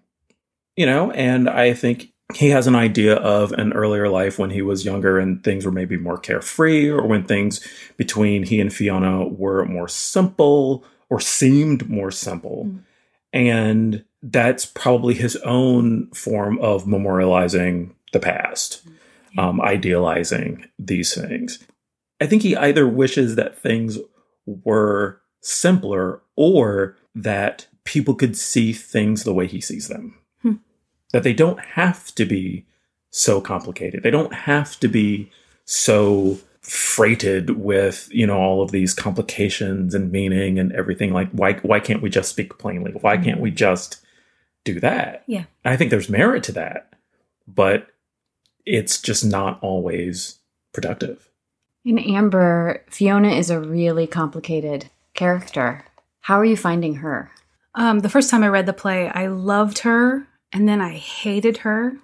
you 0.77 0.87
know. 0.87 1.11
And 1.11 1.51
I 1.51 1.75
think 1.75 2.13
he 2.35 2.51
has 2.51 2.67
an 2.67 2.77
idea 2.77 3.17
of 3.17 3.53
an 3.53 3.73
earlier 3.73 4.09
life 4.09 4.39
when 4.39 4.51
he 4.51 4.63
was 4.63 4.85
younger 4.85 5.19
and 5.19 5.43
things 5.43 5.65
were 5.65 5.73
maybe 5.73 5.97
more 5.97 6.19
carefree, 6.19 6.89
or 6.89 7.07
when 7.07 7.25
things 7.25 7.67
between 7.97 8.43
he 8.43 8.61
and 8.61 8.73
Fiona 8.73 9.27
were 9.27 9.65
more 9.65 9.89
simple 9.89 10.85
or 11.09 11.21
seemed 11.21 11.89
more 11.89 12.11
simple. 12.11 12.67
Mm. 12.67 12.81
And 13.33 14.05
that's 14.23 14.67
probably 14.67 15.15
his 15.15 15.37
own 15.37 16.11
form 16.11 16.59
of 16.59 16.85
memorializing 16.85 17.93
the 18.13 18.21
past, 18.21 18.87
mm. 18.87 19.43
um, 19.43 19.61
idealizing 19.61 20.67
these 20.79 21.15
things. 21.15 21.59
I 22.21 22.27
think 22.27 22.43
he 22.43 22.57
either 22.57 22.87
wishes 22.87 23.37
that 23.37 23.59
things 23.59 23.99
were 24.47 25.21
simpler 25.41 26.21
or 26.37 26.97
that 27.15 27.67
people 27.85 28.15
could 28.15 28.37
see 28.37 28.73
things 28.73 29.25
the 29.25 29.33
way 29.33 29.47
he 29.47 29.61
sees 29.61 29.89
them 29.89 30.20
that 31.13 31.23
they 31.23 31.33
don't 31.33 31.61
have 31.61 32.15
to 32.15 32.25
be 32.25 32.67
so 33.11 33.41
complicated. 33.41 34.03
They 34.03 34.11
don't 34.11 34.33
have 34.33 34.79
to 34.81 34.89
be 34.89 35.31
so 35.65 36.39
freighted 36.61 37.51
with, 37.51 38.09
you 38.13 38.27
know, 38.27 38.39
all 38.39 38.63
of 38.63 38.71
these 38.71 38.95
complications 38.95 39.95
and 39.95 40.13
meaning 40.13 40.59
and 40.59 40.73
everything. 40.73 41.13
Like, 41.13 41.31
why, 41.33 41.55
why 41.55 41.81
can't 41.81 42.03
we 42.03 42.11
just 42.11 42.31
speak 42.31 42.59
plainly? 42.59 42.93
Why 42.93 43.17
can't 43.17 43.41
we 43.41 43.51
just 43.51 44.05
do 44.65 44.79
that? 44.81 45.25
Yeah. 45.27 45.45
I 45.65 45.77
think 45.77 45.91
there's 45.91 46.09
merit 46.09 46.45
to 46.45 46.53
that, 46.53 46.93
but 47.49 47.89
it's 48.67 49.01
just 49.01 49.25
not 49.25 49.59
always 49.63 50.39
productive. 50.73 51.29
In 51.85 51.99
Amber, 51.99 52.85
Fiona 52.91 53.31
is 53.31 53.51
a 53.51 53.59
really 53.59 54.07
complicated 54.07 54.91
character. 55.15 55.85
How 56.21 56.39
are 56.39 56.45
you 56.45 56.57
finding 56.57 56.97
her? 56.97 57.31
Um, 57.75 58.01
the 58.01 58.11
first 58.11 58.31
time 58.31 58.45
I 58.45 58.49
read 58.49 58.67
the 58.67 58.73
play, 58.73 59.09
I 59.09 59.29
loved 59.29 59.79
her 59.79 60.27
and 60.53 60.69
then 60.69 60.81
I 60.81 60.95
hated 60.95 61.59
her. 61.59 61.97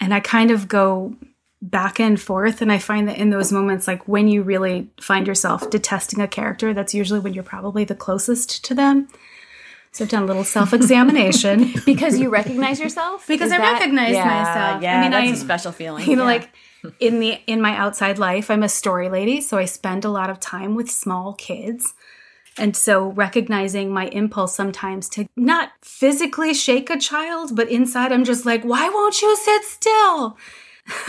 And 0.00 0.14
I 0.14 0.20
kind 0.20 0.50
of 0.50 0.66
go 0.66 1.14
back 1.62 2.00
and 2.00 2.20
forth. 2.20 2.62
And 2.62 2.72
I 2.72 2.78
find 2.78 3.08
that 3.08 3.18
in 3.18 3.30
those 3.30 3.52
moments, 3.52 3.86
like 3.86 4.08
when 4.08 4.28
you 4.28 4.42
really 4.42 4.90
find 5.00 5.26
yourself 5.26 5.68
detesting 5.70 6.20
a 6.20 6.28
character, 6.28 6.72
that's 6.72 6.94
usually 6.94 7.20
when 7.20 7.34
you're 7.34 7.44
probably 7.44 7.84
the 7.84 7.94
closest 7.94 8.64
to 8.64 8.74
them. 8.74 9.08
So 9.92 10.04
I've 10.04 10.10
done 10.10 10.22
a 10.22 10.26
little 10.26 10.44
self 10.44 10.72
examination. 10.72 11.74
because 11.84 12.18
you 12.18 12.30
recognize 12.30 12.80
yourself? 12.80 13.26
Because 13.26 13.48
Is 13.48 13.52
I 13.52 13.58
that, 13.58 13.72
recognize 13.72 14.14
yeah, 14.14 14.24
myself. 14.24 14.82
Yeah, 14.82 14.98
I 14.98 15.02
mean, 15.02 15.10
that's 15.10 15.30
I, 15.30 15.32
a 15.32 15.36
special 15.36 15.72
feeling. 15.72 16.08
You 16.08 16.16
know, 16.16 16.22
yeah. 16.22 16.28
like 16.28 16.50
in 17.00 17.18
the 17.18 17.40
in 17.46 17.60
my 17.60 17.74
outside 17.76 18.18
life, 18.18 18.50
I'm 18.50 18.62
a 18.62 18.68
story 18.68 19.08
lady, 19.08 19.40
so 19.40 19.58
I 19.58 19.64
spend 19.64 20.04
a 20.04 20.08
lot 20.08 20.30
of 20.30 20.38
time 20.38 20.76
with 20.76 20.90
small 20.90 21.34
kids. 21.34 21.94
And 22.60 22.76
so 22.76 23.08
recognizing 23.12 23.90
my 23.90 24.06
impulse 24.08 24.54
sometimes 24.54 25.08
to 25.10 25.26
not 25.34 25.72
physically 25.80 26.52
shake 26.52 26.90
a 26.90 26.98
child, 26.98 27.56
but 27.56 27.70
inside 27.70 28.12
I'm 28.12 28.24
just 28.24 28.44
like, 28.44 28.62
why 28.62 28.88
won't 28.88 29.22
you 29.22 29.34
sit 29.34 29.64
still? 29.64 30.36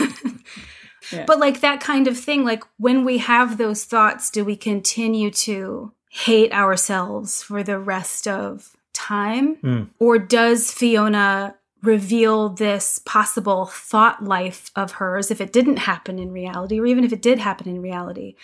yeah. 1.12 1.24
But 1.26 1.38
like 1.38 1.60
that 1.60 1.80
kind 1.80 2.08
of 2.08 2.18
thing, 2.18 2.44
like 2.44 2.64
when 2.78 3.04
we 3.04 3.18
have 3.18 3.58
those 3.58 3.84
thoughts, 3.84 4.30
do 4.30 4.44
we 4.44 4.56
continue 4.56 5.30
to 5.30 5.92
hate 6.08 6.52
ourselves 6.52 7.42
for 7.42 7.62
the 7.62 7.78
rest 7.78 8.26
of 8.26 8.74
time? 8.94 9.56
Mm. 9.56 9.88
Or 9.98 10.18
does 10.18 10.72
Fiona 10.72 11.56
reveal 11.82 12.48
this 12.48 13.00
possible 13.04 13.66
thought 13.66 14.24
life 14.24 14.70
of 14.74 14.92
hers 14.92 15.30
if 15.30 15.40
it 15.40 15.52
didn't 15.52 15.78
happen 15.78 16.18
in 16.18 16.32
reality, 16.32 16.80
or 16.80 16.86
even 16.86 17.04
if 17.04 17.12
it 17.12 17.20
did 17.20 17.38
happen 17.40 17.68
in 17.68 17.82
reality? 17.82 18.36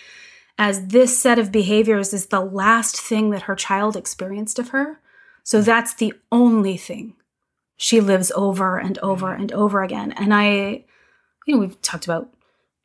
As 0.59 0.87
this 0.87 1.17
set 1.17 1.39
of 1.39 1.53
behaviors 1.53 2.13
is 2.13 2.27
the 2.27 2.41
last 2.41 2.99
thing 2.99 3.29
that 3.29 3.43
her 3.43 3.55
child 3.55 3.95
experienced 3.95 4.59
of 4.59 4.69
her. 4.69 4.99
So 5.43 5.59
mm-hmm. 5.59 5.65
that's 5.65 5.93
the 5.93 6.13
only 6.33 6.75
thing 6.75 7.15
she 7.77 8.01
lives 8.01 8.29
over 8.35 8.77
and 8.77 8.97
mm-hmm. 8.97 9.09
over 9.09 9.33
and 9.33 9.51
over 9.53 9.81
again. 9.81 10.11
And 10.11 10.33
I, 10.33 10.83
you 11.47 11.55
know, 11.55 11.59
we've 11.59 11.81
talked 11.81 12.03
about 12.03 12.29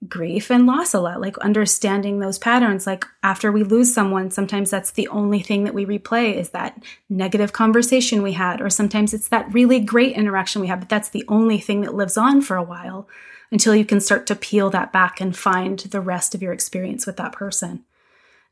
grief 0.09 0.51
and 0.51 0.67
loss 0.67 0.95
a 0.95 1.01
lot, 1.01 1.21
like 1.21 1.37
understanding 1.39 2.21
those 2.21 2.39
patterns. 2.39 2.87
Like 2.87 3.07
after 3.25 3.51
we 3.51 3.65
lose 3.65 3.93
someone, 3.93 4.31
sometimes 4.31 4.71
that's 4.71 4.93
the 4.93 5.09
only 5.09 5.41
thing 5.41 5.65
that 5.65 5.75
we 5.75 5.85
replay 5.85 6.37
is 6.37 6.51
that 6.51 6.81
negative 7.09 7.53
conversation 7.53 8.23
we 8.23 8.33
had, 8.33 8.61
or 8.61 8.71
sometimes 8.71 9.13
it's 9.13 9.29
that 9.29 9.53
really 9.53 9.81
great 9.81 10.15
interaction 10.15 10.61
we 10.61 10.69
had, 10.69 10.79
but 10.79 10.89
that's 10.89 11.09
the 11.09 11.25
only 11.27 11.59
thing 11.59 11.81
that 11.81 11.95
lives 11.95 12.17
on 12.17 12.41
for 12.41 12.57
a 12.57 12.63
while 12.63 13.09
until 13.51 13.75
you 13.75 13.85
can 13.85 14.01
start 14.01 14.27
to 14.27 14.35
peel 14.35 14.71
that 14.71 14.93
back 14.93 15.21
and 15.21 15.37
find 15.37 15.79
the 15.79 16.01
rest 16.01 16.35
of 16.35 16.43
your 16.43 16.53
experience 16.53 17.07
with 17.07 17.17
that 17.17 17.33
person. 17.33 17.85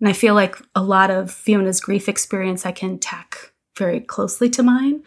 And 0.00 0.08
I 0.08 0.12
feel 0.12 0.34
like 0.34 0.56
a 0.74 0.82
lot 0.82 1.10
of 1.10 1.30
Fiona's 1.30 1.80
grief 1.80 2.08
experience 2.08 2.66
I 2.66 2.72
can 2.72 2.98
tack 2.98 3.52
very 3.76 4.00
closely 4.00 4.50
to 4.50 4.62
mine. 4.62 5.02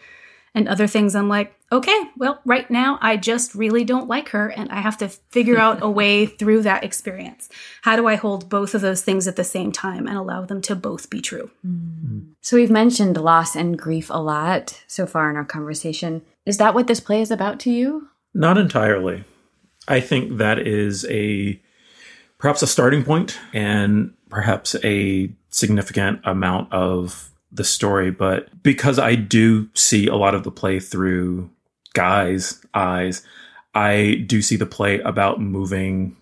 And 0.54 0.68
other 0.68 0.86
things 0.86 1.14
I'm 1.14 1.28
like, 1.28 1.54
okay, 1.70 2.00
well, 2.16 2.40
right 2.46 2.70
now 2.70 2.98
I 3.02 3.18
just 3.18 3.54
really 3.54 3.84
don't 3.84 4.08
like 4.08 4.30
her 4.30 4.48
and 4.48 4.70
I 4.70 4.80
have 4.80 4.96
to 4.98 5.08
figure 5.08 5.58
out 5.58 5.82
a 5.82 5.90
way 5.90 6.24
through 6.38 6.62
that 6.62 6.82
experience. 6.82 7.50
How 7.82 7.94
do 7.94 8.06
I 8.06 8.14
hold 8.14 8.48
both 8.48 8.74
of 8.74 8.80
those 8.80 9.02
things 9.02 9.28
at 9.28 9.36
the 9.36 9.44
same 9.44 9.70
time 9.70 10.06
and 10.06 10.16
allow 10.16 10.46
them 10.46 10.62
to 10.62 10.74
both 10.74 11.10
be 11.10 11.20
true? 11.20 11.50
Mm. 11.66 12.28
So 12.40 12.56
we've 12.56 12.70
mentioned 12.70 13.18
loss 13.18 13.54
and 13.54 13.78
grief 13.78 14.08
a 14.08 14.18
lot 14.18 14.82
so 14.86 15.06
far 15.06 15.28
in 15.28 15.36
our 15.36 15.44
conversation. 15.44 16.22
Is 16.46 16.56
that 16.56 16.74
what 16.74 16.86
this 16.86 17.00
play 17.00 17.20
is 17.20 17.30
about 17.30 17.60
to 17.60 17.70
you? 17.70 18.08
Not 18.32 18.56
entirely. 18.56 19.24
I 19.88 20.00
think 20.00 20.38
that 20.38 20.58
is 20.58 21.04
a 21.08 21.60
perhaps 22.38 22.62
a 22.62 22.66
starting 22.66 23.04
point 23.04 23.38
and 23.52 24.12
perhaps 24.28 24.76
a 24.84 25.30
significant 25.50 26.20
amount 26.24 26.72
of 26.72 27.30
the 27.52 27.64
story. 27.64 28.10
But 28.10 28.62
because 28.62 28.98
I 28.98 29.14
do 29.14 29.68
see 29.74 30.06
a 30.06 30.16
lot 30.16 30.34
of 30.34 30.44
the 30.44 30.50
play 30.50 30.80
through 30.80 31.50
Guy's 31.94 32.60
eyes, 32.74 33.22
I 33.74 34.24
do 34.26 34.42
see 34.42 34.56
the 34.56 34.66
play 34.66 35.00
about 35.00 35.40
moving 35.40 36.16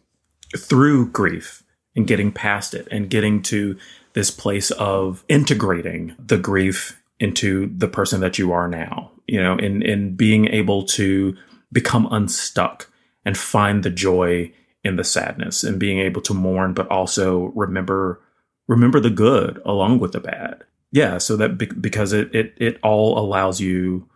through 0.57 1.11
grief 1.11 1.63
and 1.97 2.07
getting 2.07 2.33
past 2.33 2.75
it 2.75 2.87
and 2.91 3.11
getting 3.11 3.43
to 3.43 3.77
this 4.13 4.31
place 4.31 4.71
of 4.73 5.25
integrating 5.29 6.15
the 6.19 6.39
grief 6.39 7.01
into 7.21 7.71
the 7.77 7.89
person 7.89 8.21
that 8.21 8.39
you 8.39 8.53
are 8.53 8.69
now, 8.69 9.11
you 9.27 9.41
know, 9.41 9.57
in, 9.57 9.83
in 9.83 10.15
being 10.15 10.47
able 10.49 10.85
to 10.85 11.37
become 11.73 12.09
unstuck 12.11 12.91
and 13.25 13.37
find 13.37 13.83
the 13.83 13.91
joy 13.91 14.53
in 14.83 14.97
the 14.97 15.05
sadness 15.05 15.65
and 15.65 15.81
being 15.81 15.99
able 15.99 16.21
to 16.23 16.35
mourn, 16.35 16.75
but 16.75 16.89
also 16.89 17.53
remember 17.55 18.21
remember 18.69 19.01
the 19.01 19.11
good 19.11 19.61
along 19.65 19.99
with 19.99 20.13
the 20.13 20.21
bad. 20.21 20.63
Yeah, 20.93 21.19
so 21.19 21.37
that 21.37 21.59
be- 21.59 21.67
because 21.67 22.13
it, 22.13 22.35
it 22.35 22.55
it 22.57 22.79
all 22.83 23.19
allows 23.19 23.61
you, 23.61 24.09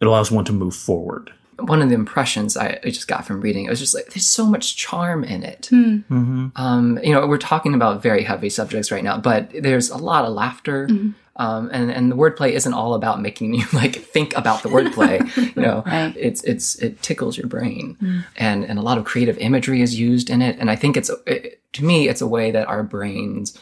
it 0.00 0.06
allows 0.06 0.30
one 0.30 0.44
to 0.46 0.52
move 0.52 0.74
forward. 0.74 1.32
One 1.58 1.82
of 1.82 1.88
the 1.88 1.94
impressions 1.94 2.56
I, 2.56 2.80
I 2.82 2.90
just 2.90 3.06
got 3.06 3.24
from 3.24 3.40
reading, 3.40 3.66
it 3.66 3.70
was 3.70 3.78
just 3.78 3.94
like 3.94 4.06
there's 4.06 4.26
so 4.26 4.46
much 4.46 4.76
charm 4.76 5.22
in 5.22 5.44
it. 5.44 5.68
Mm. 5.70 6.04
Mm-hmm. 6.10 6.46
Um, 6.56 6.98
you 7.02 7.12
know, 7.12 7.26
we're 7.26 7.38
talking 7.38 7.74
about 7.74 8.02
very 8.02 8.24
heavy 8.24 8.50
subjects 8.50 8.90
right 8.90 9.04
now, 9.04 9.18
but 9.18 9.50
there's 9.62 9.90
a 9.90 9.96
lot 9.98 10.24
of 10.24 10.32
laughter. 10.32 10.88
Mm-hmm 10.88 11.10
um, 11.36 11.68
and 11.72 11.90
and 11.90 12.12
the 12.12 12.16
wordplay 12.16 12.52
isn't 12.52 12.72
all 12.72 12.94
about 12.94 13.20
making 13.20 13.54
you 13.54 13.64
like 13.72 13.96
think 13.96 14.36
about 14.36 14.62
the 14.62 14.68
wordplay. 14.68 15.20
you 15.56 15.62
know, 15.62 15.82
right. 15.86 16.14
it's 16.16 16.42
it's 16.44 16.76
it 16.76 17.02
tickles 17.02 17.36
your 17.36 17.46
brain, 17.46 17.96
mm. 18.00 18.24
and 18.36 18.64
and 18.64 18.78
a 18.78 18.82
lot 18.82 18.98
of 18.98 19.04
creative 19.04 19.38
imagery 19.38 19.80
is 19.80 19.98
used 19.98 20.30
in 20.30 20.42
it. 20.42 20.56
And 20.58 20.70
I 20.70 20.76
think 20.76 20.96
it's 20.96 21.10
it, 21.26 21.60
to 21.74 21.84
me, 21.84 22.08
it's 22.08 22.20
a 22.20 22.26
way 22.26 22.50
that 22.50 22.68
our 22.68 22.82
brains 22.82 23.58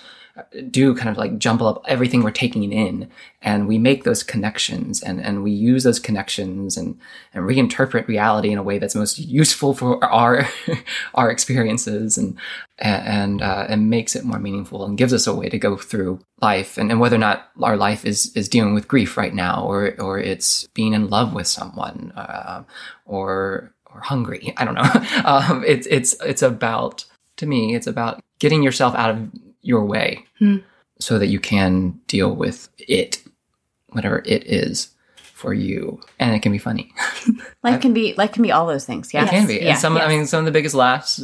do 0.71 0.95
kind 0.95 1.11
of 1.11 1.18
like 1.18 1.38
jumble 1.38 1.66
up 1.66 1.83
everything 1.87 2.23
we're 2.23 2.31
taking 2.31 2.73
in 2.73 3.11
and 3.42 3.68
we 3.68 3.79
make 3.79 4.05
those 4.05 4.23
connections 4.23 5.03
and, 5.03 5.21
and 5.21 5.42
we 5.42 5.51
use 5.51 5.85
those 5.85 5.99
connections 5.99 6.77
and, 6.77 6.99
and 7.35 7.45
reinterpret 7.45 8.07
reality 8.09 8.51
in 8.51 8.59
a 8.59 8.62
way 8.62 8.79
that's 8.79 8.95
most 8.95 9.18
useful 9.18 9.75
for 9.75 10.03
our 10.05 10.49
our 11.14 11.31
experiences 11.31 12.16
and 12.16 12.38
and 12.79 13.42
uh, 13.42 13.66
and 13.68 13.90
makes 13.90 14.16
it 14.16 14.25
more 14.25 14.38
meaningful 14.38 14.85
and 14.85 14.99
gives 14.99 15.12
us 15.12 15.27
a 15.27 15.35
way 15.35 15.49
to 15.49 15.59
go 15.59 15.77
through 15.77 16.18
life 16.40 16.79
and, 16.79 16.90
and 16.90 16.99
whether 16.99 17.16
or 17.16 17.21
not 17.21 17.51
our 17.62 17.77
life 17.77 18.05
is 18.05 18.35
is 18.35 18.49
dealing 18.49 18.75
with 18.75 18.88
grief 18.88 19.16
right 19.16 19.35
now 19.35 19.64
or 19.64 20.01
or 20.01 20.18
it's 20.18 20.66
being 20.68 20.95
in 20.95 21.09
love 21.09 21.35
with 21.35 21.47
someone 21.47 22.12
uh, 22.16 22.62
or 23.05 23.75
or 23.95 24.01
hungry. 24.01 24.55
I 24.57 24.64
don't 24.64 24.75
know. 24.75 24.83
Um, 25.25 25.62
it's 25.66 25.87
it's 25.88 26.14
it's 26.23 26.42
about 26.42 27.05
to 27.37 27.47
me 27.47 27.75
it's 27.75 27.87
about 27.87 28.21
getting 28.38 28.62
yourself 28.62 28.95
out 28.95 29.11
of 29.11 29.31
your 29.62 29.85
way 29.85 30.25
hmm. 30.38 30.59
so 31.01 31.18
that 31.18 31.29
you 31.29 31.40
can 31.40 32.01
deal 32.07 32.35
with 32.35 32.68
it, 32.79 33.22
whatever 33.88 34.22
it 34.27 34.46
is 34.46 34.92
for 35.16 35.55
you. 35.55 36.01
And 36.18 36.35
it 36.35 36.42
can 36.42 36.53
be 36.53 36.59
funny. 36.59 36.92
life 37.64 37.81
can 37.81 37.92
be 37.92 38.14
life 38.14 38.33
can 38.33 38.42
be 38.42 38.53
all 38.53 38.66
those 38.66 38.85
things. 38.85 39.12
Yeah. 39.12 39.25
It 39.25 39.31
can 39.31 39.46
be. 39.46 39.55
Yeah, 39.57 39.70
and 39.70 39.79
some 39.79 39.96
yes. 39.96 40.05
I 40.05 40.09
mean 40.09 40.27
some 40.27 40.40
of 40.40 40.44
the 40.44 40.53
biggest 40.53 40.75
laughs 40.75 41.22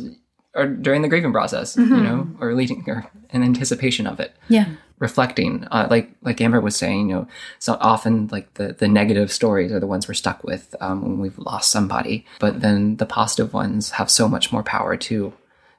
are 0.55 0.66
during 0.66 1.03
the 1.03 1.09
grieving 1.09 1.33
process, 1.33 1.77
mm-hmm. 1.77 1.94
you 1.94 2.03
know, 2.03 2.29
or 2.40 2.55
leading 2.55 2.85
or 2.88 3.09
in 3.31 3.42
anticipation 3.42 4.07
of 4.07 4.20
it. 4.20 4.35
Yeah. 4.48 4.66
Reflecting, 4.98 5.64
uh, 5.70 5.87
like 5.88 6.11
like 6.22 6.40
Amber 6.40 6.61
was 6.61 6.74
saying, 6.74 7.11
you 7.11 7.14
know, 7.14 7.29
so 7.61 7.77
often 7.81 8.27
like 8.33 8.55
the 8.55 8.72
the 8.72 8.88
negative 8.88 9.31
stories 9.31 9.70
are 9.70 9.79
the 9.79 9.87
ones 9.87 10.09
we're 10.09 10.14
stuck 10.14 10.42
with 10.42 10.74
um, 10.81 11.03
when 11.03 11.18
we've 11.20 11.38
lost 11.38 11.70
somebody, 11.70 12.27
but 12.40 12.61
then 12.61 12.96
the 12.96 13.07
positive 13.07 13.55
ones 13.55 13.90
have 13.90 14.11
so 14.11 14.29
much 14.29 14.53
more 14.53 14.64
power 14.64 14.96
too 14.96 15.33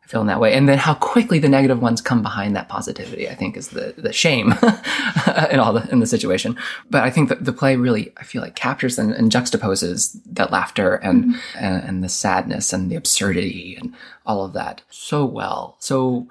feel 0.09 0.21
in 0.21 0.27
that 0.27 0.39
way. 0.39 0.53
And 0.53 0.67
then 0.67 0.79
how 0.79 0.95
quickly 0.95 1.37
the 1.37 1.47
negative 1.47 1.83
ones 1.83 2.01
come 2.01 2.23
behind 2.23 2.55
that 2.55 2.67
positivity, 2.67 3.29
I 3.29 3.35
think 3.35 3.55
is 3.55 3.67
the, 3.67 3.93
the 3.95 4.11
shame 4.11 4.53
in 5.51 5.59
all 5.59 5.71
the, 5.71 5.87
in 5.91 5.99
the 5.99 6.07
situation. 6.07 6.57
But 6.89 7.03
I 7.03 7.11
think 7.11 7.29
that 7.29 7.45
the 7.45 7.53
play 7.53 7.75
really, 7.75 8.11
I 8.17 8.23
feel 8.23 8.41
like 8.41 8.55
captures 8.55 8.97
and, 8.97 9.13
and 9.13 9.31
juxtaposes 9.31 10.19
that 10.31 10.51
laughter 10.51 10.95
and, 10.95 11.25
mm-hmm. 11.25 11.57
and, 11.59 11.83
and 11.83 12.03
the 12.03 12.09
sadness 12.09 12.73
and 12.73 12.89
the 12.89 12.95
absurdity 12.95 13.77
and 13.79 13.93
all 14.25 14.43
of 14.43 14.53
that 14.53 14.81
so 14.89 15.25
well. 15.25 15.75
So 15.77 16.27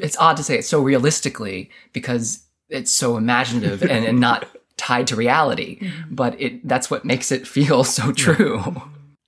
it's 0.00 0.16
odd 0.16 0.38
to 0.38 0.42
say 0.42 0.56
it 0.56 0.64
so 0.64 0.80
realistically 0.80 1.70
because 1.92 2.44
it's 2.70 2.90
so 2.90 3.18
imaginative 3.18 3.82
and, 3.82 4.06
and 4.06 4.20
not 4.20 4.48
tied 4.78 5.06
to 5.08 5.16
reality, 5.16 5.80
mm-hmm. 5.80 6.14
but 6.14 6.40
it, 6.40 6.66
that's 6.66 6.90
what 6.90 7.04
makes 7.04 7.30
it 7.30 7.46
feel 7.46 7.84
so 7.84 8.10
true. 8.10 8.80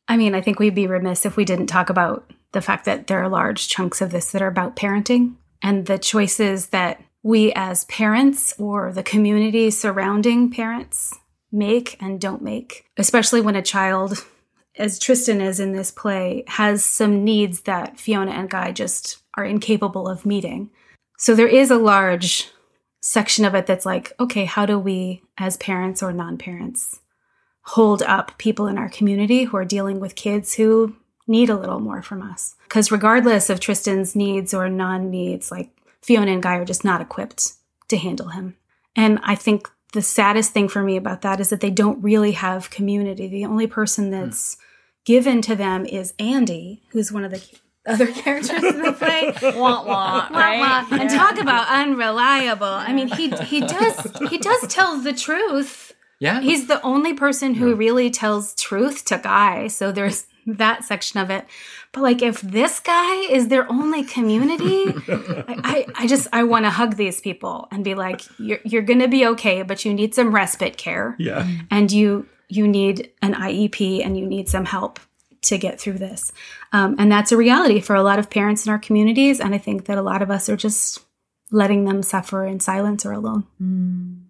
I 0.09 0.17
mean, 0.17 0.35
I 0.35 0.41
think 0.41 0.59
we'd 0.59 0.75
be 0.75 0.87
remiss 0.87 1.27
if 1.27 1.37
we 1.37 1.45
didn't 1.45 1.67
talk 1.67 1.91
about 1.91 2.33
the 2.53 2.61
fact 2.61 2.85
that 2.85 3.07
there 3.07 3.23
are 3.23 3.29
large 3.29 3.69
chunks 3.69 4.01
of 4.01 4.11
this 4.11 4.33
that 4.33 4.43
are 4.43 4.49
about 4.49 4.77
parenting 4.77 5.35
and 5.63 5.87
the 5.87 5.99
choices 5.99 6.69
that 6.69 7.03
we 7.23 7.53
as 7.53 7.85
parents 7.85 8.55
or 8.59 8.93
the 8.93 9.03
community 9.03 9.71
surrounding 9.71 10.51
parents 10.51 11.15
make 11.53 11.97
and 12.01 12.21
don't 12.21 12.43
make, 12.43 12.87
especially 12.97 13.41
when 13.41 13.57
a 13.57 13.63
child, 13.63 14.25
as 14.77 14.99
Tristan 14.99 15.41
is 15.41 15.61
in 15.61 15.73
this 15.73 15.91
play, 15.91 16.45
has 16.47 16.85
some 16.85 17.25
needs 17.25 17.63
that 17.63 17.99
Fiona 17.99 18.33
and 18.33 18.49
Guy 18.49 18.73
just 18.73 19.19
are 19.37 19.45
incapable 19.45 20.09
of 20.09 20.25
meeting. 20.25 20.71
So 21.19 21.35
there 21.35 21.49
is 21.49 21.71
a 21.71 21.79
large 21.79 22.49
section 23.03 23.45
of 23.45 23.55
it 23.55 23.67
that's 23.67 23.87
like, 23.87 24.13
okay, 24.19 24.45
how 24.45 24.67
do 24.67 24.79
we, 24.79 25.23
as 25.39 25.57
parents 25.57 26.03
or 26.03 26.13
non 26.13 26.39
parents, 26.39 27.01
hold 27.63 28.03
up 28.03 28.39
people 28.39 28.67
in 28.67 28.79
our 28.79 28.89
community 28.89 29.45
who 29.45 29.57
are 29.57 29.65
dealing 29.65 30.01
with 30.01 30.15
kids 30.15 30.55
who 30.55 30.97
need 31.31 31.49
a 31.49 31.57
little 31.57 31.81
more 31.81 32.03
from 32.03 32.21
us. 32.21 32.57
Because 32.65 32.91
regardless 32.91 33.49
of 33.49 33.61
Tristan's 33.61 34.17
needs 34.17 34.53
or 34.53 34.69
non 34.69 35.11
needs, 35.11 35.51
like 35.51 35.71
Fiona 36.03 36.33
and 36.33 36.43
Guy 36.43 36.57
are 36.57 36.65
just 36.65 36.85
not 36.85 37.01
equipped 37.01 37.53
to 37.89 37.97
handle 37.97 38.29
him. 38.29 38.57
And 38.97 39.21
I 39.23 39.37
think 39.37 39.71
the 39.93 40.03
saddest 40.03 40.53
thing 40.53 40.69
for 40.69 40.83
me 40.83 40.97
about 40.97 41.23
that 41.23 41.41
is 41.41 41.51
that 41.51 41.61
they 41.61 41.71
don't 41.71 42.03
really 42.03 42.33
have 42.33 42.71
community. 42.71 43.29
The 43.29 43.45
only 43.47 43.67
person 43.67 44.07
hmm. 44.07 44.11
that's 44.11 44.57
mm. 44.57 44.59
given 45.05 45.41
to 45.43 45.57
them 45.57 45.87
is 45.87 46.15
Andy, 46.19 46.83
who's 46.91 47.13
one 47.13 47.25
of 47.25 47.31
the 47.31 47.43
other 47.87 48.07
characters 48.13 48.63
in 48.63 48.83
the 48.83 48.93
play. 48.93 49.33
wah, 49.57 49.85
wah, 49.85 50.29
right? 50.31 50.87
And 50.93 51.09
talk 51.11 51.39
about 51.39 51.69
unreliable. 51.69 52.67
I 52.67 52.93
mean, 52.93 53.09
he 53.09 53.31
he 53.31 53.61
does 53.61 54.07
he 54.29 54.39
does 54.39 54.67
tell 54.69 55.01
the 55.01 55.13
truth. 55.13 55.93
Yeah. 56.19 56.43
He's 56.43 56.67
the 56.67 56.83
only 56.83 57.15
person 57.15 57.55
who 57.55 57.71
yeah. 57.71 57.77
really 57.77 58.11
tells 58.11 58.55
truth 58.55 59.07
to 59.07 59.19
Guy. 59.19 59.69
So 59.69 59.91
there's 59.91 60.27
that 60.55 60.85
section 60.85 61.21
of 61.21 61.31
it. 61.31 61.47
But 61.93 62.03
like, 62.03 62.23
if 62.23 62.41
this 62.41 62.81
guy 62.81 63.15
is 63.31 63.49
their 63.49 63.71
only 63.71 64.05
community, 64.05 64.85
I, 64.87 65.61
I, 65.65 65.87
I, 65.95 66.07
just 66.07 66.29
I 66.33 66.45
want 66.45 66.65
to 66.65 66.71
hug 66.71 66.97
these 66.97 67.21
people 67.21 67.69
and 67.71 67.85
be 67.85 67.95
like, 67.95 68.23
you're 68.39 68.61
you're 68.65 68.83
gonna 68.83 69.09
be 69.09 69.27
okay, 69.27 69.63
but 69.63 69.85
you 69.85 69.93
need 69.93 70.15
some 70.15 70.35
respite 70.35 70.77
care. 70.77 71.17
Yeah, 71.19 71.49
and 71.71 71.91
you 71.91 72.27
you 72.49 72.67
need 72.69 73.11
an 73.23 73.35
IEP 73.35 74.05
and 74.05 74.19
you 74.19 74.27
need 74.27 74.49
some 74.49 74.65
help 74.65 75.01
to 75.43 75.59
get 75.59 75.81
through 75.81 75.99
this. 75.99 76.33
Um, 76.73 76.97
and 76.99 77.11
that's 77.11 77.33
a 77.33 77.37
reality 77.37 77.81
for 77.81 77.95
a 77.95 78.03
lot 78.03 78.19
of 78.19 78.31
parents 78.31 78.67
in 78.67 78.73
our 78.73 78.79
communities. 78.79 79.41
And 79.41 79.55
I 79.55 79.59
think 79.59 79.87
that 79.87 79.99
a 79.99 80.03
lot 80.03 80.23
of 80.23 80.31
us 80.31 80.49
are 80.49 80.57
just 80.57 81.01
letting 81.51 81.85
them 81.85 82.03
suffer 82.03 82.45
in 82.45 82.61
silence 82.61 83.07
or 83.07 83.13
alone. 83.13 83.47
Mm. 83.61 84.25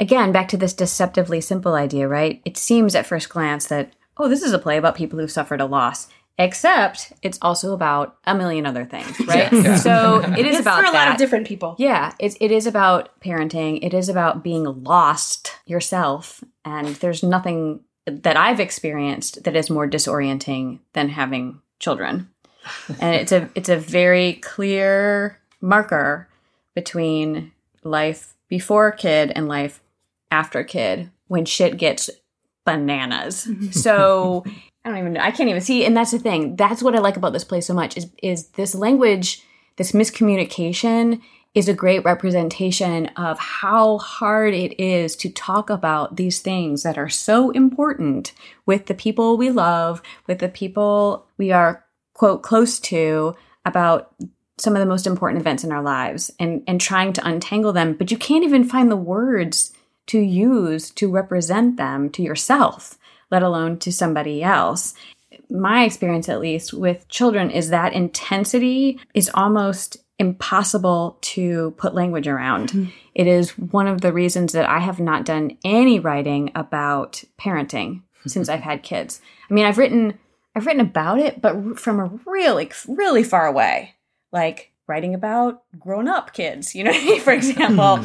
Again, 0.00 0.32
back 0.32 0.48
to 0.48 0.56
this 0.56 0.74
deceptively 0.74 1.40
simple 1.40 1.74
idea, 1.74 2.08
right? 2.08 2.40
It 2.44 2.56
seems 2.56 2.94
at 2.94 3.06
first 3.06 3.28
glance 3.28 3.66
that 3.66 3.92
oh, 4.18 4.28
this 4.28 4.42
is 4.42 4.52
a 4.52 4.58
play 4.58 4.76
about 4.76 4.96
people 4.96 5.18
who've 5.18 5.30
suffered 5.30 5.60
a 5.60 5.66
loss. 5.66 6.08
Except 6.40 7.12
it's 7.20 7.38
also 7.42 7.72
about 7.72 8.16
a 8.24 8.32
million 8.32 8.64
other 8.64 8.84
things, 8.84 9.18
right? 9.26 9.52
Yeah. 9.52 9.74
So 9.74 10.20
it 10.20 10.46
is 10.46 10.54
it's 10.56 10.60
about 10.60 10.84
for 10.84 10.88
a 10.88 10.92
that. 10.92 11.06
lot 11.06 11.12
of 11.12 11.16
different 11.16 11.48
people. 11.48 11.74
Yeah, 11.78 12.12
it's 12.20 12.36
it 12.40 12.52
is 12.52 12.66
about 12.66 13.20
parenting. 13.20 13.80
It 13.82 13.92
is 13.92 14.08
about 14.08 14.44
being 14.44 14.62
lost 14.84 15.56
yourself, 15.66 16.44
and 16.64 16.88
there's 16.96 17.24
nothing 17.24 17.80
that 18.06 18.36
I've 18.36 18.60
experienced 18.60 19.42
that 19.42 19.56
is 19.56 19.68
more 19.68 19.88
disorienting 19.88 20.78
than 20.92 21.08
having 21.08 21.60
children. 21.80 22.30
And 23.00 23.16
it's 23.16 23.32
a 23.32 23.48
it's 23.54 23.68
a 23.68 23.76
very 23.76 24.34
clear 24.34 25.40
marker 25.60 26.28
between 26.74 27.52
life 27.82 28.34
before 28.48 28.92
kid 28.92 29.32
and 29.34 29.48
life 29.48 29.80
after 30.30 30.62
kid 30.62 31.10
when 31.26 31.44
shit 31.44 31.76
gets 31.76 32.10
bananas. 32.68 33.48
so 33.70 34.44
I 34.84 34.90
don't 34.90 34.98
even 34.98 35.12
know. 35.14 35.20
I 35.20 35.30
can't 35.30 35.48
even 35.48 35.60
see. 35.60 35.84
And 35.84 35.96
that's 35.96 36.12
the 36.12 36.18
thing. 36.18 36.56
That's 36.56 36.82
what 36.82 36.94
I 36.94 36.98
like 36.98 37.16
about 37.16 37.32
this 37.32 37.44
play 37.44 37.60
so 37.60 37.74
much 37.74 37.96
is 37.96 38.10
is 38.22 38.48
this 38.48 38.74
language, 38.74 39.42
this 39.76 39.92
miscommunication 39.92 41.20
is 41.54 41.68
a 41.68 41.74
great 41.74 42.04
representation 42.04 43.06
of 43.16 43.38
how 43.38 43.98
hard 43.98 44.54
it 44.54 44.80
is 44.80 45.16
to 45.16 45.30
talk 45.30 45.70
about 45.70 46.16
these 46.16 46.40
things 46.40 46.82
that 46.82 46.98
are 46.98 47.08
so 47.08 47.50
important 47.50 48.32
with 48.66 48.86
the 48.86 48.94
people 48.94 49.36
we 49.36 49.50
love, 49.50 50.00
with 50.26 50.38
the 50.38 50.48
people 50.48 51.26
we 51.36 51.50
are 51.50 51.84
quote 52.14 52.42
close 52.42 52.78
to 52.78 53.34
about 53.64 54.14
some 54.58 54.74
of 54.74 54.80
the 54.80 54.86
most 54.86 55.06
important 55.06 55.40
events 55.40 55.64
in 55.64 55.72
our 55.72 55.82
lives 55.82 56.30
and 56.38 56.62
and 56.66 56.80
trying 56.80 57.12
to 57.12 57.26
untangle 57.26 57.72
them, 57.72 57.94
but 57.94 58.10
you 58.10 58.18
can't 58.18 58.44
even 58.44 58.64
find 58.64 58.90
the 58.90 58.96
words 58.96 59.72
to 60.08 60.18
use 60.18 60.90
to 60.90 61.10
represent 61.10 61.76
them 61.76 62.10
to 62.10 62.22
yourself, 62.22 62.98
let 63.30 63.42
alone 63.42 63.78
to 63.78 63.92
somebody 63.92 64.42
else. 64.42 64.94
My 65.50 65.84
experience, 65.84 66.28
at 66.28 66.40
least, 66.40 66.74
with 66.74 67.08
children 67.08 67.50
is 67.50 67.70
that 67.70 67.92
intensity 67.92 69.00
is 69.14 69.30
almost 69.34 69.98
impossible 70.18 71.16
to 71.20 71.72
put 71.76 71.94
language 71.94 72.26
around. 72.26 72.70
Mm-hmm. 72.70 72.90
It 73.14 73.26
is 73.26 73.56
one 73.56 73.86
of 73.86 74.00
the 74.00 74.12
reasons 74.12 74.52
that 74.52 74.68
I 74.68 74.80
have 74.80 74.98
not 74.98 75.24
done 75.24 75.56
any 75.64 76.00
writing 76.00 76.50
about 76.54 77.22
parenting 77.38 78.02
since 78.26 78.48
I've 78.48 78.60
had 78.60 78.82
kids. 78.82 79.20
I 79.48 79.54
mean, 79.54 79.64
I've 79.64 79.78
written 79.78 80.18
I've 80.56 80.66
written 80.66 80.80
about 80.80 81.20
it, 81.20 81.40
but 81.40 81.78
from 81.78 82.00
a 82.00 82.10
really 82.26 82.70
really 82.88 83.22
far 83.22 83.46
away. 83.46 83.94
Like 84.32 84.72
writing 84.88 85.14
about 85.14 85.62
grown 85.78 86.08
up 86.08 86.32
kids, 86.32 86.74
you 86.74 86.82
know, 86.82 87.18
for 87.20 87.32
example, 87.32 88.00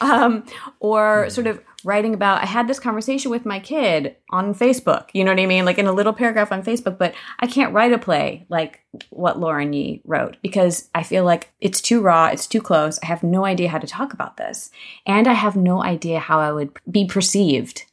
um, 0.00 0.44
or 0.80 1.28
sort 1.30 1.46
of 1.46 1.60
writing 1.84 2.14
about, 2.14 2.42
I 2.42 2.46
had 2.46 2.68
this 2.68 2.80
conversation 2.80 3.30
with 3.30 3.46
my 3.46 3.60
kid 3.60 4.16
on 4.30 4.54
Facebook, 4.54 5.08
you 5.12 5.24
know 5.24 5.30
what 5.30 5.40
I 5.40 5.46
mean? 5.46 5.64
Like 5.64 5.78
in 5.78 5.86
a 5.86 5.92
little 5.92 6.12
paragraph 6.12 6.52
on 6.52 6.62
Facebook, 6.62 6.98
but 6.98 7.14
I 7.40 7.46
can't 7.46 7.72
write 7.72 7.92
a 7.92 7.98
play 7.98 8.44
like 8.48 8.80
what 9.10 9.38
Lauren 9.38 9.72
Yee 9.72 10.02
wrote 10.04 10.36
because 10.42 10.90
I 10.94 11.02
feel 11.02 11.24
like 11.24 11.52
it's 11.60 11.80
too 11.80 12.00
raw, 12.00 12.26
it's 12.26 12.46
too 12.46 12.60
close. 12.60 12.98
I 13.02 13.06
have 13.06 13.22
no 13.22 13.44
idea 13.44 13.68
how 13.68 13.78
to 13.78 13.86
talk 13.86 14.12
about 14.12 14.36
this. 14.36 14.70
And 15.06 15.28
I 15.28 15.34
have 15.34 15.56
no 15.56 15.82
idea 15.82 16.18
how 16.18 16.40
I 16.40 16.52
would 16.52 16.76
be 16.90 17.06
perceived 17.06 17.84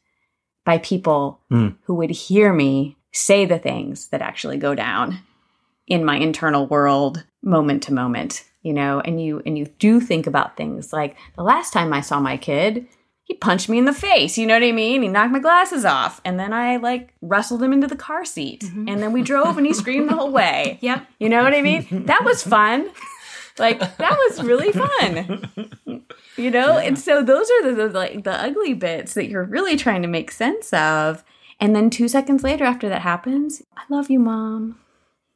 by 0.64 0.78
people 0.78 1.40
mm. 1.50 1.76
who 1.84 1.94
would 1.94 2.10
hear 2.10 2.52
me 2.52 2.96
say 3.12 3.46
the 3.46 3.58
things 3.58 4.08
that 4.08 4.22
actually 4.22 4.56
go 4.56 4.74
down 4.74 5.20
in 5.86 6.04
my 6.04 6.16
internal 6.16 6.66
world 6.66 7.24
moment 7.44 7.82
to 7.84 7.92
moment 7.92 8.44
you 8.62 8.72
know 8.72 9.00
and 9.00 9.22
you 9.22 9.42
and 9.46 9.56
you 9.56 9.66
do 9.78 10.00
think 10.00 10.26
about 10.26 10.56
things. 10.56 10.92
Like 10.92 11.16
the 11.36 11.42
last 11.42 11.72
time 11.72 11.92
i 11.92 12.00
saw 12.00 12.18
my 12.18 12.36
kid 12.36 12.88
he 13.22 13.34
punched 13.34 13.68
me 13.70 13.78
in 13.78 13.84
the 13.84 13.92
face 13.92 14.36
you 14.36 14.46
know 14.46 14.54
what 14.54 14.62
i 14.62 14.72
mean? 14.72 15.02
He 15.02 15.08
knocked 15.08 15.32
my 15.32 15.38
glasses 15.38 15.84
off 15.84 16.20
and 16.24 16.40
then 16.40 16.52
i 16.52 16.76
like 16.78 17.14
wrestled 17.20 17.62
him 17.62 17.72
into 17.72 17.86
the 17.86 17.96
car 17.96 18.24
seat 18.24 18.62
mm-hmm. 18.62 18.88
and 18.88 19.02
then 19.02 19.12
we 19.12 19.22
drove 19.22 19.56
and 19.56 19.66
he 19.66 19.72
screamed 19.74 20.08
the 20.08 20.16
whole 20.16 20.32
way. 20.32 20.78
Yep. 20.82 21.06
You 21.18 21.28
know 21.28 21.44
what 21.44 21.54
i 21.54 21.62
mean? 21.62 21.86
That 22.06 22.24
was 22.24 22.42
fun. 22.42 22.90
Like 23.58 23.78
that 23.78 24.18
was 24.18 24.42
really 24.42 24.72
fun. 24.72 26.02
You 26.36 26.50
know? 26.50 26.78
Yeah. 26.78 26.88
and 26.88 26.98
so 26.98 27.22
those 27.22 27.48
are 27.48 27.70
the, 27.70 27.88
the 27.88 27.88
like 27.90 28.24
the 28.24 28.32
ugly 28.32 28.74
bits 28.74 29.14
that 29.14 29.28
you're 29.28 29.44
really 29.44 29.76
trying 29.76 30.02
to 30.02 30.08
make 30.08 30.32
sense 30.32 30.72
of 30.72 31.22
and 31.60 31.76
then 31.76 31.90
two 31.90 32.08
seconds 32.08 32.42
later 32.42 32.64
after 32.64 32.88
that 32.88 33.02
happens 33.02 33.62
i 33.76 33.82
love 33.88 34.10
you 34.10 34.18
mom. 34.18 34.80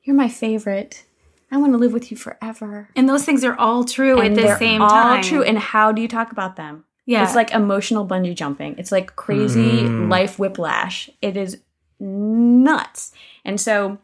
You're 0.03 0.17
my 0.17 0.29
favorite. 0.29 1.05
I 1.51 1.57
want 1.57 1.73
to 1.73 1.79
live 1.79 1.93
with 1.93 2.11
you 2.11 2.17
forever. 2.17 2.91
And 2.95 3.09
those 3.09 3.25
things 3.25 3.45
are 3.45 3.57
all 3.57 3.85
true 3.85 4.21
and 4.21 4.39
at 4.39 4.43
the 4.43 4.57
same 4.59 4.83
all 4.83 4.89
time. 4.89 5.17
All 5.17 5.23
true. 5.23 5.43
And 5.43 5.59
how 5.59 5.93
do 5.93 6.03
you 6.03 6.09
talk 6.09 6.31
about 6.31 6.57
them? 6.57 6.85
Yeah. 7.07 7.25
It's 7.25 7.35
like 7.35 7.53
emotional 7.53 8.07
bungee 8.07 8.35
jumping. 8.35 8.77
It's 8.77 8.93
like 8.93 9.17
crazy 9.17 9.83
mm. 9.83 10.11
life 10.11 10.39
whiplash. 10.39 11.09
It 11.23 11.39
is 11.39 11.59
nuts. 11.99 13.13
And 13.45 13.59
so 13.61 13.99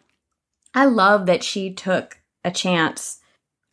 I 0.73 0.87
love 0.87 1.27
that 1.27 1.45
she 1.45 1.73
took 1.73 2.18
a 2.45 2.51
chance. 2.51 3.21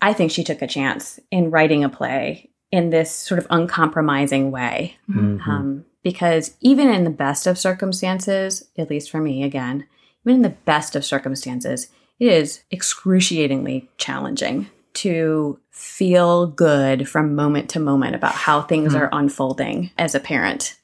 I 0.01 0.13
think 0.13 0.31
she 0.31 0.43
took 0.43 0.61
a 0.61 0.67
chance 0.67 1.19
in 1.31 1.49
writing 1.49 1.83
a 1.83 1.89
play 1.89 2.49
in 2.71 2.89
this 2.89 3.11
sort 3.11 3.39
of 3.39 3.47
uncompromising 3.49 4.51
way. 4.51 4.97
Mm-hmm. 5.09 5.49
Um, 5.49 5.85
because 6.03 6.57
even 6.61 6.89
in 6.89 7.03
the 7.03 7.09
best 7.09 7.47
of 7.47 7.57
circumstances, 7.57 8.69
at 8.77 8.89
least 8.89 9.11
for 9.11 9.21
me, 9.21 9.43
again, 9.43 9.87
even 10.25 10.37
in 10.37 10.41
the 10.41 10.49
best 10.49 10.95
of 10.95 11.05
circumstances, 11.05 11.87
it 12.21 12.31
is 12.31 12.61
excruciatingly 12.69 13.89
challenging 13.97 14.67
to 14.93 15.59
feel 15.71 16.45
good 16.45 17.09
from 17.09 17.35
moment 17.35 17.69
to 17.71 17.79
moment 17.79 18.15
about 18.15 18.33
how 18.33 18.61
things 18.61 18.93
mm-hmm. 18.93 19.03
are 19.03 19.09
unfolding 19.11 19.89
as 19.97 20.13
a 20.13 20.19
parent. 20.19 20.75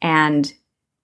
And 0.00 0.52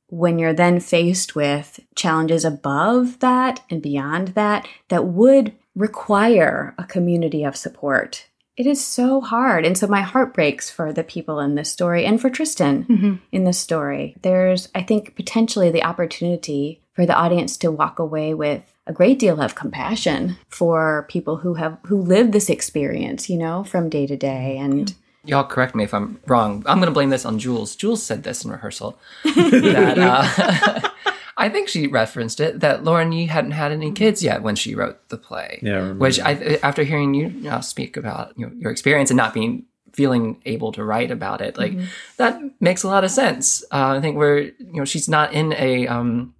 when 0.06 0.38
you're 0.38 0.52
then 0.52 0.78
faced 0.78 1.34
with 1.34 1.80
challenges 1.96 2.44
above 2.44 3.18
that 3.20 3.64
and 3.70 3.82
beyond 3.82 4.28
that, 4.28 4.68
that 4.88 5.06
would 5.06 5.52
require 5.74 6.74
a 6.78 6.84
community 6.84 7.42
of 7.42 7.56
support. 7.56 8.28
It 8.56 8.66
is 8.66 8.84
so 8.84 9.20
hard. 9.20 9.64
And 9.64 9.76
so 9.76 9.88
my 9.88 10.02
heart 10.02 10.32
breaks 10.32 10.70
for 10.70 10.92
the 10.92 11.02
people 11.02 11.40
in 11.40 11.56
this 11.56 11.72
story 11.72 12.04
and 12.04 12.20
for 12.20 12.30
Tristan 12.30 12.84
Mhm. 12.84 13.20
in 13.32 13.44
this 13.44 13.58
story. 13.58 14.14
There's, 14.22 14.68
I 14.74 14.82
think, 14.82 15.16
potentially 15.16 15.70
the 15.70 15.82
opportunity 15.82 16.82
for 16.92 17.04
the 17.04 17.16
audience 17.16 17.56
to 17.56 17.72
walk 17.72 17.98
away 17.98 18.34
with 18.34 18.71
a 18.86 18.92
great 18.92 19.18
deal 19.18 19.40
of 19.40 19.54
compassion 19.54 20.36
for 20.48 21.06
people 21.08 21.36
who 21.36 21.54
have 21.54 21.78
who 21.84 22.00
live 22.00 22.32
this 22.32 22.50
experience, 22.50 23.30
you 23.30 23.38
know, 23.38 23.64
from 23.64 23.88
day 23.88 24.06
to 24.06 24.16
day. 24.16 24.58
And 24.58 24.94
Y'all 25.24 25.44
correct 25.44 25.74
me 25.76 25.84
if 25.84 25.94
I'm 25.94 26.18
wrong. 26.26 26.64
I'm 26.66 26.78
going 26.78 26.88
to 26.88 26.92
blame 26.92 27.10
this 27.10 27.24
on 27.24 27.38
Jules. 27.38 27.76
Jules 27.76 28.02
said 28.02 28.24
this 28.24 28.44
in 28.44 28.50
rehearsal. 28.50 28.98
that, 29.24 29.96
uh, 29.96 30.88
I 31.36 31.48
think 31.48 31.68
she 31.68 31.86
referenced 31.86 32.40
it 32.40 32.58
that 32.60 32.82
Lauren, 32.82 33.12
you 33.12 33.28
hadn't 33.28 33.52
had 33.52 33.70
any 33.70 33.92
kids 33.92 34.22
yet 34.22 34.42
when 34.42 34.56
she 34.56 34.74
wrote 34.74 35.08
the 35.10 35.16
play. 35.16 35.60
Yeah, 35.62 35.90
I 35.90 35.92
Which 35.92 36.18
I, 36.18 36.58
after 36.64 36.82
hearing 36.82 37.14
you, 37.14 37.28
you 37.28 37.50
know, 37.50 37.60
speak 37.60 37.96
about 37.96 38.36
you 38.36 38.46
know, 38.46 38.52
your 38.56 38.72
experience 38.72 39.10
and 39.10 39.16
not 39.16 39.32
being 39.32 39.64
feeling 39.92 40.40
able 40.44 40.72
to 40.72 40.82
write 40.82 41.12
about 41.12 41.40
it, 41.40 41.56
like 41.56 41.78
that 42.16 42.40
makes 42.60 42.82
a 42.82 42.88
lot 42.88 43.04
of 43.04 43.10
sense. 43.10 43.62
Uh, 43.70 43.96
I 43.96 44.00
think 44.00 44.16
where 44.16 44.38
you 44.40 44.54
know 44.58 44.84
she's 44.84 45.08
not 45.08 45.32
in 45.32 45.52
a 45.52 45.86
um, 45.86 46.34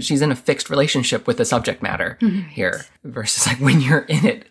she's 0.00 0.22
in 0.22 0.30
a 0.30 0.36
fixed 0.36 0.70
relationship 0.70 1.26
with 1.26 1.36
the 1.36 1.44
subject 1.44 1.82
matter 1.82 2.18
mm-hmm. 2.20 2.40
here 2.48 2.84
versus 3.04 3.46
like 3.46 3.58
when 3.58 3.80
you're 3.80 4.00
in 4.00 4.24
it 4.24 4.46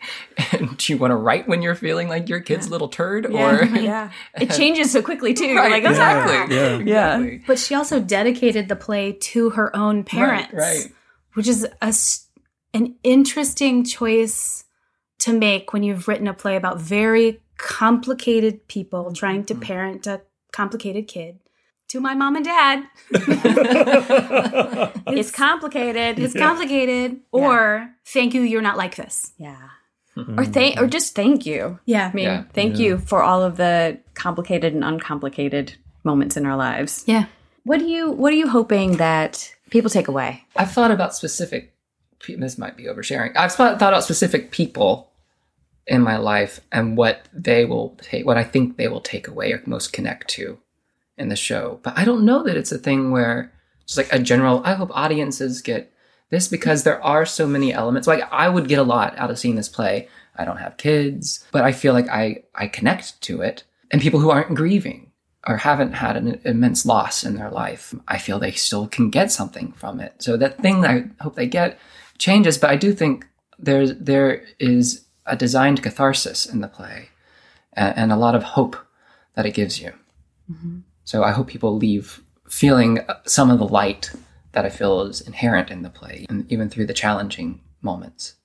and 0.51 0.77
do 0.77 0.91
you 0.91 0.99
want 0.99 1.11
to 1.11 1.15
write 1.15 1.47
when 1.47 1.61
you're 1.61 1.75
feeling 1.75 2.09
like 2.09 2.27
your 2.27 2.39
kid's 2.39 2.69
little 2.69 2.89
turd 2.89 3.25
or 3.25 3.63
yeah, 3.65 4.11
it 4.39 4.49
changes 4.57 4.91
so 4.91 5.01
quickly 5.01 5.33
too. 5.33 5.55
Right, 5.55 5.71
like, 5.71 5.83
"Oh, 5.85 5.89
exactly. 5.89 6.55
Yeah. 6.55 6.77
Exactly. 6.77 7.43
But 7.47 7.59
she 7.59 7.75
also 7.75 7.99
dedicated 7.99 8.67
the 8.67 8.75
play 8.75 9.13
to 9.13 9.51
her 9.51 9.75
own 9.75 10.03
parents, 10.03 10.53
right. 10.53 10.91
which 11.33 11.47
is 11.47 11.63
a, 11.63 11.85
s- 11.85 12.27
an 12.73 12.95
interesting 13.03 13.83
choice 13.83 14.65
to 15.19 15.33
make 15.33 15.73
when 15.73 15.83
you've 15.83 16.07
written 16.07 16.27
a 16.27 16.33
play 16.33 16.55
about 16.55 16.81
very 16.81 17.41
complicated 17.57 18.67
people 18.67 19.13
trying 19.13 19.45
to 19.45 19.53
mm-hmm. 19.53 19.63
parent 19.63 20.07
a 20.07 20.21
complicated 20.51 21.07
kid. 21.07 21.39
To 21.91 21.99
my 21.99 22.13
mom 22.15 22.35
and 22.37 22.45
dad, 22.45 22.83
it's 25.11 25.31
complicated. 25.31 26.19
it's 26.19 26.33
complicated. 26.33 27.19
Or 27.31 27.89
thank 28.05 28.33
you, 28.33 28.41
you're 28.41 28.61
not 28.61 28.77
like 28.77 28.95
this. 28.95 29.33
yeah. 29.37 29.57
Mm-hmm. 30.17 30.39
Or 30.39 30.45
thank, 30.45 30.77
or 30.79 30.87
just 30.87 31.15
thank 31.15 31.45
you. 31.45 31.79
Yeah, 31.85 32.09
I 32.11 32.13
mean, 32.13 32.25
Yeah. 32.25 32.43
thank 32.53 32.77
you 32.77 32.97
for 32.97 33.23
all 33.23 33.41
of 33.41 33.55
the 33.55 33.97
complicated 34.13 34.73
and 34.73 34.83
uncomplicated 34.83 35.75
moments 36.03 36.35
in 36.35 36.45
our 36.45 36.57
lives. 36.57 37.03
yeah. 37.07 37.25
What 37.63 37.79
do 37.79 37.85
you 37.85 38.11
What 38.11 38.33
are 38.33 38.35
you 38.37 38.47
hoping 38.49 38.97
that 38.97 39.53
people 39.69 39.89
take 39.89 40.07
away? 40.07 40.43
I've 40.55 40.71
thought 40.71 40.91
about 40.91 41.13
specific. 41.15 41.73
This 42.27 42.57
might 42.57 42.75
be 42.75 42.85
oversharing. 42.85 43.35
I've 43.37 43.53
thought 43.53 43.79
thought 43.79 43.93
about 43.93 44.03
specific 44.03 44.51
people 44.51 45.11
in 45.87 46.01
my 46.01 46.17
life 46.17 46.59
and 46.71 46.97
what 46.97 47.27
they 47.33 47.65
will 47.65 47.97
take, 48.01 48.25
what 48.25 48.37
I 48.37 48.43
think 48.43 48.77
they 48.77 48.87
will 48.87 49.01
take 49.01 49.27
away 49.27 49.51
or 49.53 49.61
most 49.65 49.93
connect 49.93 50.27
to 50.31 50.57
in 51.21 51.29
the 51.29 51.35
show. 51.35 51.79
But 51.83 51.97
I 51.97 52.03
don't 52.03 52.25
know 52.25 52.43
that 52.43 52.57
it's 52.57 52.71
a 52.71 52.77
thing 52.77 53.11
where 53.11 53.53
just 53.85 53.97
like 53.97 54.11
a 54.11 54.19
general. 54.19 54.61
I 54.65 54.73
hope 54.73 54.89
audiences 54.93 55.61
get 55.61 55.93
this 56.29 56.47
because 56.47 56.83
there 56.83 57.03
are 57.03 57.25
so 57.25 57.45
many 57.47 57.73
elements. 57.73 58.07
Like 58.07 58.23
I 58.31 58.49
would 58.49 58.67
get 58.67 58.79
a 58.79 58.83
lot 58.83 59.17
out 59.17 59.29
of 59.29 59.39
seeing 59.39 59.55
this 59.55 59.69
play. 59.69 60.07
I 60.35 60.45
don't 60.45 60.57
have 60.57 60.77
kids, 60.77 61.45
but 61.51 61.63
I 61.63 61.71
feel 61.71 61.93
like 61.93 62.09
I 62.09 62.43
I 62.55 62.67
connect 62.67 63.21
to 63.21 63.41
it. 63.41 63.63
And 63.91 64.01
people 64.01 64.21
who 64.21 64.29
aren't 64.29 64.55
grieving 64.55 65.11
or 65.47 65.57
haven't 65.57 65.93
had 65.93 66.15
an 66.15 66.39
immense 66.45 66.85
loss 66.85 67.23
in 67.23 67.35
their 67.35 67.49
life, 67.51 67.93
I 68.07 68.17
feel 68.17 68.39
they 68.39 68.51
still 68.51 68.87
can 68.87 69.09
get 69.09 69.31
something 69.31 69.73
from 69.73 69.99
it. 69.99 70.13
So 70.19 70.37
that 70.37 70.61
thing 70.61 70.81
that 70.81 70.91
I 70.91 71.05
hope 71.21 71.35
they 71.35 71.47
get 71.47 71.77
changes, 72.17 72.57
but 72.57 72.69
I 72.69 72.77
do 72.77 72.93
think 72.93 73.27
there's 73.59 73.95
there 73.95 74.43
is 74.59 75.05
a 75.25 75.35
designed 75.35 75.83
catharsis 75.83 76.45
in 76.45 76.61
the 76.61 76.67
play 76.67 77.09
and, 77.73 77.97
and 77.97 78.11
a 78.11 78.17
lot 78.17 78.35
of 78.35 78.43
hope 78.43 78.77
that 79.35 79.45
it 79.45 79.53
gives 79.53 79.81
you. 79.81 79.93
Mm-hmm. 80.51 80.79
So 81.11 81.25
I 81.25 81.31
hope 81.31 81.47
people 81.47 81.75
leave 81.75 82.23
feeling 82.47 82.99
some 83.25 83.51
of 83.51 83.59
the 83.59 83.67
light 83.67 84.13
that 84.53 84.63
I 84.63 84.69
feel 84.69 85.01
is 85.01 85.19
inherent 85.19 85.69
in 85.69 85.81
the 85.81 85.89
play, 85.89 86.25
and 86.29 86.49
even 86.49 86.69
through 86.69 86.85
the 86.85 86.93
challenging 86.93 87.59
moments. 87.81 88.35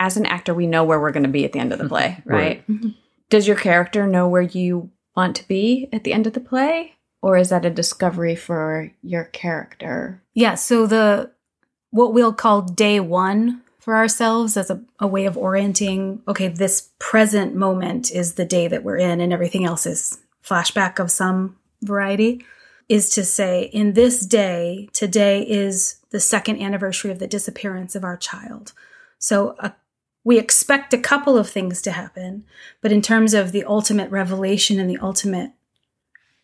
As 0.00 0.16
an 0.16 0.24
actor, 0.24 0.54
we 0.54 0.66
know 0.66 0.82
where 0.82 0.98
we're 0.98 1.12
going 1.12 1.24
to 1.24 1.28
be 1.28 1.44
at 1.44 1.52
the 1.52 1.58
end 1.58 1.74
of 1.74 1.78
the 1.78 1.86
play, 1.86 2.22
right? 2.24 2.38
Right. 2.38 2.68
Mm-hmm. 2.70 2.88
Does 3.28 3.46
your 3.46 3.58
character 3.58 4.06
know 4.06 4.28
where 4.28 4.40
you 4.40 4.92
want 5.14 5.36
to 5.36 5.46
be 5.46 5.90
at 5.92 6.04
the 6.04 6.14
end 6.14 6.26
of 6.26 6.32
the 6.32 6.40
play, 6.40 6.94
or 7.20 7.36
is 7.36 7.50
that 7.50 7.66
a 7.66 7.70
discovery 7.70 8.34
for 8.34 8.90
your 9.02 9.24
character? 9.24 10.22
Yeah, 10.32 10.54
so 10.54 10.86
the 10.86 11.32
what 11.90 12.14
we'll 12.14 12.32
call 12.32 12.62
day 12.62 12.98
one 12.98 13.60
for 13.78 13.94
ourselves 13.94 14.56
as 14.56 14.70
a, 14.70 14.80
a 14.98 15.06
way 15.06 15.26
of 15.26 15.36
orienting, 15.36 16.22
okay, 16.26 16.48
this 16.48 16.92
present 16.98 17.54
moment 17.54 18.10
is 18.10 18.36
the 18.36 18.46
day 18.46 18.68
that 18.68 18.84
we're 18.84 18.96
in 18.96 19.20
and 19.20 19.34
everything 19.34 19.66
else 19.66 19.84
is 19.84 20.18
flashback 20.42 20.98
of 20.98 21.10
some 21.10 21.56
variety, 21.86 22.44
is 22.88 23.10
to 23.10 23.24
say, 23.24 23.64
in 23.72 23.94
this 23.94 24.20
day, 24.20 24.88
today 24.92 25.42
is 25.42 25.96
the 26.10 26.20
second 26.20 26.60
anniversary 26.60 27.10
of 27.10 27.18
the 27.18 27.26
disappearance 27.26 27.96
of 27.96 28.04
our 28.04 28.16
child. 28.16 28.72
So 29.18 29.56
a 29.58 29.74
we 30.26 30.40
expect 30.40 30.92
a 30.92 30.98
couple 30.98 31.38
of 31.38 31.48
things 31.48 31.80
to 31.82 31.92
happen, 31.92 32.44
but 32.80 32.90
in 32.90 33.00
terms 33.00 33.32
of 33.32 33.52
the 33.52 33.62
ultimate 33.62 34.10
revelation 34.10 34.80
and 34.80 34.90
the 34.90 34.98
ultimate 34.98 35.52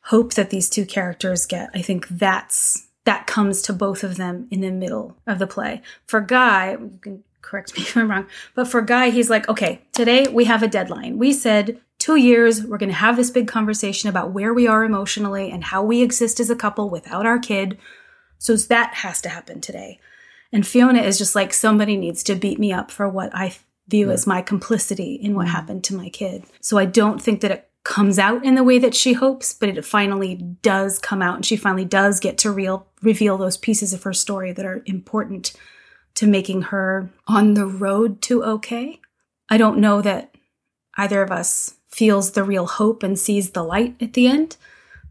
hope 0.03 0.35
that 0.35 0.51
these 0.51 0.71
two 0.71 0.87
characters 0.87 1.47
get, 1.47 1.69
I 1.75 1.83
think 1.83 2.07
that's 2.07 2.87
that 3.05 3.27
comes 3.27 3.61
to 3.63 3.73
both 3.73 4.05
of 4.05 4.17
them 4.17 4.47
in 4.53 4.61
the 4.61 4.71
middle 4.71 5.17
of 5.27 5.41
the 5.41 5.49
play. 5.49 5.83
For 6.07 6.21
Guy, 6.21 6.75
you 6.75 6.99
can 7.01 7.25
correct 7.41 7.77
me 7.77 7.83
if 7.83 7.97
I'm 7.97 8.09
wrong, 8.09 8.29
but 8.55 8.69
for 8.69 8.83
Guy, 8.83 9.11
he's 9.11 9.29
like, 9.29 9.49
okay, 9.49 9.83
today 9.91 10.29
we 10.29 10.45
have 10.45 10.63
a 10.63 10.69
deadline. 10.69 11.19
We 11.19 11.33
said 11.33 11.81
two 12.03 12.17
years, 12.17 12.65
we're 12.65 12.79
going 12.79 12.89
to 12.89 12.97
have 12.97 13.17
this 13.17 13.31
big 13.31 13.47
conversation 13.47 14.09
about 14.09 14.33
where 14.33 14.53
we 14.53 14.67
are 14.67 14.83
emotionally 14.83 15.53
and 15.53 15.63
how 15.63 15.85
we 15.85 16.03
exist 16.03 16.41
as 16.41 16.51
a 16.51 16.57
couple 16.57 16.91
without 16.91 17.27
our 17.27 17.39
kid. 17.39 17.79
So 18.39 18.57
that 18.57 18.93
has 18.95 19.23
to 19.23 19.29
happen 19.29 19.61
today. 19.61 20.01
And 20.51 20.67
Fiona 20.67 21.01
is 21.01 21.17
just 21.17 21.37
like, 21.37 21.53
somebody 21.53 21.97
needs 21.97 22.25
to 22.25 22.35
beat 22.35 22.59
me 22.59 22.73
up 22.73 22.91
for 22.91 23.09
what 23.09 23.31
I 23.33 23.55
view 23.87 24.11
as 24.11 24.27
my 24.27 24.43
complicity 24.43 25.15
in 25.15 25.37
what 25.37 25.47
mm-hmm. 25.47 25.55
happened 25.55 25.85
to 25.85 25.95
my 25.95 26.09
kid. 26.09 26.43
So 26.61 26.77
I 26.77 26.87
don't 26.87 27.23
think 27.23 27.41
that 27.41 27.53
it 27.53 27.71
comes 27.85 28.19
out 28.19 28.45
in 28.45 28.57
the 28.57 28.65
way 28.65 28.81
that 28.81 28.97
she 28.97 29.13
hopes, 29.13 29.55
but 29.55 29.69
it 29.69 29.85
finally 29.85 30.35
does 30.35 30.99
come 30.99 31.23
out 31.23 31.37
and 31.37 31.47
she 31.47 31.57
finally 31.57 31.85
does 31.85 32.19
get 32.19 32.37
to 32.39 32.51
real, 32.51 32.85
reveal 33.01 33.39
those 33.39 33.57
pieces 33.57 33.93
of 33.93 34.03
her 34.03 34.13
story 34.13 34.53
that 34.53 34.67
are 34.67 34.83
important 34.87 35.53
to 36.17 36.27
making 36.27 36.63
her 36.63 37.11
on 37.29 37.55
the 37.55 37.67
road 37.67 38.21
to 38.23 38.43
okay. 38.43 39.01
I 39.49 39.57
don't 39.57 39.79
know 39.79 40.03
that 40.03 40.35
either 40.97 41.23
of 41.23 41.31
us 41.31 41.77
feels 41.93 42.33
the 42.33 42.43
real 42.43 42.67
hope 42.67 43.03
and 43.03 43.19
sees 43.19 43.51
the 43.51 43.63
light 43.63 43.95
at 44.01 44.15
the 44.15 44.27
end, 44.27 44.57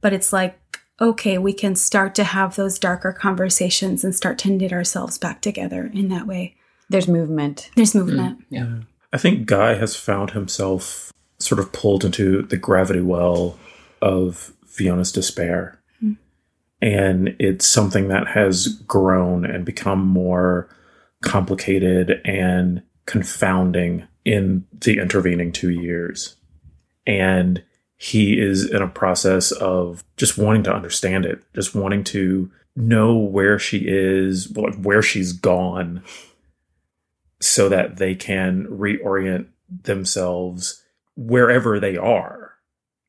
but 0.02 0.14
it's 0.14 0.34
like, 0.34 0.58
okay, 1.00 1.38
we 1.38 1.54
can 1.54 1.76
start 1.76 2.14
to 2.16 2.24
have 2.24 2.56
those 2.56 2.80
darker 2.80 3.14
conversations 3.14 4.04
and 4.04 4.14
start 4.16 4.38
to 4.40 4.50
knit 4.50 4.74
ourselves 4.74 5.18
back 5.18 5.42
together 5.42 5.90
in 5.94 6.10
that 6.10 6.28
way. 6.28 6.56
There's 6.90 7.08
movement. 7.08 7.70
There's 7.76 7.96
movement. 7.96 8.40
Mm, 8.40 8.46
yeah. 8.50 8.84
I 9.14 9.18
think 9.18 9.46
Guy 9.46 9.76
has 9.76 9.96
found 9.96 10.32
himself 10.32 11.12
sort 11.40 11.60
of 11.60 11.72
pulled 11.72 12.04
into 12.04 12.42
the 12.44 12.58
gravity 12.58 13.02
well 13.02 13.58
of 14.02 14.54
Fiona's 14.66 15.12
despair. 15.12 15.80
Mm. 16.04 16.18
And 16.82 17.36
it's 17.40 17.68
something 17.68 18.08
that 18.10 18.28
has 18.28 18.68
grown 18.68 19.46
and 19.46 19.66
become 19.66 20.06
more 20.06 20.70
complicated 21.22 22.22
and 22.26 22.82
confounding 23.06 24.08
in 24.26 24.66
the 24.72 25.00
intervening 25.00 25.52
two 25.52 25.70
years. 25.70 26.36
And 27.06 27.64
he 27.97 28.39
is 28.39 28.70
in 28.70 28.82
a 28.82 28.88
process 28.88 29.52
of 29.52 30.04
just 30.18 30.38
wanting 30.38 30.64
to 30.64 30.74
understand 30.74 31.26
it, 31.26 31.43
just 31.54 31.76
wanting 31.76 32.04
to 32.06 32.52
know 32.76 33.16
where 33.16 33.60
she 33.60 33.84
is, 33.88 34.56
like 34.56 34.76
where 34.82 35.02
she's 35.02 35.34
gone, 35.34 36.04
so 37.39 37.70
that 37.70 37.97
they 37.97 38.16
can 38.16 38.66
reorient 38.68 39.47
themselves 39.84 40.84
wherever 41.16 41.80
they 41.80 41.97
are. 41.97 42.54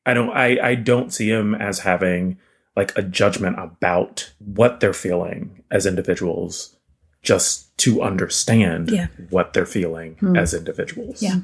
I 0.05 0.13
don't 0.13 0.31
I, 0.31 0.59
I 0.61 0.75
don't 0.75 1.13
see 1.13 1.29
him 1.29 1.55
as 1.55 1.79
having 1.79 2.37
like 2.75 2.97
a 2.97 3.03
judgment 3.03 3.57
about 3.59 4.33
what 4.39 4.79
they're 4.79 4.93
feeling 4.93 5.63
as 5.71 5.85
individuals 5.85 6.75
just 7.21 7.75
to 7.79 8.01
understand 8.01 8.91
Yeah. 8.91 9.07
what 9.29 9.53
they're 9.53 9.65
feeling 9.65 10.15
hmm. 10.15 10.35
as 10.35 10.53
individuals. 10.53 11.21
Yeah. 11.21 11.39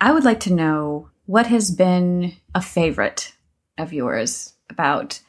I 0.00 0.12
would 0.12 0.24
like 0.24 0.40
to 0.40 0.52
know 0.52 1.10
what 1.26 1.46
has 1.46 1.70
been 1.70 2.34
a 2.54 2.60
favorite 2.62 3.32
of 3.78 3.92
yours 3.92 4.54
about 4.70 5.20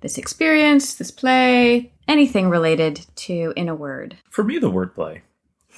this 0.00 0.18
experience, 0.18 0.94
this 0.94 1.10
play, 1.10 1.92
anything 2.06 2.48
related 2.48 3.06
to 3.16 3.52
In 3.56 3.68
a 3.68 3.74
Word. 3.74 4.16
For 4.30 4.44
me 4.44 4.58
the 4.58 4.70
wordplay. 4.70 5.22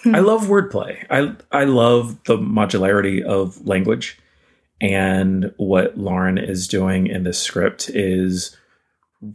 Hmm. 0.02 0.14
I 0.14 0.20
love 0.20 0.42
wordplay. 0.46 1.04
I 1.10 1.36
I 1.50 1.64
love 1.64 2.22
the 2.24 2.36
modularity 2.38 3.22
of 3.22 3.66
language 3.66 4.18
and 4.80 5.52
what 5.58 5.98
Lauren 5.98 6.38
is 6.38 6.66
doing 6.66 7.06
in 7.06 7.24
this 7.24 7.38
script 7.38 7.90
is 7.90 8.56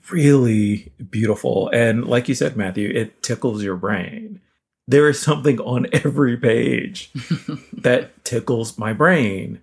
really 0.09 0.91
beautiful. 1.11 1.69
And 1.69 2.05
like 2.05 2.27
you 2.27 2.33
said, 2.33 2.57
Matthew, 2.57 2.89
it 2.89 3.21
tickles 3.21 3.63
your 3.63 3.75
brain. 3.75 4.41
there 4.87 5.09
is 5.09 5.19
something 5.19 5.59
on 5.59 5.87
every 5.93 6.37
page 6.37 7.11
that 7.73 8.23
tickles 8.23 8.77
my 8.77 8.93
brain. 8.93 9.59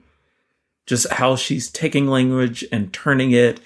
Just 0.87 1.11
how 1.13 1.37
she's 1.37 1.71
taking 1.71 2.07
language 2.07 2.65
and 2.73 2.93
turning 2.93 3.31
it, 3.31 3.61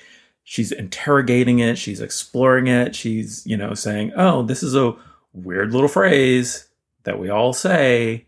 she's 0.44 0.70
interrogating 0.70 1.58
it, 1.58 1.78
she's 1.78 2.00
exploring 2.00 2.66
it, 2.66 2.94
she's, 2.94 3.46
you 3.46 3.56
know, 3.56 3.74
saying, 3.74 4.12
oh, 4.16 4.42
this 4.42 4.62
is 4.62 4.76
a 4.76 4.94
weird 5.32 5.72
little 5.72 5.88
phrase 5.88 6.68
that 7.04 7.18
we 7.18 7.28
all 7.28 7.52
say 7.52 8.26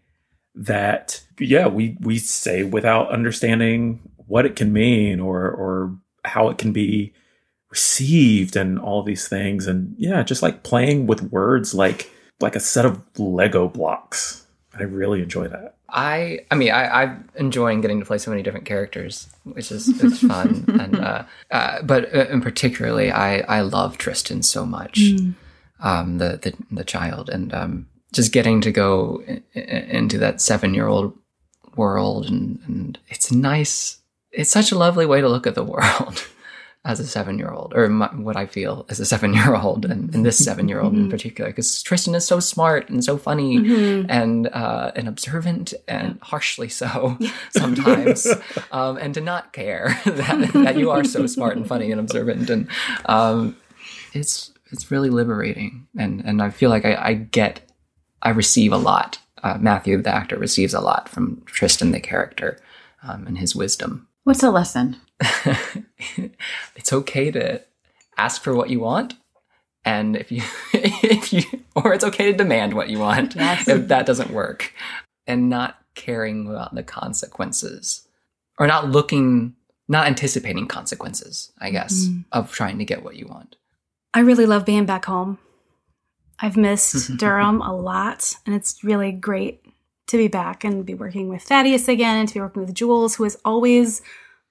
that, 0.55 1.22
yeah, 1.39 1.66
we, 1.66 1.97
we 2.01 2.18
say 2.18 2.64
without 2.64 3.11
understanding 3.11 4.01
what 4.26 4.47
it 4.47 4.57
can 4.57 4.72
mean 4.72 5.20
or, 5.20 5.49
or 5.51 5.97
how 6.24 6.49
it 6.49 6.59
can 6.59 6.72
be 6.72 7.12
received 7.70 8.57
and 8.57 8.78
all 8.78 9.03
these 9.03 9.28
things. 9.28 9.66
And 9.66 9.95
yeah, 9.99 10.22
just 10.22 10.43
like 10.43 10.62
playing 10.62 11.07
with 11.07 11.30
words 11.32 11.74
like, 11.74 12.11
like 12.41 12.57
a 12.57 12.61
set 12.61 12.84
of 12.84 13.01
Lego 13.18 13.68
blocks. 13.68 14.47
I 14.78 14.82
really 14.82 15.22
enjoy 15.22 15.49
that. 15.49 15.77
I 15.91 16.41
I 16.51 16.55
mean 16.55 16.70
I 16.70 17.03
I'm 17.03 17.28
enjoying 17.36 17.80
getting 17.80 18.01
to 18.01 18.07
play 18.07 18.18
so 18.18 18.30
many 18.30 18.43
different 18.43 18.66
characters, 18.66 19.28
which 19.45 19.72
is 19.72 19.89
it's 20.03 20.20
fun. 20.26 20.64
and 20.80 20.97
uh, 21.01 21.24
uh, 21.51 21.82
but 21.82 22.14
uh, 22.14 22.26
in 22.28 22.41
particularly, 22.41 23.11
I 23.11 23.39
I 23.41 23.61
love 23.62 23.97
Tristan 23.99 24.43
so 24.43 24.66
much, 24.66 25.01
um, 25.80 26.18
the 26.18 26.39
the 26.43 26.55
the 26.70 26.84
child, 26.84 27.28
and 27.30 27.55
um, 27.55 27.89
just 28.12 28.32
getting 28.32 28.61
to 28.62 28.70
go 28.72 29.22
i- 29.28 29.43
i- 29.57 29.61
into 29.61 30.18
that 30.18 30.41
seven 30.41 30.74
year 30.74 30.89
old 30.89 31.16
world, 31.76 32.26
and 32.26 32.59
and 32.66 32.99
it's 33.09 33.32
nice. 33.32 33.99
It's 34.30 34.51
such 34.51 34.70
a 34.72 34.78
lovely 34.78 35.07
way 35.07 35.20
to 35.22 35.28
look 35.28 35.47
at 35.47 35.55
the 35.55 35.64
world. 35.74 36.26
As 36.84 37.00
a 37.00 37.06
seven-year-old, 37.06 37.74
or 37.74 37.88
my, 37.88 38.06
what 38.14 38.36
I 38.36 38.46
feel 38.46 38.86
as 38.88 38.98
a 39.00 39.04
seven-year-old, 39.12 39.84
and, 39.84 40.14
and 40.14 40.24
this 40.24 40.38
seven-year-old 40.44 40.94
in 40.94 41.10
particular, 41.10 41.50
because 41.50 41.82
Tristan 41.82 42.14
is 42.14 42.24
so 42.24 42.40
smart 42.40 42.88
and 42.88 43.04
so 43.04 43.18
funny, 43.18 43.56
and 44.08 44.46
uh, 44.46 44.92
and 44.94 45.08
observant 45.08 45.74
and 45.86 46.18
harshly 46.22 46.68
so 46.68 47.18
sometimes, 47.50 48.26
um, 48.72 48.96
and 48.96 49.12
to 49.14 49.20
not 49.20 49.52
care 49.52 50.00
that, 50.06 50.50
that 50.54 50.78
you 50.78 50.90
are 50.90 51.04
so 51.04 51.26
smart 51.26 51.56
and 51.56 51.66
funny 51.66 51.90
and 51.90 52.00
observant, 52.00 52.48
and 52.48 52.68
um, 53.06 53.56
it's 54.14 54.52
it's 54.70 54.90
really 54.90 55.10
liberating, 55.10 55.88
and 55.96 56.22
and 56.24 56.40
I 56.40 56.50
feel 56.50 56.70
like 56.70 56.84
I, 56.84 56.94
I 56.94 57.14
get 57.14 57.60
I 58.22 58.30
receive 58.30 58.72
a 58.72 58.78
lot. 58.78 59.18
Uh, 59.42 59.56
Matthew, 59.60 60.00
the 60.02 60.14
actor, 60.14 60.36
receives 60.36 60.74
a 60.74 60.80
lot 60.80 61.08
from 61.08 61.42
Tristan, 61.46 61.92
the 61.92 62.00
character, 62.00 62.58
um, 63.02 63.26
and 63.26 63.38
his 63.38 63.54
wisdom. 63.54 64.08
What's 64.24 64.42
a 64.42 64.50
lesson? 64.50 64.96
it's 66.76 66.92
okay 66.92 67.30
to 67.30 67.62
ask 68.16 68.42
for 68.42 68.54
what 68.54 68.70
you 68.70 68.80
want 68.80 69.14
and 69.84 70.16
if 70.16 70.30
you 70.30 70.42
if 70.72 71.32
you 71.32 71.42
or 71.74 71.94
it's 71.94 72.04
okay 72.04 72.30
to 72.30 72.36
demand 72.36 72.74
what 72.74 72.88
you 72.88 72.98
want. 72.98 73.34
Yes. 73.34 73.68
if 73.68 73.88
that 73.88 74.06
doesn't 74.06 74.30
work. 74.30 74.72
And 75.26 75.50
not 75.50 75.78
caring 75.94 76.48
about 76.48 76.74
the 76.74 76.82
consequences. 76.82 78.06
Or 78.58 78.66
not 78.66 78.90
looking 78.90 79.54
not 79.90 80.06
anticipating 80.06 80.66
consequences 80.66 81.50
i 81.60 81.70
guess 81.70 82.04
mm-hmm. 82.04 82.20
of 82.32 82.52
trying 82.52 82.78
to 82.78 82.84
get 82.84 83.02
what 83.02 83.16
you 83.16 83.26
want. 83.26 83.56
I 84.14 84.20
really 84.20 84.46
love 84.46 84.64
being 84.64 84.86
back 84.86 85.04
home. 85.04 85.38
I've 86.40 86.56
missed 86.56 87.16
Durham 87.18 87.60
a 87.60 87.74
lot, 87.74 88.34
and 88.46 88.54
it's 88.54 88.82
really 88.82 89.12
great 89.12 89.64
to 90.08 90.16
be 90.16 90.28
back 90.28 90.64
and 90.64 90.86
be 90.86 90.94
working 90.94 91.28
with 91.28 91.42
Thaddeus 91.42 91.88
again 91.88 92.18
and 92.18 92.28
to 92.28 92.34
be 92.34 92.40
working 92.40 92.64
with 92.64 92.74
Jules, 92.74 93.16
who 93.16 93.24
is 93.24 93.38
always 93.44 94.00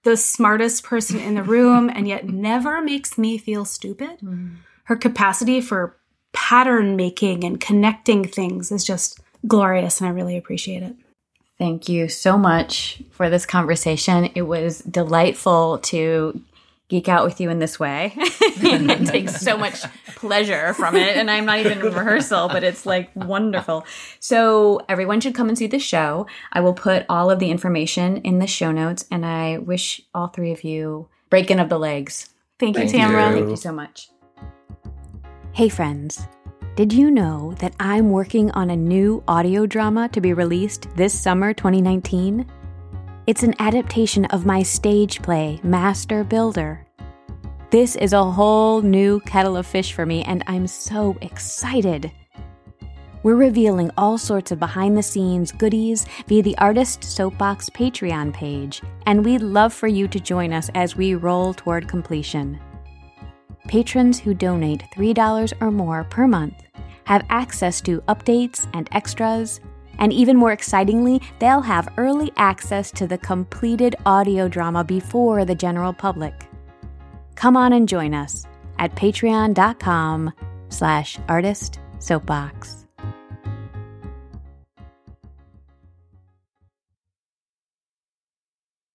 the 0.07 0.15
smartest 0.15 0.85
person 0.85 1.19
in 1.19 1.35
the 1.35 1.43
room 1.43 1.89
and 1.93 2.07
yet 2.07 2.29
never 2.29 2.81
makes 2.81 3.17
me 3.17 3.37
feel 3.37 3.65
stupid. 3.65 4.19
Mm-hmm. 4.23 4.55
Her 4.85 4.95
capacity 4.95 5.59
for 5.59 5.97
pattern 6.31 6.95
making 6.95 7.43
and 7.43 7.59
connecting 7.59 8.23
things 8.23 8.71
is 8.71 8.85
just 8.85 9.19
glorious, 9.45 9.99
and 9.99 10.07
I 10.07 10.13
really 10.13 10.37
appreciate 10.37 10.81
it. 10.81 10.95
Thank 11.57 11.89
you 11.89 12.07
so 12.07 12.37
much 12.37 13.01
for 13.11 13.29
this 13.29 13.45
conversation. 13.45 14.29
It 14.33 14.43
was 14.43 14.79
delightful 14.79 15.79
to 15.79 16.39
geek 16.89 17.09
out 17.09 17.25
with 17.25 17.41
you 17.41 17.49
in 17.49 17.59
this 17.59 17.79
way. 17.79 18.13
I 18.17 19.05
take 19.05 19.29
so 19.29 19.57
much 19.57 19.81
pleasure 20.15 20.73
from 20.73 20.95
it. 20.95 21.17
And 21.17 21.29
I'm 21.29 21.45
not 21.45 21.59
even 21.59 21.73
in 21.73 21.79
rehearsal, 21.79 22.47
but 22.47 22.63
it's 22.63 22.85
like 22.85 23.09
wonderful. 23.15 23.85
So 24.19 24.81
everyone 24.87 25.19
should 25.19 25.35
come 25.35 25.49
and 25.49 25.57
see 25.57 25.67
the 25.67 25.79
show. 25.79 26.27
I 26.51 26.61
will 26.61 26.73
put 26.73 27.05
all 27.09 27.29
of 27.29 27.39
the 27.39 27.51
information 27.51 28.17
in 28.17 28.39
the 28.39 28.47
show 28.47 28.71
notes. 28.71 29.05
And 29.11 29.25
I 29.25 29.57
wish 29.57 30.01
all 30.13 30.27
three 30.27 30.51
of 30.51 30.63
you 30.63 31.09
breaking 31.29 31.59
of 31.59 31.69
the 31.69 31.79
legs. 31.79 32.29
Thank 32.59 32.77
you, 32.77 32.87
Thank 32.87 33.03
Tamara. 33.03 33.31
you. 33.31 33.37
Thank 33.37 33.49
you 33.49 33.55
so 33.57 33.71
much. 33.71 34.09
Hey, 35.51 35.69
friends. 35.69 36.27
Did 36.75 36.93
you 36.93 37.09
know 37.09 37.55
that 37.59 37.75
I'm 37.79 38.11
working 38.11 38.51
on 38.51 38.69
a 38.69 38.75
new 38.75 39.23
audio 39.27 39.65
drama 39.65 40.09
to 40.09 40.21
be 40.21 40.33
released 40.33 40.87
this 40.95 41.11
summer 41.11 41.51
2019? 41.51 42.45
It's 43.27 43.43
an 43.43 43.55
adaptation 43.59 44.23
of 44.27 44.45
my 44.45 44.63
stage 44.63 45.21
play, 45.21 45.59
Master 45.61 46.23
Builder. 46.23 46.87
This 47.71 47.97
is 47.97 48.13
a 48.13 48.23
whole 48.23 48.81
new 48.81 49.19
kettle 49.19 49.57
of 49.57 49.67
fish 49.67 49.91
for 49.91 50.05
me, 50.05 50.23
and 50.23 50.45
I'm 50.47 50.65
so 50.65 51.17
excited. 51.19 52.09
We're 53.23 53.35
revealing 53.35 53.91
all 53.97 54.17
sorts 54.17 54.53
of 54.53 54.59
behind 54.59 54.97
the 54.97 55.03
scenes 55.03 55.51
goodies 55.51 56.05
via 56.27 56.41
the 56.41 56.57
Artist 56.57 57.03
Soapbox 57.03 57.69
Patreon 57.71 58.33
page, 58.33 58.81
and 59.05 59.25
we'd 59.25 59.41
love 59.41 59.73
for 59.73 59.89
you 59.89 60.07
to 60.07 60.21
join 60.21 60.53
us 60.53 60.69
as 60.73 60.95
we 60.95 61.13
roll 61.13 61.53
toward 61.53 61.89
completion. 61.89 62.57
Patrons 63.67 64.21
who 64.21 64.33
donate 64.33 64.85
$3 64.95 65.53
or 65.59 65.69
more 65.69 66.05
per 66.05 66.27
month 66.27 66.63
have 67.03 67.25
access 67.29 67.81
to 67.81 67.99
updates 68.03 68.69
and 68.73 68.87
extras, 68.93 69.59
and 69.97 70.13
even 70.13 70.37
more 70.37 70.51
excitingly, 70.51 71.21
they'll 71.39 71.61
have 71.61 71.93
early 71.97 72.31
access 72.37 72.91
to 72.91 73.07
the 73.07 73.17
completed 73.17 73.95
audio 74.05 74.47
drama 74.47 74.83
before 74.83 75.45
the 75.45 75.55
general 75.55 75.93
public. 75.93 76.33
Come 77.35 77.57
on 77.57 77.73
and 77.73 77.87
join 77.87 78.13
us 78.13 78.45
at 78.79 78.95
patreon.com 78.95 80.31
slash 80.69 81.19
artist 81.27 81.79
soapbox. 81.99 82.76